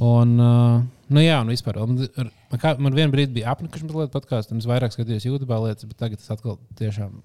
[0.00, 0.78] Un, uh,
[1.12, 1.80] nu, jā, un vispār.
[1.82, 5.26] Un, ar- man, kā, man vienā brīdī bija apnikuši mazliet podkāstu, un es vairāk skatījos
[5.28, 7.18] YouTube lietas, bet tagad es atkal tiešām,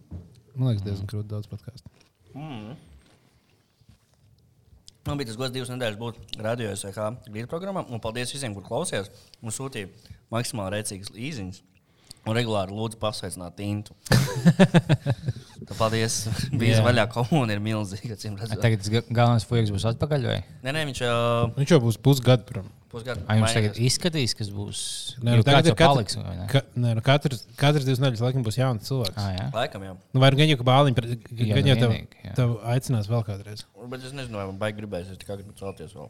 [0.57, 1.87] man liekas, diezgan krūti daudz podkāstu.
[5.05, 8.65] Man bija tas gods divas nedēļas būt radio SVH grīdu programmā, un paldies visiem, kur
[8.65, 9.11] klausījās.
[9.45, 9.91] Mums sūtīja
[10.33, 11.61] maksimāli rēcīgas īziņas.
[12.25, 13.93] Un regulāri lūdzu pasveicināt Tintu.
[15.65, 16.15] Tā paldies.
[16.53, 16.85] Bija Jā.
[16.85, 18.17] vaļā komuna ir milzīga.
[18.17, 20.25] Tagad tas ga- galvenais fujiks būs atpakaļ.
[20.29, 20.39] Vai?
[20.65, 21.15] Nē, nē, viņš jau
[21.55, 22.67] Viņš jau būs pusgadu prom.
[22.93, 24.81] pusgadu Ai, jums tagad izskatīs, kas būs.
[25.21, 26.17] Nē, nu, tagad ir paliks.
[26.17, 26.45] ne?
[26.51, 29.17] Ka, nē, nu, katrs, katrs divas nedēļas laikam būs jauns cilvēks.
[29.21, 29.47] Ah, jā.
[29.55, 29.95] Laikam jau.
[30.13, 31.01] Nu, vai nu gan jau kā bāliņš,
[31.33, 31.97] Jā, gan nu jau tev,
[32.37, 33.65] tev aicinās vēl kādreiz.
[33.89, 35.09] Bet es nezinu, vai man baigi gribēs.
[35.13, 36.09] Es tikai gribu celties vēl.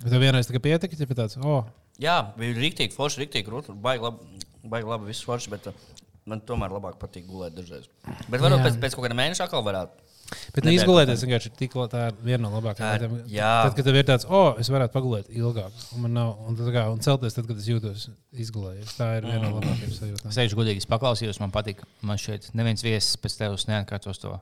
[0.00, 1.64] Bet tev vienreiz kā pietika, ja tāds, oh,
[2.00, 3.74] Jā, bija rīktīgi forši, rīktīgi grūti.
[3.76, 5.88] Baigi labi, baigi labi viss forši, bet uh,
[6.28, 7.88] man tomēr labāk patīk gulēt dažreiz.
[8.28, 10.06] Bet varbūt pēc, pēc kaut kāda mēneša atkal varētu.
[10.54, 13.16] Bet nu, izgulēties vienkārši ir tik tā ir viena no labākajām lietām.
[13.34, 16.84] Tad, kad tev ir tāds, oh, es varētu pagulēt ilgāk, un man nav, un, kā,
[16.92, 18.06] un celties tad, kad es jūtos
[18.44, 18.94] izgulējies.
[18.98, 20.30] Tā ir viena no labākajām sajūtām.
[20.30, 21.82] Es teikšu, godīgi, es paklausījos, man patīk.
[22.06, 24.36] Man šeit neviens viesis pēc tevis neatkārtos to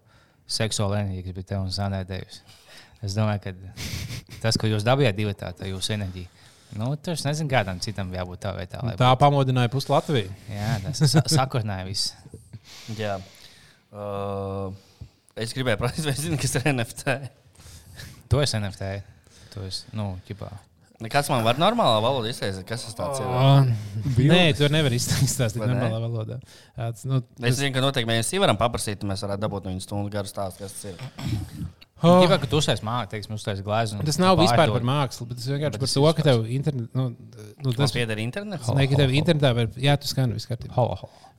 [0.59, 2.43] seksuālo enerģiju, kas bija tev un Zanē devis.
[3.05, 6.29] Es domāju, ka tas, ko jūs dabījāt divi tā, tā jūsu enerģija,
[6.77, 8.83] Nu, tur es nezinu, kādam citam jābūt tā vietā.
[8.85, 10.29] lai Tā pamodināja pusi Latviju.
[10.29, 10.53] būtu.
[10.53, 12.13] Jā, tas sa sakurnēja viss.
[13.01, 13.17] Jā.
[13.89, 14.75] Uh,
[15.41, 17.15] es gribēju prasīt, vai zini, kas ir NFT.
[18.29, 18.91] To es NFT.
[19.55, 20.51] To es, nu, ķipā.
[21.09, 23.27] Kāds man var normālā valodā izteikt, kas tas tāds ir?
[23.31, 23.69] Oh,
[24.19, 25.77] nē, tu nevari izstāstīt Vai ne?
[25.79, 26.39] normālā valodā.
[26.75, 29.87] Tāds, nu, Es zinu, ka noteikti mēs varam paprasīt, un mēs varētu dabūt no viņas
[29.87, 31.69] stundu garu stāstu, kas tas ir.
[32.03, 33.99] Oh, Ķipā, ka tu uztais mākslu, teiksim, uztais glāzi.
[34.07, 37.09] tas nav vispār par mākslu, bet tas vienkārši Bet par to, ka tev internet, nu,
[37.65, 38.69] nu, Tas pieder internets.
[38.75, 40.75] ne, ka tev internetā var, jā, tu skani viss kārtībā.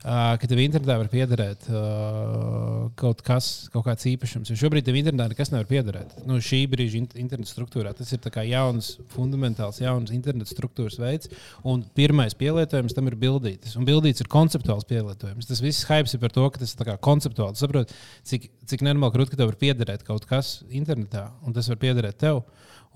[0.00, 4.48] Uh, ka tev internetā var piederēt uh, kaut kas, kaut kāds īpašums.
[4.48, 6.14] Jo šobrīd tev internetā nekas nevar piederēt.
[6.24, 10.96] Nu, šī brīža in- interneta struktūrā tas ir tā kā jauns, fundamentāls, jauns interneta struktūras
[11.02, 11.28] veids.
[11.68, 13.76] Un pirmais pielietojums tam ir bildītis.
[13.76, 15.50] Un bildītis ir konceptuāls pielietojums.
[15.50, 17.60] Tas viss hype ir par to, ka tas ir tā kā konceptuāls.
[17.60, 17.92] Saprot,
[18.24, 22.18] cik, cik nenormāli grūti, ka tev var piederēt kaut kas internetā, un tas var piederēt
[22.20, 22.42] tev.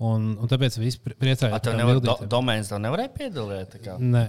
[0.03, 3.69] Un, un tāpēc viss A, priecājās tev nevar, do, domēns tev nevarēja piedalīt.
[3.77, 3.95] tā kā?
[4.01, 4.25] Nē.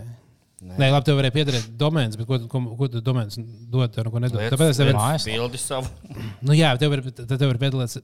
[0.56, 0.76] Nē.
[0.80, 4.22] Nē, labi, tev varēja piederēt domēns, bet ko, ko, ko tu domēns dod, tev neko
[4.24, 4.38] nedod.
[4.40, 5.34] Liec- Tāpēc es tev varu, Mājaslapa.
[5.34, 5.90] Bildi savu.
[6.48, 7.58] nu jā, tev var, tad tev var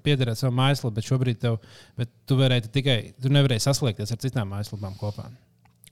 [0.04, 1.56] piederēt savu mājaslapu, bet šobrīd tev,
[1.96, 5.30] bet tu varēji tikai, tu nevarēji saslēgties ar citām mājaslapām kopā.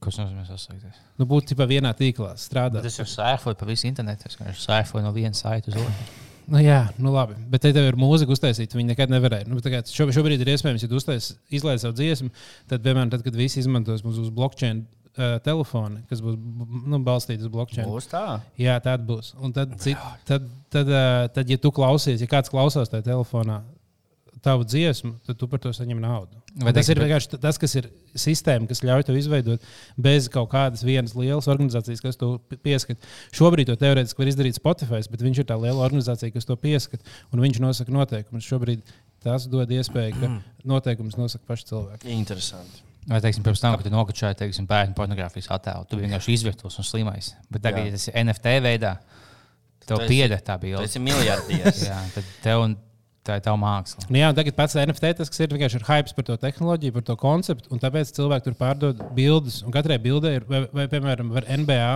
[0.00, 1.00] Ko tas nozīmē sasaistīties?
[1.20, 2.84] Nu, būt tikai vienā tīklā, strādāt.
[2.84, 4.28] Tas ir sērfot pa visu internetu.
[4.28, 6.06] Es vienkārši sērfoju no vienas saites uz otru.
[6.50, 7.36] Nu, jā, nu labi.
[7.50, 8.78] Bet te tev ir mūzika uztaisīta.
[8.78, 9.46] Viņi nekad nevarēja.
[9.50, 12.30] Nu, kā šo, šobrīd ir iespējams, ja tu uztais, izlaiž savu dziesmu,
[12.70, 16.38] tad, piemēram, tad, kad visi izmantos mūsu uz blockchain uh, telefonu, kas būs
[16.90, 17.86] nu, balstīts uz blockchain.
[17.86, 18.40] Būs tā.
[18.60, 19.34] Jā, tāda būs.
[19.38, 23.60] Un tad, cit, tad, tad, ā, tad, ja tu klausies, ja kāds klausās tajā telefonā,
[24.44, 26.38] tavu dziesmu, tad tu par to saņem naudu.
[26.64, 27.86] Vai tas ir vienkārši tas, kas ir
[28.18, 29.62] sistēma, kas ļauj tev izveidot
[30.00, 32.98] bez kaut kādas vienas lielas organizācijas, kas to pi- pieskat.
[33.36, 37.04] Šobrīd to teorētiski var izdarīt Spotify, bet viņš ir tā liela organizācija, kas to pieskat,
[37.30, 38.48] un viņš nosaka noteikumus.
[38.48, 38.82] Šobrīd
[39.22, 40.32] tas dod iespēju, ka
[40.66, 42.10] noteikumus nosaka paši cilvēki.
[42.16, 42.82] Interesanti.
[43.08, 46.84] Vai, teiksim, pirms tam, kad tu nokačāji teiksim, bērnu pornogrāfijas attēlu, tu vienkārši izvirtos un
[46.84, 47.30] slimais.
[47.48, 48.90] Bet tagad, ja tas ir NFT veidā,
[49.86, 50.84] tev pieder tā bilde.
[50.84, 51.80] esi miljardieris.
[51.90, 52.76] Jā, tad tev un
[53.26, 54.06] tā ir tava māksla.
[54.08, 57.06] Nu, jā, tagad pats NFT tas, kas ir vienkārši ir hype par to tehnoloģiju, par
[57.08, 59.60] to konceptu, un tāpēc cilvēki tur pārdod bildes.
[59.74, 61.90] Katrai bildei ir, vai, vai piemēram, var NBA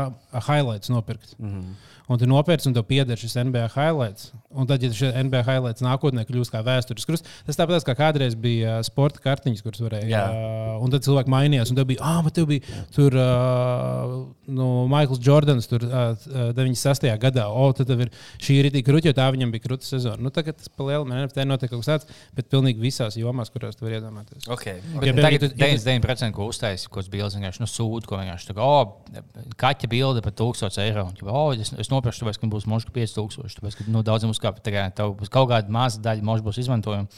[0.49, 1.37] highlights nopirkt.
[1.39, 1.75] Mm -hmm.
[2.05, 4.32] Un tu nopērci, un tev pieder šis NBA highlights.
[4.52, 8.36] Un tad, ja šis NBA highlights nākotnē kļūs kā vēstures krusts, tas tāpat kā kādreiz
[8.36, 10.11] bija ā, sporta kartiņas, kuras varēja.
[10.12, 10.24] Jā.
[10.28, 14.12] ā, Un tad cilvēki mainījās, un tev bija, ah, bet tev bija tur uh,
[14.52, 16.12] no Maikls Jordans tur, uh,
[16.52, 17.09] 96.
[17.22, 17.46] gadā.
[17.48, 18.11] O, tad tev ir
[18.42, 20.20] šī ir rītīgi krūti, jo tā viņam bija krūta sezona.
[20.26, 23.86] Nu, tagad tas palielinās, NFT notiek kaut kas tāds, bet pilnīgi visās jomās, kurās tu
[23.88, 24.44] vari iedomāties.
[24.52, 24.82] Okay.
[24.98, 28.11] Bet Ja, tagad piemēram, tu ja tu- 99% ko uztaisīji, ko bildes vienkārši nu, sūta,
[28.11, 29.24] ko vienkārši tā kā, oh,
[29.64, 31.09] kaķa bilde par 1000 eiro.
[31.09, 33.57] Un, oh, es, es nopirkšu, tāpēc, ka būs možda 5000.
[33.61, 36.61] Tāpēc, ka nu, daudziem uzkāpj, tā kā tev būs kaut kāda maza daļa, možda būs
[36.64, 37.09] izmantojama.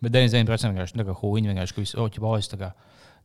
[0.00, 1.84] Bet 99% vienkārši tā kā huīņi, vienkārši, ka
[2.38, 2.70] es tā kā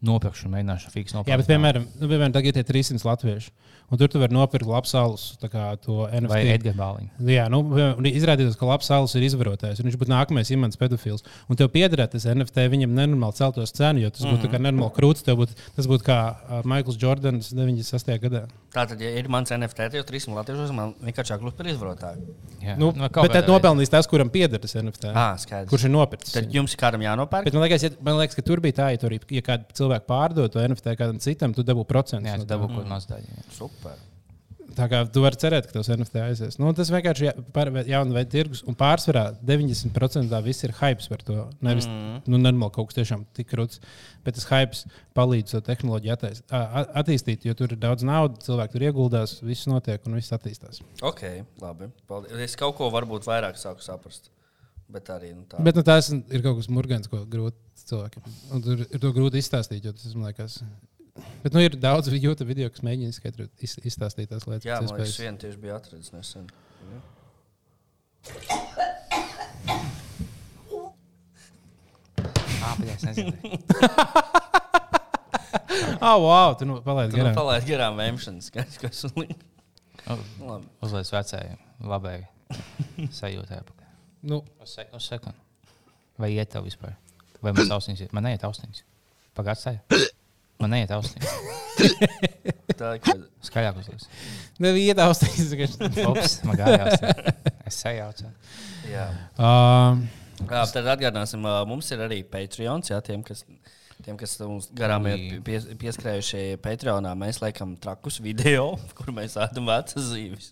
[0.06, 1.32] nopirkšu un mēģināšu fiks nopirkt.
[1.32, 3.54] Jā, bet piemēram, nu, piemēram tagad ir 300 latviešu,
[3.92, 6.32] un tur tu vari nopirkt labu salus, tā kā to NFT.
[6.32, 7.32] Vai Edgars Bāliņš.
[7.36, 9.82] Jā, nu, un izrādījās, ka labs salas ir izvarotājs.
[9.82, 11.26] un Viņš būtu nākamais imants pedofils.
[11.50, 14.68] Un tev piederētu tas NFT, viņam nenormāli celtos cenu, jo tas būtu mm -hmm.
[14.68, 15.26] nenormāli krūts.
[15.26, 18.20] tev Būtu, tas būtu kā uh, Maikls Jordans 96.
[18.20, 18.46] gadā.
[18.76, 22.36] Tātad, ja ir mans NFT, tad jau 300 latviešus man vienkārši kļūst par izvarotāju.
[22.60, 25.14] Jā, Nu, nu, kaut bet tad nopelnīs tas, kuram pieder tas NFT.
[25.14, 25.70] Ah, skaidrs.
[25.70, 26.34] Kurš ir nopircis?
[26.34, 27.48] Tad jums kādam jānopērk?
[27.48, 30.08] Bet man liekas, ja, man liekas, ka tur bija tā, ja, tur, ja kāda cilvēka
[30.10, 32.28] pārdod to NFT kādam citam, tu dabū procentus.
[32.28, 32.56] Jā, no tā.
[32.56, 33.32] dabū kaut kādu mazu daļu.
[33.32, 33.46] jā.
[33.76, 34.02] Super.
[34.76, 36.56] Tā kā tu vari cerēt, ka tos NFT aizies.
[36.58, 38.64] Nu, tas vienkārši ir jauna veida tirgus.
[38.68, 41.36] Un pārsvarā 90% tā viss ir hype par to.
[41.64, 42.24] Nevis mm.
[42.32, 43.80] nu, normāli kaut kas tiešām tik krūts.
[44.26, 44.82] Bet tas hype
[45.18, 49.36] palīdz to tehnoloģiju attais, a- a- attīstīt, jo tur ir daudz naudas, cilvēki tur ieguldās,
[49.46, 50.82] viss notiek un viss attīstās.
[51.06, 51.24] Ok,
[51.62, 51.92] labi.
[52.10, 52.34] Paldies.
[52.50, 54.32] Es kaut ko varbūt vairāk sāku saprast.
[54.92, 55.62] Bet arī nu, tā.
[55.66, 58.28] Bet nu, tas ir kaut kas murgans, ko grūti cilvēkiem.
[58.54, 60.60] Un tur ir to grūti izstāstīt, jo tas man liekas.
[61.44, 64.66] Bet nu, ir daudz YouTube video, kas mēģina izskaidrot, iz- izstāstīt tās lietas.
[64.68, 66.50] Jā, man liekas, viena tieši bija atradusi nesen.
[72.80, 73.32] Bet es nezinu.
[76.02, 77.36] Ah, wow, tu nu palaidi Tu nu garām.
[77.38, 79.00] palaidi garām vēmšanas, kas kas.
[79.16, 79.24] Nu,
[80.46, 80.68] Labi.
[80.86, 82.16] Uzliek vecajai, labai
[83.16, 83.62] sajūtai.
[84.30, 85.40] Nu, Uz, sek uz sekundi.
[86.22, 86.94] Vai iet tev vispār?
[87.42, 88.14] Vai man austiņas iet?
[88.16, 88.44] Man neiet.
[89.36, 90.12] Pagājušajā stāvā.
[90.62, 91.34] Man neiet austiņas.
[92.80, 94.06] Tā ir kaut Skaļāk uzliek.
[94.64, 95.54] Nevis iedaustīs.
[96.08, 97.02] Ops, man gājās.
[97.68, 98.30] Es sajaucu.
[98.90, 99.08] Jā.
[99.38, 100.06] Um,
[100.44, 102.92] Jā, tad atgādināsim, mums ir arī Patreons.
[102.92, 103.46] Jā, tiem, kas,
[104.04, 109.72] tiem, kas mums garām ir pies, pieskrējuši Patreonā, mēs liekam trakus video, kur mēs ēdam
[109.72, 110.52] vecas zīves.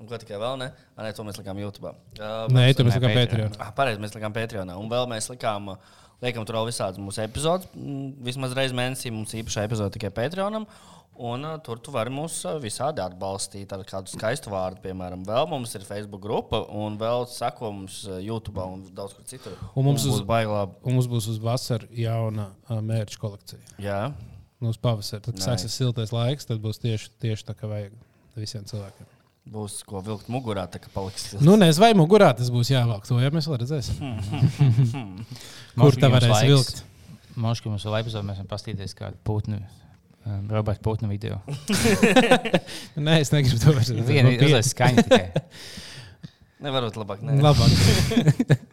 [0.00, 0.70] Un ko tikai vēl ne?
[0.96, 1.92] Nē, to mēs likām YouTube.
[2.16, 3.16] Uh, Nē, mēs Nē, kā Patreon.
[3.20, 3.56] Patreon.
[3.60, 4.76] Ah, Pareizi, mēs likām Patreonā.
[4.80, 7.68] Un vēl mēs likām, uh, liekam, tur vēl visādas mūsu epizodes.
[7.74, 10.66] Mm, Vismaz reizes mēnesī mums īpaša epizode tikai Patreonam.
[11.20, 14.80] Un uh, tur tu vari mūs visādi atbalstīt ar kādu skaistu vārdu.
[14.86, 19.58] Piemēram, vēl mums ir Facebook grupa, un vēl sako mums YouTube un daudz kur citur.
[19.74, 20.62] Un mums uz- būs baigā.
[20.80, 23.60] Un mums būs uz vasaru jauna uh, mērķa kolekcija.
[23.84, 24.02] Jā,
[24.60, 25.22] Nu, uz pavasara.
[25.24, 27.94] Tad, sāksies siltais laiks, tad būs tieši, tieši tā, kā vajag
[28.36, 29.06] visiem cilvēkiem.
[29.48, 31.32] Būs ko vilkt mugurā, tā kā paliks.
[31.40, 33.06] Nu, nezinu, vai mugurā tas būs jāvelk.
[33.08, 33.96] To jau mēs vēl redzēsim.
[35.80, 36.82] Kur tā varēs vilkt?
[37.40, 39.60] Moškā mums vēl epizode, mēs varam paskatīties kādu putnu.
[40.26, 41.38] Um, Roberta Putna video.
[43.06, 44.02] Nē, es negribu to redzēt.
[44.04, 45.44] Pie- mazliet skaņa tikai.
[46.66, 47.22] Nevarot labāk.
[47.24, 47.38] Ne.
[47.40, 47.72] Labāk.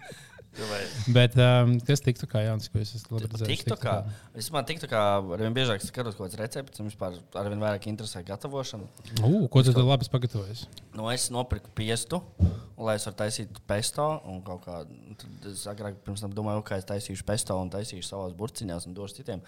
[1.13, 3.61] Bet um, kas tiktu kā jauns, ko es esmu labi redzējis?
[3.63, 3.93] TikTokā.
[4.35, 5.01] Es man TikTokā
[5.37, 8.87] arvien biežāk skatos kaut kādas receptes, un vispār arvien vairāk interesē gatavošana.
[9.23, 10.65] Ugh, ko tu tur labi pagatavojies?
[10.97, 12.19] Nu, es nopirku piestu,
[12.77, 14.09] lai es varētu taisīt pesto.
[14.27, 14.83] un kaut kā-
[15.17, 18.93] tad Es agrāk pirms tam domāju, ka es taisīšu pesto un taisīšu savās burciņās un
[18.93, 19.41] došu citiem.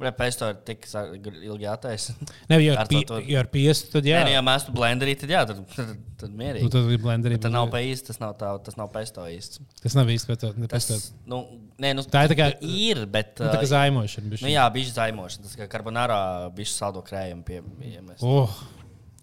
[0.00, 2.14] Bet pesto ir tik ilgi jātaisa.
[2.48, 4.22] Nē, ja ar, Ar pie, to- to- ja ar piestu, tad jā.
[4.24, 5.90] Nu, ja mēs tu blenderī, tad jā, tad, tad,
[6.22, 6.64] tad mierīgi.
[6.64, 7.36] Nu, tad ir blenderī.
[7.36, 9.60] Bet tas nav pa īsti, tas nav, tā, tas nav pesto īsti.
[9.84, 10.66] Tas nav īsti pēc tam.
[10.72, 10.88] Tas,
[11.28, 11.42] nu,
[11.84, 13.34] nē, nu, Tā ir tā kā- ir, bet.
[13.44, 14.40] Nu, tā kā zaimošana.
[14.40, 15.44] Nu, jā, bija zaimošana.
[15.50, 16.20] Tas kā karbonārā
[16.56, 17.60] bija saldo krējumu pie
[17.92, 18.24] iemes.
[18.24, 18.48] Oh,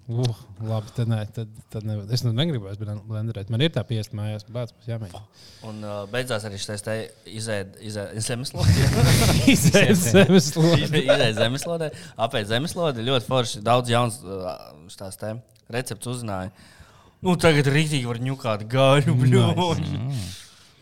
[0.08, 3.52] uh, labi, tad, nē, tad, tad ne, es nu negribu vairs blenderēt.
[3.52, 5.22] Man ir tā piesta mājās, bet tas jāmēģina.
[5.68, 6.96] Un uh, beidzās arī šis te
[7.28, 7.76] izēd
[8.24, 8.88] zemeslode.
[9.52, 10.88] Izsēs zemeslode.
[11.04, 11.92] Izēd zemeslodē,
[12.28, 13.06] apēst zemeslodi.
[13.10, 13.64] Ļoti forši.
[13.68, 14.50] Daudz jauns uh,
[14.96, 15.36] tās te
[15.74, 16.56] recepts uzzināja.
[17.26, 20.02] Nu, tagad rītīgi var ņukāt gaļu, bļūņu.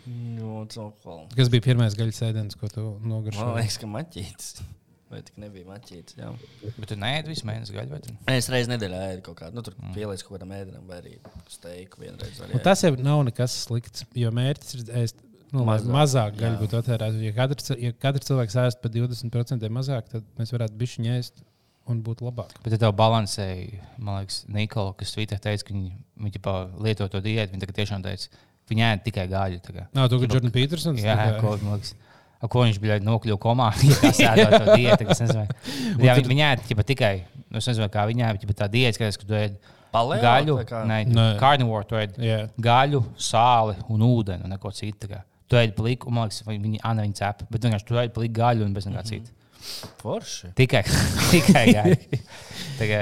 [0.06, 1.24] Nu, cokol.
[1.34, 3.56] Kas bija pirmais gaļas ēdiens, ko tu Man nogaršoji?
[3.58, 4.52] liekas, ka maķītis.
[5.16, 6.18] Vai tik nebija maķītis?
[6.20, 6.32] Jā.
[6.76, 8.16] Bet tu neēdi visu mēnesi gaļu, tu?
[8.34, 9.94] Es reizē nedēļā ēdu kaut kādu, nu, tur mm.
[9.96, 11.14] pielieku kaut kādam ēdienam, vai arī
[11.52, 12.42] steiku vienreiz.
[12.44, 15.24] Arī tas jau nav nekas slikts, jo mērķis ir ēst
[15.56, 17.20] nu, Mazāk, mazāk gaļu būtu attērēts.
[17.24, 21.46] Ja katrs, ja katrs cilvēks ēst par 20% mazāk, tad mēs varētu bišķiņu ēst
[21.92, 22.56] un būt labāk.
[22.66, 25.94] Bet tev balansēja, man liekas, Nikola, kas Twitter teica, ka viņi,
[26.26, 26.42] viņi
[26.88, 27.54] lieto to diētu.
[27.54, 28.42] Viņa tagad tiešām teica,
[28.72, 29.62] viņa ēd tikai gaļu.
[29.66, 29.86] tā kā.
[29.96, 31.06] Nav to, ka Jordans Petersons.
[31.06, 31.94] Jā, ko, man liekas,
[32.52, 33.70] ko viņš bija nokļuvis komā.
[34.02, 35.46] Kas nezinu.
[36.00, 37.14] vai- Jā, viņa ēd ģipā tikai,
[37.50, 39.56] nu, es nezinu, kā viņa ēd, ģipā tā diēta, skaties, ka tu ēd
[40.24, 40.58] gaļu,
[41.40, 42.40] carnivore, tu ēd Jā.
[42.60, 45.12] gaļu, sāli un ūdeni un neko citu.
[45.48, 48.16] Tu ēd pliku, un man liekas, vai viņi Anna viņa cep, bet vienkārši tu ēd
[48.16, 49.32] pliku gaļu un bez nekā cita.
[50.02, 50.50] Forši.
[50.58, 50.82] Tikai,
[51.32, 52.20] tikai gaļu.
[52.80, 53.00] Tā kā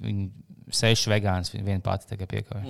[0.00, 0.30] Viņi
[0.72, 2.62] seši vegāns, viena pati tikai piekoja.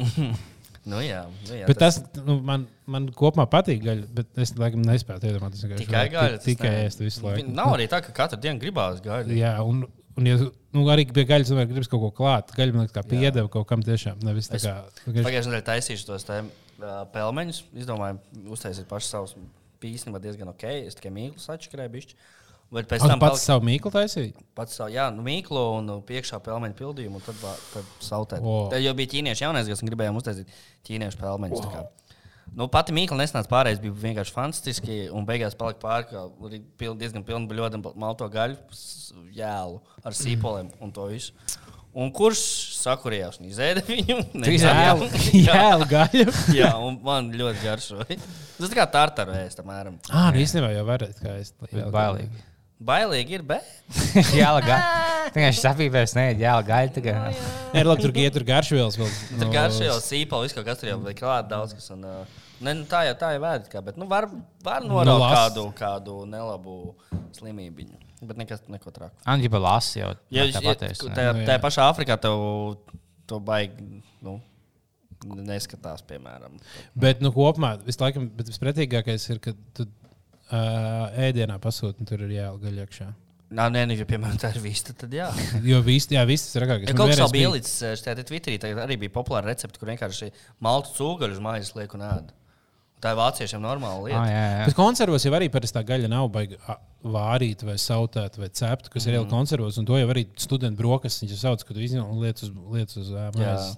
[0.89, 4.81] Nu, jā, nu, jā, Bet tas nu, man, man kopumā patīk gaļa, bet es laikam
[4.87, 5.61] nespēju iedomāties.
[5.67, 6.39] vienkārši tikai varētu gaļa.
[6.41, 7.53] tik- Tikai ēst visu laiku.
[7.53, 9.37] Nav arī tā, ka katru dienu gribās gaļu.
[9.37, 9.85] Jā, un,
[10.17, 10.39] un ja,
[10.73, 12.55] nu, arī pie gaļas tomēr gribas kaut ko klāt.
[12.57, 14.23] Gaļa man liekas, kā piedeva kaut kam tiešām.
[14.25, 17.63] Nevis Es- Pagājušajā nedēļā taisīšu tos uh, pelmeņus.
[17.77, 18.19] Izdomāju,
[18.49, 19.37] uztaisīt pašu savus
[19.83, 20.65] pīsni, bet diezgan ok.
[20.89, 22.15] Es tikai mīklu sačakarēju bišķi.
[22.71, 24.35] Bet pēc tam pats pats savu mīklu taisīji?
[24.55, 27.41] pats savu, jā, nu, mīklu un uh, priekšā pelmeņu pildījumu, un tad,
[27.73, 28.45] tad sautēt.
[28.47, 28.69] O.
[28.71, 31.67] Tad jau bija ķīniešu jaunais un gribējām uztaisīt ķīniešu pelmeņus.
[31.67, 31.89] kā.
[32.51, 35.01] Nu, pati mīkla nesnāca pārējais, bija vienkārši fantastiski.
[35.15, 38.59] Un beigās palika pāri, pil, diezgan pilni buļļotam malto gaļu,
[39.37, 41.35] jēlu ar sīpoliem un to visu.
[41.91, 42.41] Un kurš
[42.79, 44.19] sakurījās un izēda viņu?
[44.55, 44.93] Jā,
[45.35, 46.27] Jā, gaļu.
[46.61, 48.19] jā, un man ļoti garšoja.
[48.61, 49.99] Tas tā kā tartaru ēst, apmēram.
[50.11, 51.57] Ah, nu īstenībā jau varētu kā ēst.
[51.91, 52.45] Bailīgi.
[52.81, 53.67] Bailīgi ir, bet
[54.41, 54.85] Jā, gaļa.
[55.35, 56.93] Vienkārši sapīpēs, nē, jā, gaļa.
[56.95, 57.17] tā kā-
[57.75, 59.11] Nē, labi, tur iet, tur garšvielas vēl.
[59.39, 59.53] tur no-
[59.91, 61.91] jau sīpoli, visu kaut kas tur jau bija klāt daudz kas.
[61.95, 64.27] Un, uh, ne, nu, tā jau tā vēd, kā, bet nu, var,
[64.65, 66.95] var noraut Nu, kādu, kādu nelabu
[67.37, 67.87] slimību.
[68.23, 69.15] Bet nekas neko traku.
[69.33, 70.11] Anģiba lasa jau.
[70.33, 70.45] Ja,
[71.15, 71.47] tā ja, Nu, jā.
[71.53, 72.43] tajā pašā Afrikā tev
[73.31, 74.41] to baigi nu,
[75.45, 76.59] neskatās, piemēram.
[76.97, 79.87] Bet, nu, kopumā visu laiku vispretīgākais ir, ka tu
[80.51, 82.33] uh, ēdienā pasūti, un tur ir
[82.63, 83.09] gaļa iekšā.
[83.51, 85.27] Nā, nē, nu, ja, piemēram, tā ir vista, tad jā.
[85.71, 86.93] Jo viss, jā, viss ir ragākais.
[86.93, 90.29] Ja kaut kas bija- bija līdz šajā Twitterī, tad arī bija populāra recepte, kur vienkārši
[90.63, 92.31] maltu cūgaļu uz mājas liek un ēd.
[93.01, 94.21] Tā ir vāciešiem normāla lieta.
[94.21, 94.65] Ah, jā, jā.
[94.69, 99.07] Bet konservos jau arī parasti tā gaļa nav baigta vārīta, vai sautēta, vai cepta, kas
[99.07, 99.09] mm.
[99.09, 99.19] ir Mhm.
[99.23, 99.79] jau konservos.
[99.81, 103.73] Un to jau arī studenti brokastis sauc, kad izņem liec uz, liec uz ā, mājas.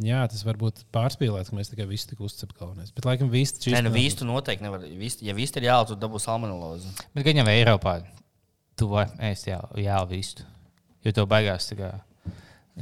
[0.00, 2.92] Jā, tas var būt pārspīlēts, ka mēs tikai visi tik uzcepam galvenais.
[2.96, 4.86] Bet, laikam, visi šīs Nē, nu vistu noteikti nevar.
[4.96, 6.94] Vist, ja vistu ir jāaut, tad dabūs salmonellozi.
[7.16, 7.98] Bet gan jau Eiropā
[8.80, 10.46] tu vari ēst jā, jā vistu.
[11.04, 11.90] Jo tev beigās tā kā,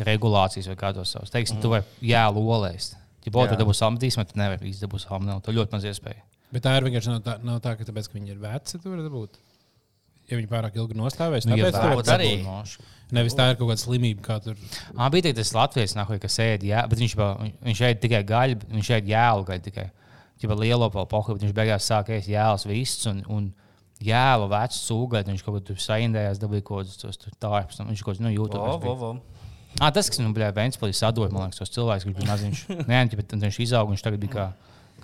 [0.06, 1.34] regulācijas vai kādos savus.
[1.34, 1.64] Teiksim, mm.
[1.64, 2.94] tu vari jā, olēst.
[3.26, 5.46] Ja būtu dabūs salmonellozi, tad tu nevari īsti dabūt salmonellozi.
[5.48, 6.24] Tu ļoti maz iespēju.
[6.54, 8.94] Bet tā ir vienkārši nav tā, nav tā ka tāpēc, ka viņi ir veci, tur
[8.94, 9.40] var būt.
[10.28, 11.46] Ja viņi pārāk ilgi nostāvēs.
[11.48, 12.32] Nu, tāpēc tur arī.
[12.46, 12.82] Mošu.
[13.14, 14.58] nevis tā ir kaut kāda slimība, kā tur.
[14.94, 17.14] Ah, bija tas Latvijas nākamais, kas ēda, jā, bet viņš,
[17.64, 19.86] viņš ēda tikai gaļu, viņš ēda jēlu gaļu tikai.
[20.38, 23.48] Viņa lielo pohu, bet viņš beigās sāka ēst jēlas vists un, un
[24.04, 25.32] jēlu vecu cūgaļu.
[25.32, 27.82] Viņš kaut tur saindējās, dabūja kaut kādus tārpus.
[27.88, 28.78] Viņš kaut ko nu, jūtas.
[28.84, 29.10] vo, vo.
[29.78, 32.62] Ah, tas, kas nu, bija Vēnspēlī sadūrījis, man liekas, tos cilvēkus, kurš bija maziņš.
[32.90, 34.46] Nē, bet viņš izauga, viņš tagad bija kā,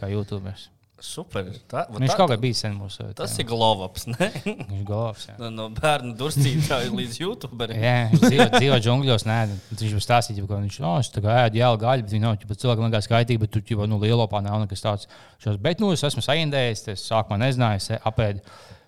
[0.01, 0.69] kā YouTuberis.
[1.03, 1.49] Super.
[1.69, 3.05] Tā, Viņš tā- kaut kā bija sen mūsu.
[3.19, 4.29] Tas ir glovops, ne?
[4.71, 5.25] Viņš galvas.
[5.29, 5.35] Jā.
[5.41, 7.81] No, no bērnu durcītāja līdz YouTuberim.
[7.83, 9.27] Jā, viņš dzīvo, dzīvo džungļos.
[9.29, 9.39] Nē,
[9.73, 12.39] viņš jau stāstīja, ka viņš oh, es tā kā ēdu jēlu gaļu, bet viņš nav
[12.41, 15.11] ģipa, cilvēkam liekas kaitīgi, bet tur jau nu, lielopā nav nekas tāds.
[15.43, 18.45] Šos, bet nu, es esmu saindējies, es sākumā nezināju, es apēdu.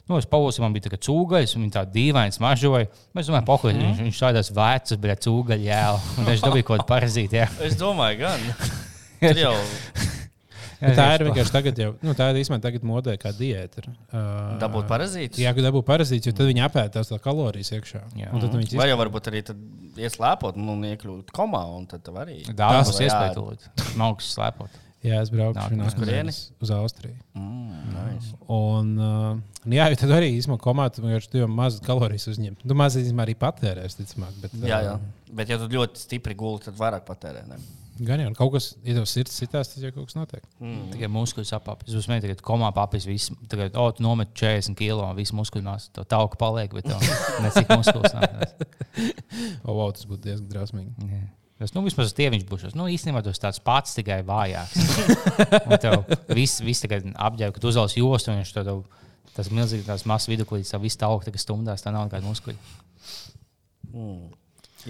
[0.06, 2.86] Nu, es pavūsu, man bija tā kā cūgaļs, un viņa tā dīvaini smaržoja.
[3.18, 3.86] Mēs domājam, pohuļ, mm.
[3.88, 6.04] viņš, viņš tādās vecas, bet cūgaļu jēlu.
[6.28, 7.40] Viņš dabīja kaut kādu parazītu.
[7.42, 7.48] jā.
[7.66, 8.46] Es domāju, gan.
[9.24, 9.56] Tur jau
[10.82, 13.84] Bet tā ir vienkārši tagad, jau, nu, tā ir īstenībā tagad modē kā diēta.
[13.86, 15.40] Uh, dabūt parazītus.
[15.40, 18.02] Jā, kad dabū parazīts, jo tad viņi apēta tās tā kalorijas iekšā.
[18.20, 18.32] Jā.
[18.32, 19.60] Un tad viņi Vai jau varbūt arī tad
[19.96, 22.42] ieslēpot un iekļūt komā, un tad tev arī.
[22.50, 23.70] Tas- būs iespēja tūlīt.
[24.00, 24.82] Mauks slēpot.
[25.06, 26.32] Jā, es braucu Nāk, šī
[26.64, 27.14] uz Austriju.
[27.36, 28.32] Mm, nice.
[28.50, 32.56] Un, uh, nu jā, tad arī īstenībā komāta vienkārši tu jau maz kalorijas uzņem.
[32.64, 34.34] Tu maz īstenībā arī patērēs, ticamāk.
[34.42, 34.94] Bet, Jā, jā.
[34.96, 37.44] uh, Bet, ja tu ļoti stipri gulēji, tad vairāk patērē.
[37.50, 37.60] Ne?
[37.96, 40.42] Gan jau kaut kas, ja tev sirds citās, tad jau kaut kas notiek.
[40.60, 40.90] Mm.
[40.92, 41.94] Tikai muskuļus apāpjas.
[41.94, 43.32] Es uzmanīju, ka komā papis viss.
[43.48, 45.92] Tagad, o, tu nomet 40 kg, viss muskuļu māsas.
[45.96, 47.00] Tā tauka paliek, bet tev
[47.44, 48.68] necik muskuļus nāk.
[49.64, 51.08] O, wow, tas būtu diezgan drausmīgi.
[51.08, 51.24] Jā.
[51.64, 52.66] Es nu, vismaz tie viņš būs.
[52.76, 54.76] Nu, īstenībā tas tāds pats, tikai vājāks.
[55.70, 56.02] Un tev
[56.36, 58.82] viss, viss tagad apģērba, ka tu uzvelc jostu, un viņš to tev,
[59.32, 62.60] tas milzīgi tās mazs viduklīds, tā viss tauka, kas stumdās, tā nav nekāda muskuļa.
[63.88, 64.28] Mm.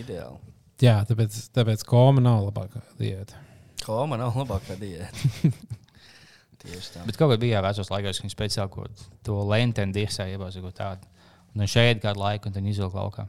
[0.02, 0.56] Ideāli.
[0.84, 3.38] Jā, tāpēc, tāpēc koma nav labākā diēta.
[3.84, 5.30] Koma nav labākā diēta.
[6.60, 7.04] Tieši tā.
[7.06, 8.86] Bet kaut kā bija vecos laikos, kad viņi speciāli ko
[9.24, 11.08] to lenteni dirsā iebāza kaut tādu.
[11.54, 13.26] Un viņš šeit kādu laiku, un tad izvilka laukā.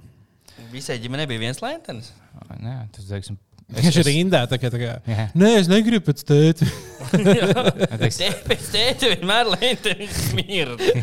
[0.74, 2.12] Visai ģimenei bija viens lēntens.
[2.48, 3.38] Ai, Nē, tas, teiksim,
[3.68, 5.24] Viņš ir rindā, tā kā, tā kā Jā.
[5.36, 6.64] nē, es negribu pēc tēta.
[8.00, 10.88] Pēc tēta vienmēr lēntens smirda.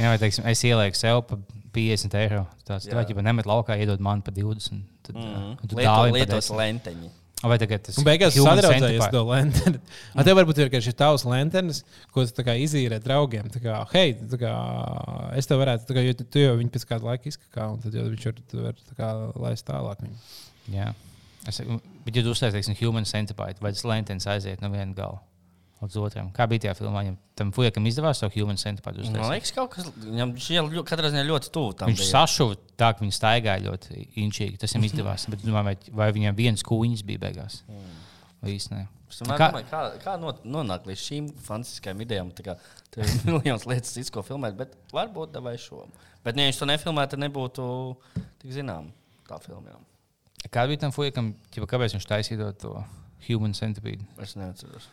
[0.00, 1.38] Jā, vai teiksim, es ielieku sev pa
[1.72, 2.44] 50 eiro.
[2.68, 2.98] Tas Jā.
[2.98, 4.84] tā, ja nemet laukā, iedod man pa 20.
[5.06, 5.26] Tad, mm.
[5.26, 5.58] Mm.
[5.72, 6.58] dāvini pa lietos 10.
[6.60, 7.12] lenteņi.
[7.42, 9.14] Vai tagad tas Un beigās human sadraudzējies centipede?
[9.16, 9.80] to lenteni.
[10.12, 10.26] Mm.
[10.28, 11.80] Tev varbūt ir vienkārši tavs lentenis,
[12.14, 13.48] ko tu izīrē draugiem.
[13.50, 14.52] Tā kā, hei, tā kā,
[15.40, 17.96] es tev varētu, kā, jo tu, tu jau viņu pēc kāda laika izkakā, un tad
[17.96, 18.28] jau viņš
[18.60, 19.10] var, tā kā,
[19.42, 20.04] laist tālāk.
[20.04, 20.20] Viņu.
[20.76, 20.92] Jā.
[21.48, 21.58] Es,
[22.04, 25.18] bet, ja tu teiksim, human centipede, vai tas lentens aiziet no viena gala
[25.82, 26.30] līdz otram?
[26.36, 27.02] Kā bija tajā filmā?
[27.04, 29.32] Viņam tam fujekam izdevās savu human centipede Man uztaisīt.
[29.34, 31.88] liekas, kaut kas viņam šie ļo- katrā ziņā ļoti tuvu tam.
[31.92, 34.58] Viņš sašuva tā, ka viņš staigāja ļoti inčīgi.
[34.58, 35.28] Tas viņam izdevās.
[35.30, 37.62] Bet, domāju, vai, vai viņam viens kūņš bija beigās?
[38.42, 38.88] Vai īsti ne?
[39.12, 42.32] Es tomēr Kā- domāju, Kā, kā not- nonākt līdz šīm fantastiskajām idejām?
[42.32, 42.56] Tā kā
[42.90, 45.86] Tur ir miljonus lietas, cits, ko filmēt, bet varbūt devai šo.
[46.24, 47.96] Bet, ja viņš to nefilmētu, tad nebūtu
[48.40, 48.90] tik zinām
[49.28, 49.68] tā filma.
[49.74, 49.78] Jā.
[50.50, 51.34] Kāda bija tam fujekam?
[51.52, 52.84] ķipa, Kāpēc viņš taisīja to
[53.28, 54.02] human centipede?
[54.18, 54.88] Es neatceros.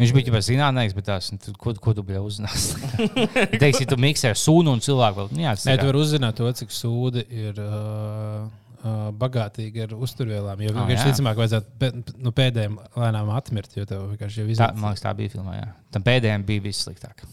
[0.00, 2.64] Viņš bija jau zināms, bet tās, nu, tu- ko, ko tu biji uzzinājis?
[3.62, 5.26] Teiksim, tu miksē sunu un cilvēku.
[5.34, 8.46] Nu, jā, Nē, tu vari uzzināt to, cik sūdi ir uh,
[8.80, 10.62] uh, bagātīgi ar uzturvielām.
[10.64, 11.90] Jo Ah, vienkārši ticamāk, vajadzētu pē,
[12.24, 14.80] nu, pēdējiem lēnām atmirt, jo tev vienkārši jau iznāk.
[14.80, 15.58] man liekas, tā bija filmā.
[15.60, 15.68] Jā.
[15.92, 17.26] Tam pēdējiem bija vissliktāk.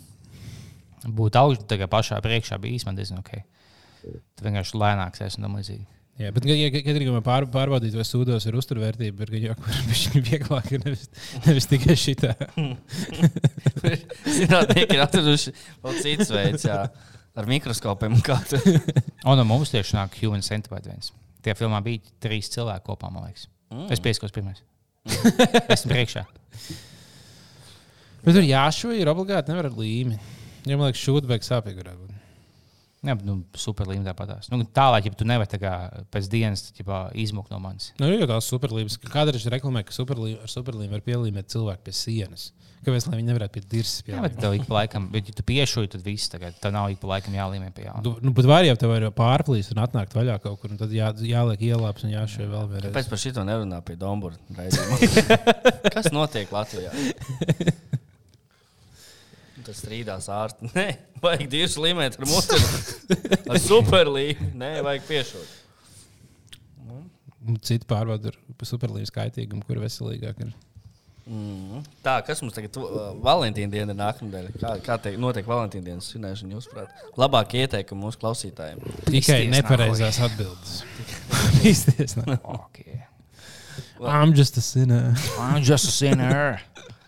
[1.07, 3.31] Būt tā kā pašā priekšā bija īstenībā diezgan ok.
[4.03, 5.87] Tu vienkārši lēnāks esi un tam līdzīgi.
[6.19, 10.65] Jā, bet, ja, ja gribam pār, pārbaudīt, vai sūdos ir uzturvērtība, ir jau kurš vieglāk
[10.75, 11.05] ir nevis,
[11.45, 12.33] nevis tikai šī tā.
[14.39, 15.53] Zinātnieki ir atraduši
[15.83, 16.81] vēl citas veids, jā,
[17.39, 18.17] ar mikroskopiem.
[18.17, 18.59] un kā tu-
[19.25, 21.13] Un no mums tieši nāk human centipede viens.
[21.45, 23.47] Tie filmā bija trīs cilvēki kopā, man liekas.
[23.71, 23.87] Mm.
[23.95, 24.59] Es pieskos pirmais.
[25.71, 26.25] Esmu priekšā.
[28.25, 30.19] Bet tur jāšuva ir obligāti nevar ar līmi.
[30.67, 32.08] Ja man liekas, šūda beigas sāpīgi varētu būt.
[32.99, 34.49] Jā, nu, super līnija tāpatās.
[34.51, 35.59] Nu, tā, lai ja tu nevari
[36.11, 37.93] pēc dienas ķipā, izmukt no manis.
[37.99, 38.99] Nu, ir jau tās superlīmes.
[39.07, 42.49] Kādreiz reklamē, ka superlī, ar superlīmu var pielīmēt cilvēku pie sienas.
[42.79, 44.43] Kāpēc lai viņi nevarētu pie dirzas Jā, bet pielīmēt?
[44.43, 47.09] tev ik pa laikam, bet ja tu piešuji, tad viss tagad, tev nav ik pa
[47.11, 48.03] laikam jālīmē pie jauna.
[48.05, 50.95] Nu, nu, bet var jau tev var pārplīst un atnākt vaļā kaut kur, un tad
[50.95, 52.95] jā, jāliek ielāps un jāšai vēl vienreiz.
[52.95, 55.01] Pēc par šito nerunā pie raidījuma.
[55.95, 56.91] Kas notiek Latvijā?
[59.69, 60.65] Tas strīdās ārsti.
[60.77, 60.87] Nē,
[61.21, 62.57] vajag divus līmēt ar muti.
[63.45, 64.47] Ar superlīmu.
[64.57, 65.57] Nē, vajag piešūt.
[67.49, 70.49] Un Citi pārbauda ar superlīmes kaitīgumu, kur veselīgāk ir.
[71.29, 71.83] Mm.
[72.01, 74.55] Tā, kas mums tagad uh, Valentīna diena nedēļa?
[74.57, 77.05] Kā, kā te, notiek Valentīna dienas svinēšana, jūsuprāt?
[77.21, 78.81] Labāk ieteikumi mūsu klausītājiem.
[79.05, 80.81] Tikai nepareizās atbildes.
[81.71, 82.39] Izties, ne?
[82.57, 83.03] Okay.
[84.01, 85.13] I'm just a sinner.
[85.37, 86.57] I'm just a sinner.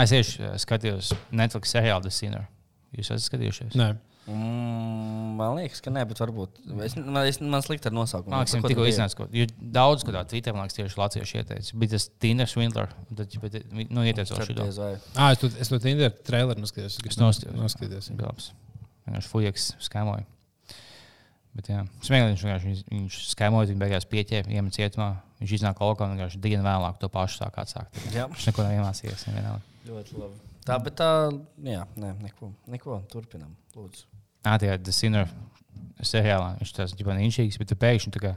[0.00, 2.48] Es tieši uh, skatījos Netflix seriālu The Sinner.
[2.94, 3.78] Jūs esat skatījušies?
[3.78, 3.92] Nē,
[4.24, 6.62] Mm, man liekas, ka nē, bet varbūt.
[6.86, 8.32] Es, man, es, man slikti ar nosaukumu.
[8.32, 11.74] Man liekas, tikko iznāca, ka ir daudz, ko tādu Twitter, man liekas, tieši latviešu ieteicis.
[11.76, 14.78] Bija tas Tina Svindler, un tad, bet, nu, ieteicoši Tad šo.
[14.80, 14.94] vai.
[15.20, 16.96] ah, es to, es to Tinder traileru noskatījos.
[17.04, 18.08] Es noskatījos.
[18.22, 18.48] Labs.
[19.04, 20.24] Vienkārši fujaks skēmoja.
[21.54, 25.10] Bet, jā, smieklīgi viņš viņš, viņš skēmoja, viņa beigās pieķēra, iemet cietumā.
[25.44, 28.00] Viņš iznāk laukā un vienkārši dienu vēlāk to pašu sāk atsākt.
[28.16, 29.28] Jā, Viņš neko nav iemācījies.
[29.28, 29.73] nevienalga.
[29.88, 30.40] Ļoti labi.
[30.64, 31.10] Tā, bet tā,
[31.68, 33.02] jā, nē, neko, neko.
[33.12, 33.52] Turpinam.
[33.76, 34.06] Lūdzu.
[34.44, 35.30] Ā, tajā The Sinner
[36.04, 38.34] seriālā viņš tas ir inšīgs, bet pēkšņi tā kā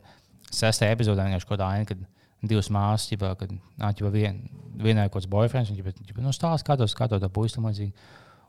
[0.53, 2.03] sestajā epizodē vienkārši kaut kā aina, kad
[2.47, 4.39] divas māsas, ģipā, kad nā, ģipā, vien,
[4.77, 7.67] vienai kaut kāds boyfriends, un ģipā, ģipā, nu, stāsta, kā to skatot, to puisi tam
[7.69, 7.93] līdzīgi.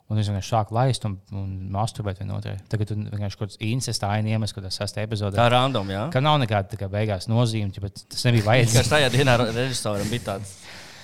[0.09, 2.55] Un viņš vienkārši sāk laist un, un masturbēt vienotrai.
[2.72, 5.36] Tagad tur vienkārši kaut kāds incesta aina iemes, kaut kā sestajā epizodē.
[5.36, 6.07] Tā ir random, jā.
[6.14, 8.88] Ka nav nekāda tā kā beigās nozīme, ģipā, tas nebija Tikai vajadzīgs.
[8.94, 10.55] tajā dienā režisoram bija tāds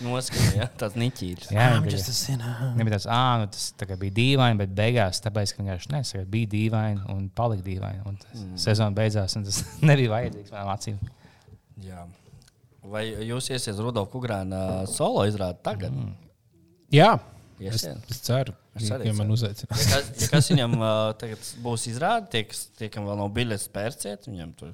[0.03, 1.53] noskaņa, jā, tāds niķītis.
[1.55, 2.65] Jā, viņš a sinner.
[2.79, 7.07] Nebija tāds, ah, nu, tas bija dīvaini, bet beigās tāpēc, ka vienkārši nesaka, bija dīvaini
[7.15, 8.03] un palika dīvaini.
[8.11, 8.57] Un mm.
[8.65, 10.99] sezona beidzās, un tas nebija vajadzīgs manām acīm.
[11.85, 12.05] Jā.
[12.85, 15.95] Vai jūs iesiet Rudolf Kungrāna solo izrādi tagad?
[15.95, 16.13] Mm.
[16.95, 17.15] Jā,
[17.59, 18.11] es, Iesiet.
[18.13, 19.83] es ceru, Es arī ka man uzaicinās.
[19.87, 23.31] Ja kas, ja kas viņam uh, tagad būs izrādīts, tie, kas- tie, kam vēl nav
[23.37, 24.73] biļetes pērciet, viņam tur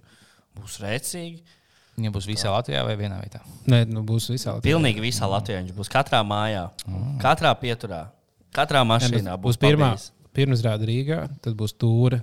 [0.57, 1.59] būs rēcīgi.
[1.99, 3.43] Viņam būs visā Latvijā vai vienā vietā.
[3.69, 4.71] Nē, nu būs visā Latvijā.
[4.71, 6.65] Pilnīgi visā Latvijā viņš būs katrā mājā,
[7.21, 8.07] katrā pieturā,
[8.57, 9.37] katrā mašīnā.
[9.37, 10.11] būs, būs pirmā pabijis.
[10.37, 12.23] pirmsrāde Rīgā, tad būs tūre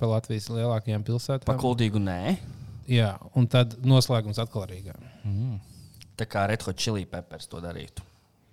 [0.00, 1.46] pa Latvijas lielākajām pilsētām.
[1.46, 2.36] Pa kuldīgu nē.
[2.90, 4.96] Jā, un tad noslēgums atkal Rīgā.
[6.16, 8.02] Tā kā Red Hot Chili Peppers to darītu.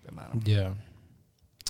[0.03, 0.67] Piemēram, Jā.
[0.67, 0.92] ja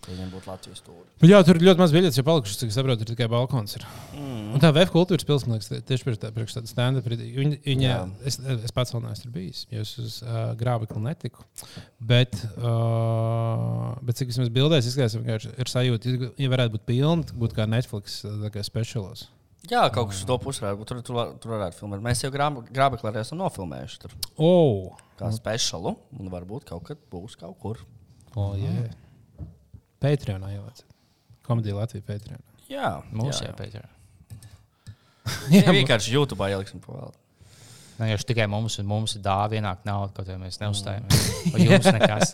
[0.07, 1.05] viņam būtu Latvijas stūri.
[1.21, 3.75] Bet jā, tur ir ļoti maz biļetes, ja palikušas, cik es saprotu, ir tikai balkons.
[3.79, 3.85] Ir.
[4.17, 4.49] Mm.
[4.57, 6.71] Un tā VF kultūras pilsēta, man liekas, tieši priekš tā- priekš tāda
[7.23, 7.93] ir- Viņa, viņa,
[8.27, 11.45] es, es pats vēl neesmu tur bijis, jo es uz uh, grābekli netiku.
[12.03, 17.57] Bet, uh, bet cik vismaz bildēs izskatās, vienkārši ir sajūta, ja varētu būt pilna, būtu
[17.57, 18.21] kā Netflix
[18.53, 19.27] kā speciālos.
[19.71, 20.89] Jā, kaut kas to pusi varētu būt.
[20.91, 22.01] Tur, tur, tur varētu filmēt.
[22.03, 23.99] Mēs jau grābeklī arī esam nofilmējuši.
[24.01, 24.11] Tur
[24.43, 24.89] Oh!
[25.15, 25.93] kā speciālu.
[26.19, 27.79] Un varbūt kaut kad būs kaut kur.
[28.35, 28.91] Oh, yeah.
[30.03, 30.83] Patreonā ieliec.
[31.47, 32.43] Komēdija Latvija Patreonā.
[32.71, 33.51] Jā, Mūsu jā, jā.
[33.53, 33.83] jāpēķē.
[35.55, 37.11] Jā, vienkārši YouTube ieliksim pa vēl.
[37.99, 41.05] Vienkārši tikai mums, un mums ir dāvā ienāk nauda, kaut kā mēs neuzstājam.
[41.53, 42.33] Vai jums nekas?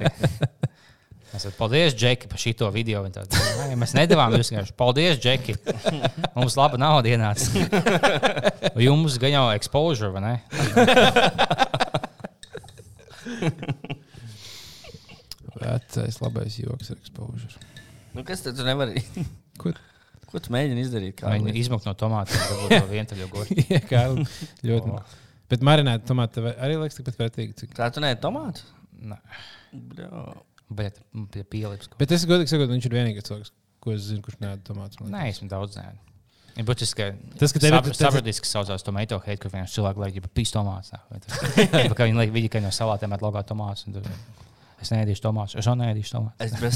[1.29, 3.03] Mēs sakām, paldies, Džeki, par šito video.
[3.13, 4.73] Tādi, "Nē, mēs nedavām jūs vienkārši.
[4.79, 5.53] Paldies, Džeki.
[6.33, 7.45] Mums laba nauda ienāca.
[8.87, 10.33] Jums gan jau exposure, vai ne?
[15.69, 17.63] Vecais labais joks ar exposure.
[18.15, 19.03] Nu, kas tad tu nevari?
[19.61, 19.71] Ko?
[20.29, 21.15] Ko tu mēģini izdarīt?
[21.21, 23.63] Kā Viņi izmukt no tomātiem, varbūt to vientuļo goju.
[23.73, 24.97] Jā, kā ļoti.
[25.49, 27.55] Bet marinēta tomāta tev arī liekas tikpat vērtīgi.
[27.63, 27.71] Cik...
[27.79, 28.67] Tā tu neesi tomāts?
[29.01, 29.17] Nē,
[29.73, 30.25] Bļā.
[30.77, 30.99] Bet
[31.33, 31.89] pie pielips.
[31.97, 33.49] Bet es godīgi sakot, viņš ir vienīgais cilvēks,
[33.81, 34.99] ko es zinu, kurš nēda tomātus.
[35.01, 35.39] man Nē, liekas.
[35.39, 35.87] esmu daudz nē.
[36.59, 40.03] Ir būtiski, ka Tas, ka tev ir- sapratis, ka saucās tomato hate, ka vienkārši cilvēki
[40.03, 40.93] liek, ja pīs tomāts.
[41.97, 43.87] Kā viņi liek, viņi, ka no salātiem met logā tomāts.
[43.89, 44.09] un tad
[44.79, 45.57] Es neēdīšu tomātus.
[45.59, 46.53] Es neēdīšu tomātus.
[46.69, 46.73] Es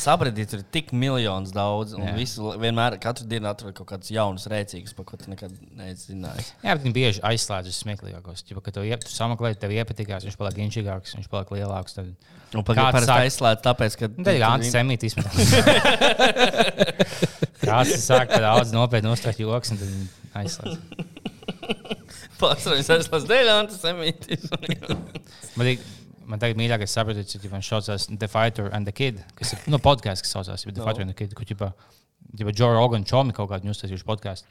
[0.00, 1.92] saprotu, tur ir tik miljonus daudz.
[1.98, 2.14] Un Jā.
[2.16, 6.48] visi vienmēr, katru dienu atrod kaut kādas jaunas rēcīgas, par ko tu nekad neesi zinājis.
[6.64, 8.40] Jā, bet viņi bieži aizslēdz uz smieklīgākos.
[8.48, 8.62] Ja tu
[9.04, 11.92] tu sameklē, tev iepatikās, viņš paliek inčīgāks, viņš paliek lielāks.
[11.98, 12.06] Tad,
[12.56, 14.04] Un pagaidām sāk- aizslēdz, tāpēc, ka.
[14.16, 15.24] nu, tad ir antisemītisms.
[17.62, 19.90] Kāds sāk daudz nopietni uztvert joks, un tad
[20.42, 20.76] aizslēdz.
[22.42, 24.56] Pārsvarā aizslēdz dēļ antisemītismu.
[26.26, 29.64] Man, ir, tagad mīļākais saprotams, ka viņš saucās The Fighter and the Kid, kas ir
[29.72, 31.72] nu, podkāsts, kas saucās The Fighter and the Kid, kur ģipa,
[32.38, 34.48] ģipa Joe Rogan čomi kaut kādu uztaisījuši podkāstu.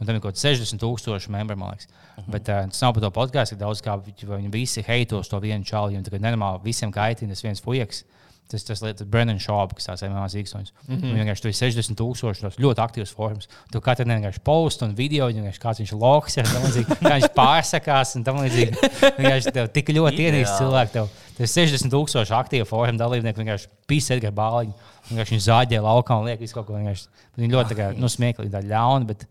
[0.00, 1.90] Un tam ir kaut kāds 60 tūkstoši membri, man liekas.
[1.90, 2.30] Uh -huh.
[2.32, 5.64] Bet uh, tas nav par to podkāstu, ka daudz kā viņi visi heitos to vienu
[5.64, 8.04] čālu, viņiem tagad nenormāli visiem kaitina tas viens fujaks.
[8.50, 10.72] Tas tas lietas, Brennan Šāba, kas tās ir mazs īkstoņs.
[10.88, 11.18] Mm -hmm.
[11.20, 13.46] Vienkārši tur ir 60 tūkstoši tos ļoti aktīvs forums.
[13.70, 16.64] Tu katru dienu vienkārši post un video, un vienkārši kāds viņš ir loks, ir tam
[16.66, 18.90] līdzīgi, kā viņš pārsakās un tam līdzīgi.
[19.20, 20.92] Vienkārši tev tik ļoti ienīst cilvēki.
[20.96, 24.74] Tev, tev ir 60 tūkstoši aktīvu forumu dalībnieku, vienkārši pīsēt gar bāliņu.
[25.10, 26.74] Vienkārši viņi zāģē laukā un liek visu kaut ko.
[26.74, 29.26] Viņi ļoti tā kā, nu, smieklīgi, tā ļauni, bet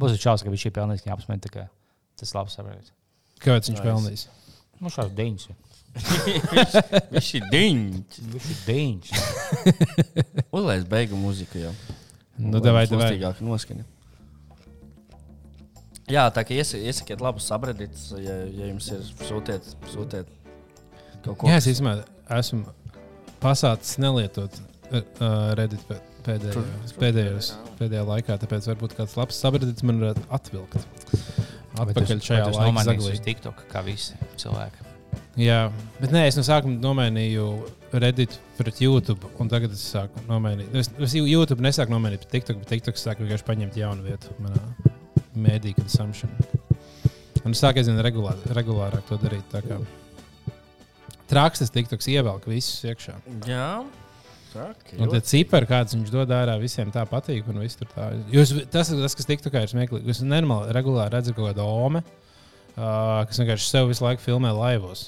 [0.00, 1.68] būs šausmas, ka viņš ir pelnījis tā kā
[2.22, 2.92] Tas labs saprotams.
[3.42, 4.28] Kāpēc viņš pelnīs?
[4.78, 5.48] Nu, šāds deņš.
[7.12, 8.28] Viņš ir diņķis.
[8.32, 9.10] Viņš ir deņš.
[10.56, 11.72] Uzlaiž beigu mūziku jau.
[12.40, 13.10] Nu, davai, davai.
[13.44, 13.84] Noskaņa.
[16.12, 20.28] Jā, tā kā iesa- iesakiet labus sabredītus, ja, ja jums ir sūtiet, sūtiet
[21.24, 21.48] kaut ko.
[21.48, 22.02] Jā, es īstenībā
[22.38, 22.64] esmu
[23.42, 30.02] pasācis nelietot uh, Reddit pē- pēdējos, pēdējos, pēdējā laikā, tāpēc varbūt kāds labs sabredīts man
[30.02, 30.80] varētu atvilkt.
[31.78, 32.58] Atpakaļ šajā laikā.
[32.58, 32.74] laikā.
[32.82, 33.14] Tas zaglī.
[33.16, 34.91] ir TikTok, kā visi cilvēki.
[35.40, 37.46] Jā, bet nē, es no sākuma nomainīju
[37.92, 40.74] Reddit pret YouTube, un tagad es sāku nomainīt.
[40.76, 44.60] Es, es YouTube nesāku nomainīt pret TikTok, bet TikTok sāku vienkārši paņemt jaunu vietu manā
[45.32, 46.32] mēdī consumption.
[47.42, 49.44] Un es sāku aizvien regulār, regulārāk to darīt.
[49.52, 49.80] tā kā
[51.32, 53.16] Traks tas TikToks ievelk visus iekšā.
[53.48, 53.68] Jā,
[54.52, 57.46] Saki, Un tie cipari, kādas viņš dod ārā, visiem tā patīk.
[57.94, 58.10] Tā.
[58.34, 63.22] Jūs, tas, tas, kas TikTokā ir smieklīgi, jūs normāli regulāri redzat kaut kādu ome, uh,
[63.28, 65.06] kas vienkārši sev visu laiku filmē laivos.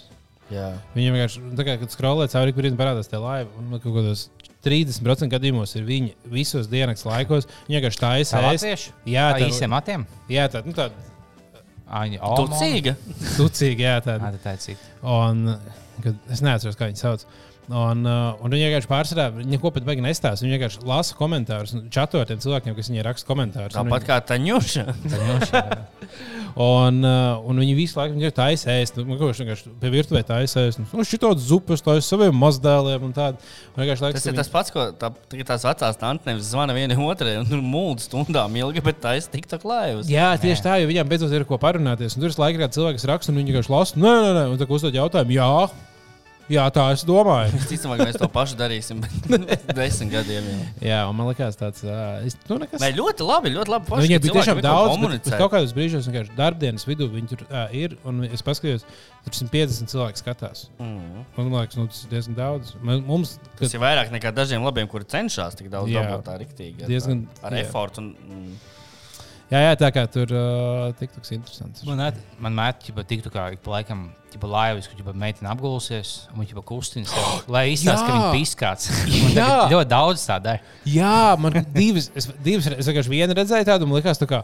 [0.95, 3.51] Viņam vienkārši, nu, tā kā, kad skrolē cauri brīdim, parādās tie laivi.
[3.61, 4.27] Un nu, kaut kādos
[4.65, 7.49] 30% gadījumos ir viņi visos dienas laikos.
[7.69, 8.13] Viņi vienkārši tā
[8.45, 8.87] Tā aizsēž.
[9.09, 10.07] Jā, Tā tā īsiem matiem?
[10.33, 10.91] Jā, tā, nu, tā
[11.95, 12.95] Ai, Tucīga.
[13.37, 14.15] tucīga, jā, tā.
[14.19, 14.87] Jā, tā ir cita.
[15.05, 15.43] Un,
[16.03, 17.27] kad, es neatceros, kā viņi sauc.
[17.65, 20.45] Un, uh, un viņi vienkārši pārsvarā, viņi neko pat beigās nestāsta.
[20.45, 23.77] Viņi vienkārši lasa komentārus, un čato ar tiem cilvēkiem, kas viņai raksta komentārus.
[23.79, 24.85] un Tāpat kā Taņuša.
[26.55, 29.03] Un, uh, un viņi visu laiku ir taisējuši.
[29.03, 30.85] Nu, kaut kas vienkārši pie virtuvē taisējuši.
[30.95, 33.09] Nu, šī tāda zupas, tā ir saviem mazdēliem.
[33.09, 33.15] un.
[33.15, 36.95] Un vienkārši liekas, Tas ir tas pats, ko tā, tās vecās tantes nevis zvana viena
[37.03, 40.11] otrai un tur mūžā stundām ilgi, bet tā ir TikTok laivas.
[40.11, 42.15] Jā, tieši tā, jo viņiem beidzot ir ko parunāties.
[42.15, 44.63] Un tur ir laika, kad cilvēks raksta, un viņi vienkārši lasa, nē, nē, nē, un
[44.63, 45.51] tā kā uzdod jautājumu, jā,
[46.53, 47.59] jā, tā es domāju.
[47.71, 50.59] Ticamāk, mēs to pašu darīsim, bet desmit gadiem jau.
[50.85, 52.21] jā, un man liekas, tāds uh,
[52.51, 52.83] nu, nekas.
[52.83, 53.91] Nē, ļoti labi, ļoti labi.
[53.95, 57.65] Nu, Viņiem bija tiešām daudz, bet, kaut kādos brīžos, vienkārši darbdienas vidū viņi tur uh,
[57.75, 57.97] ir.
[58.09, 58.85] Un es paskatījos,
[59.25, 60.67] tur 150 cilvēki skatās.
[60.83, 61.25] Mm.
[61.39, 62.75] Man liekas, nu, tas ir diezgan daudz.
[62.85, 66.05] Mums, kad, Tas ir vairāk nekā dažiem labiem, kuri cenšas tik daudz Jā.
[66.05, 66.89] dabūt tā riktīgi.
[66.91, 67.65] Diezgan- ar jā.
[67.65, 68.05] efortu.
[68.05, 68.74] Un, mm.
[69.55, 71.85] Jā, jā, tā kā tur uh, tiktoks interesants.
[71.87, 75.51] Man, at- man mēģina, ja tiktu kā ik pa laikam, ja laivas, kur ja meitene
[75.53, 78.91] apgulsies, un viņa kustina sevi, lai izstāsta, ka viņa piskāts.
[79.39, 79.49] Jā.
[79.73, 80.77] ļoti daudz tā dara.
[80.89, 84.43] Jā, man divas, es, divas es vienkārši vienu redzēju tādu, un likās, tā kā,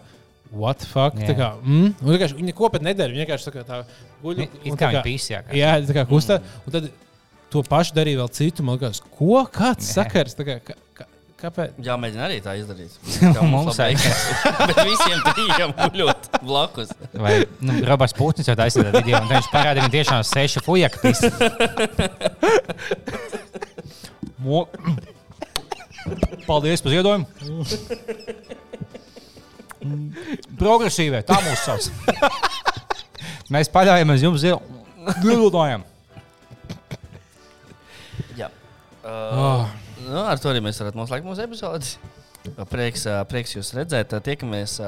[0.50, 1.18] what the fuck?
[1.18, 1.92] Tā kā, mm?
[2.00, 3.12] un vienkārši viņa ko pat nedara.
[3.12, 3.82] Viņa vienkārši tā kā tā
[4.22, 4.42] guļ.
[4.66, 5.42] Un kā viņa pisjā.
[5.46, 5.56] kā.
[5.58, 6.40] Jā, tā kā kustā.
[6.66, 6.90] Un tad
[7.50, 8.66] to pašu darīja vēl citu.
[8.66, 9.44] Man liekas, ko?
[9.52, 9.94] Kāds Nē.
[9.98, 10.36] sakars?
[10.38, 10.78] Kā, kā, kā,
[11.40, 11.70] kāpēc?
[11.84, 12.92] Jā, mēģina arī tā izdarīt.
[13.40, 14.20] Un mums veikās.
[14.70, 16.88] Bet visiem trījiem guļot blakus.
[17.14, 17.34] Vai
[17.64, 21.28] nu, Roberts Putins jau taisīja tādu video, un viņš parādīja, viņš tiešām seši fujaka pisa.
[24.44, 24.58] Mo...
[26.46, 27.26] Paldies par ziedojumu!
[30.60, 31.84] Progresīvē, tā mūs sauc.
[33.52, 35.82] Mēs paļaujamies jums ziedojumam.
[38.38, 38.48] Jā.
[39.02, 39.64] Uh, Oh.
[40.10, 41.94] Nu, ar to arī mēs varam noslēgt mūsu epizodi.
[42.70, 44.14] Prieks, prieks jūs redzēt.
[44.26, 44.78] Tiekamies.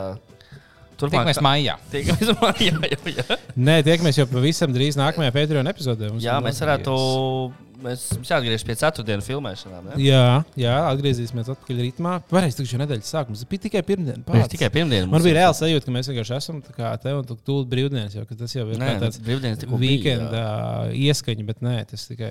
[1.01, 1.75] Turpmāk, Tiekamies mājā.
[1.91, 2.79] Tiekamies mājā.
[2.93, 3.37] Jā, jā.
[3.59, 6.13] Nē, tiekamies jau pavisam drīz nākamajā Patreon epizodē.
[6.13, 6.95] Mums jā mēs varētu.
[7.83, 9.89] Mēs jāatgriežas pie ceturtdienas filmēšanām.
[9.91, 9.97] Ne?
[10.05, 12.13] Jā, jā, atgriezīsimies atpakaļ ritmā.
[12.31, 13.43] Varēs tikai nedēļas sākums.
[13.51, 14.21] Bija tikai pirmdiena.
[14.23, 14.53] Mēs pats.
[14.53, 15.09] tikai pirmdien.
[15.11, 18.15] Man bija reāls sajūta, ka mēs vienkārši esam tā kā te un tu tūlīt brīvdienas,
[18.15, 20.15] jo ka tas jau ir Nē, kā tāds brīvdienas tikko bija,
[21.09, 22.31] ieskaņa, bet nē, tas tikai.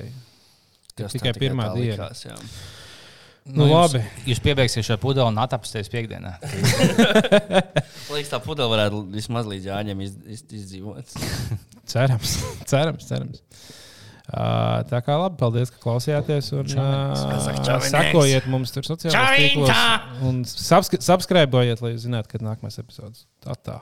[0.95, 1.97] Tas tikai pirmā diena.
[1.99, 2.39] likās, jā.
[3.49, 3.99] Nu, labi.
[4.03, 6.35] Jūs, jūs piebeigsiet šo pudeli un atapsties piekdienā.
[8.13, 11.15] Liekas, tā pudele varētu vismaz līdz jāņem iz, iz, izdzīvot.
[11.91, 12.35] Cerams,
[12.69, 13.41] cerams, cerams.
[14.31, 16.51] Uh, tā kā labi, paldies, ka klausījāties.
[16.55, 20.21] Un, uh, sekojiet mums tur sociālajos Čau, tīklos.
[20.29, 23.25] Un subscribējiet, lai zinātu, kad nākamais epizodes.
[23.43, 23.81] Tā tā.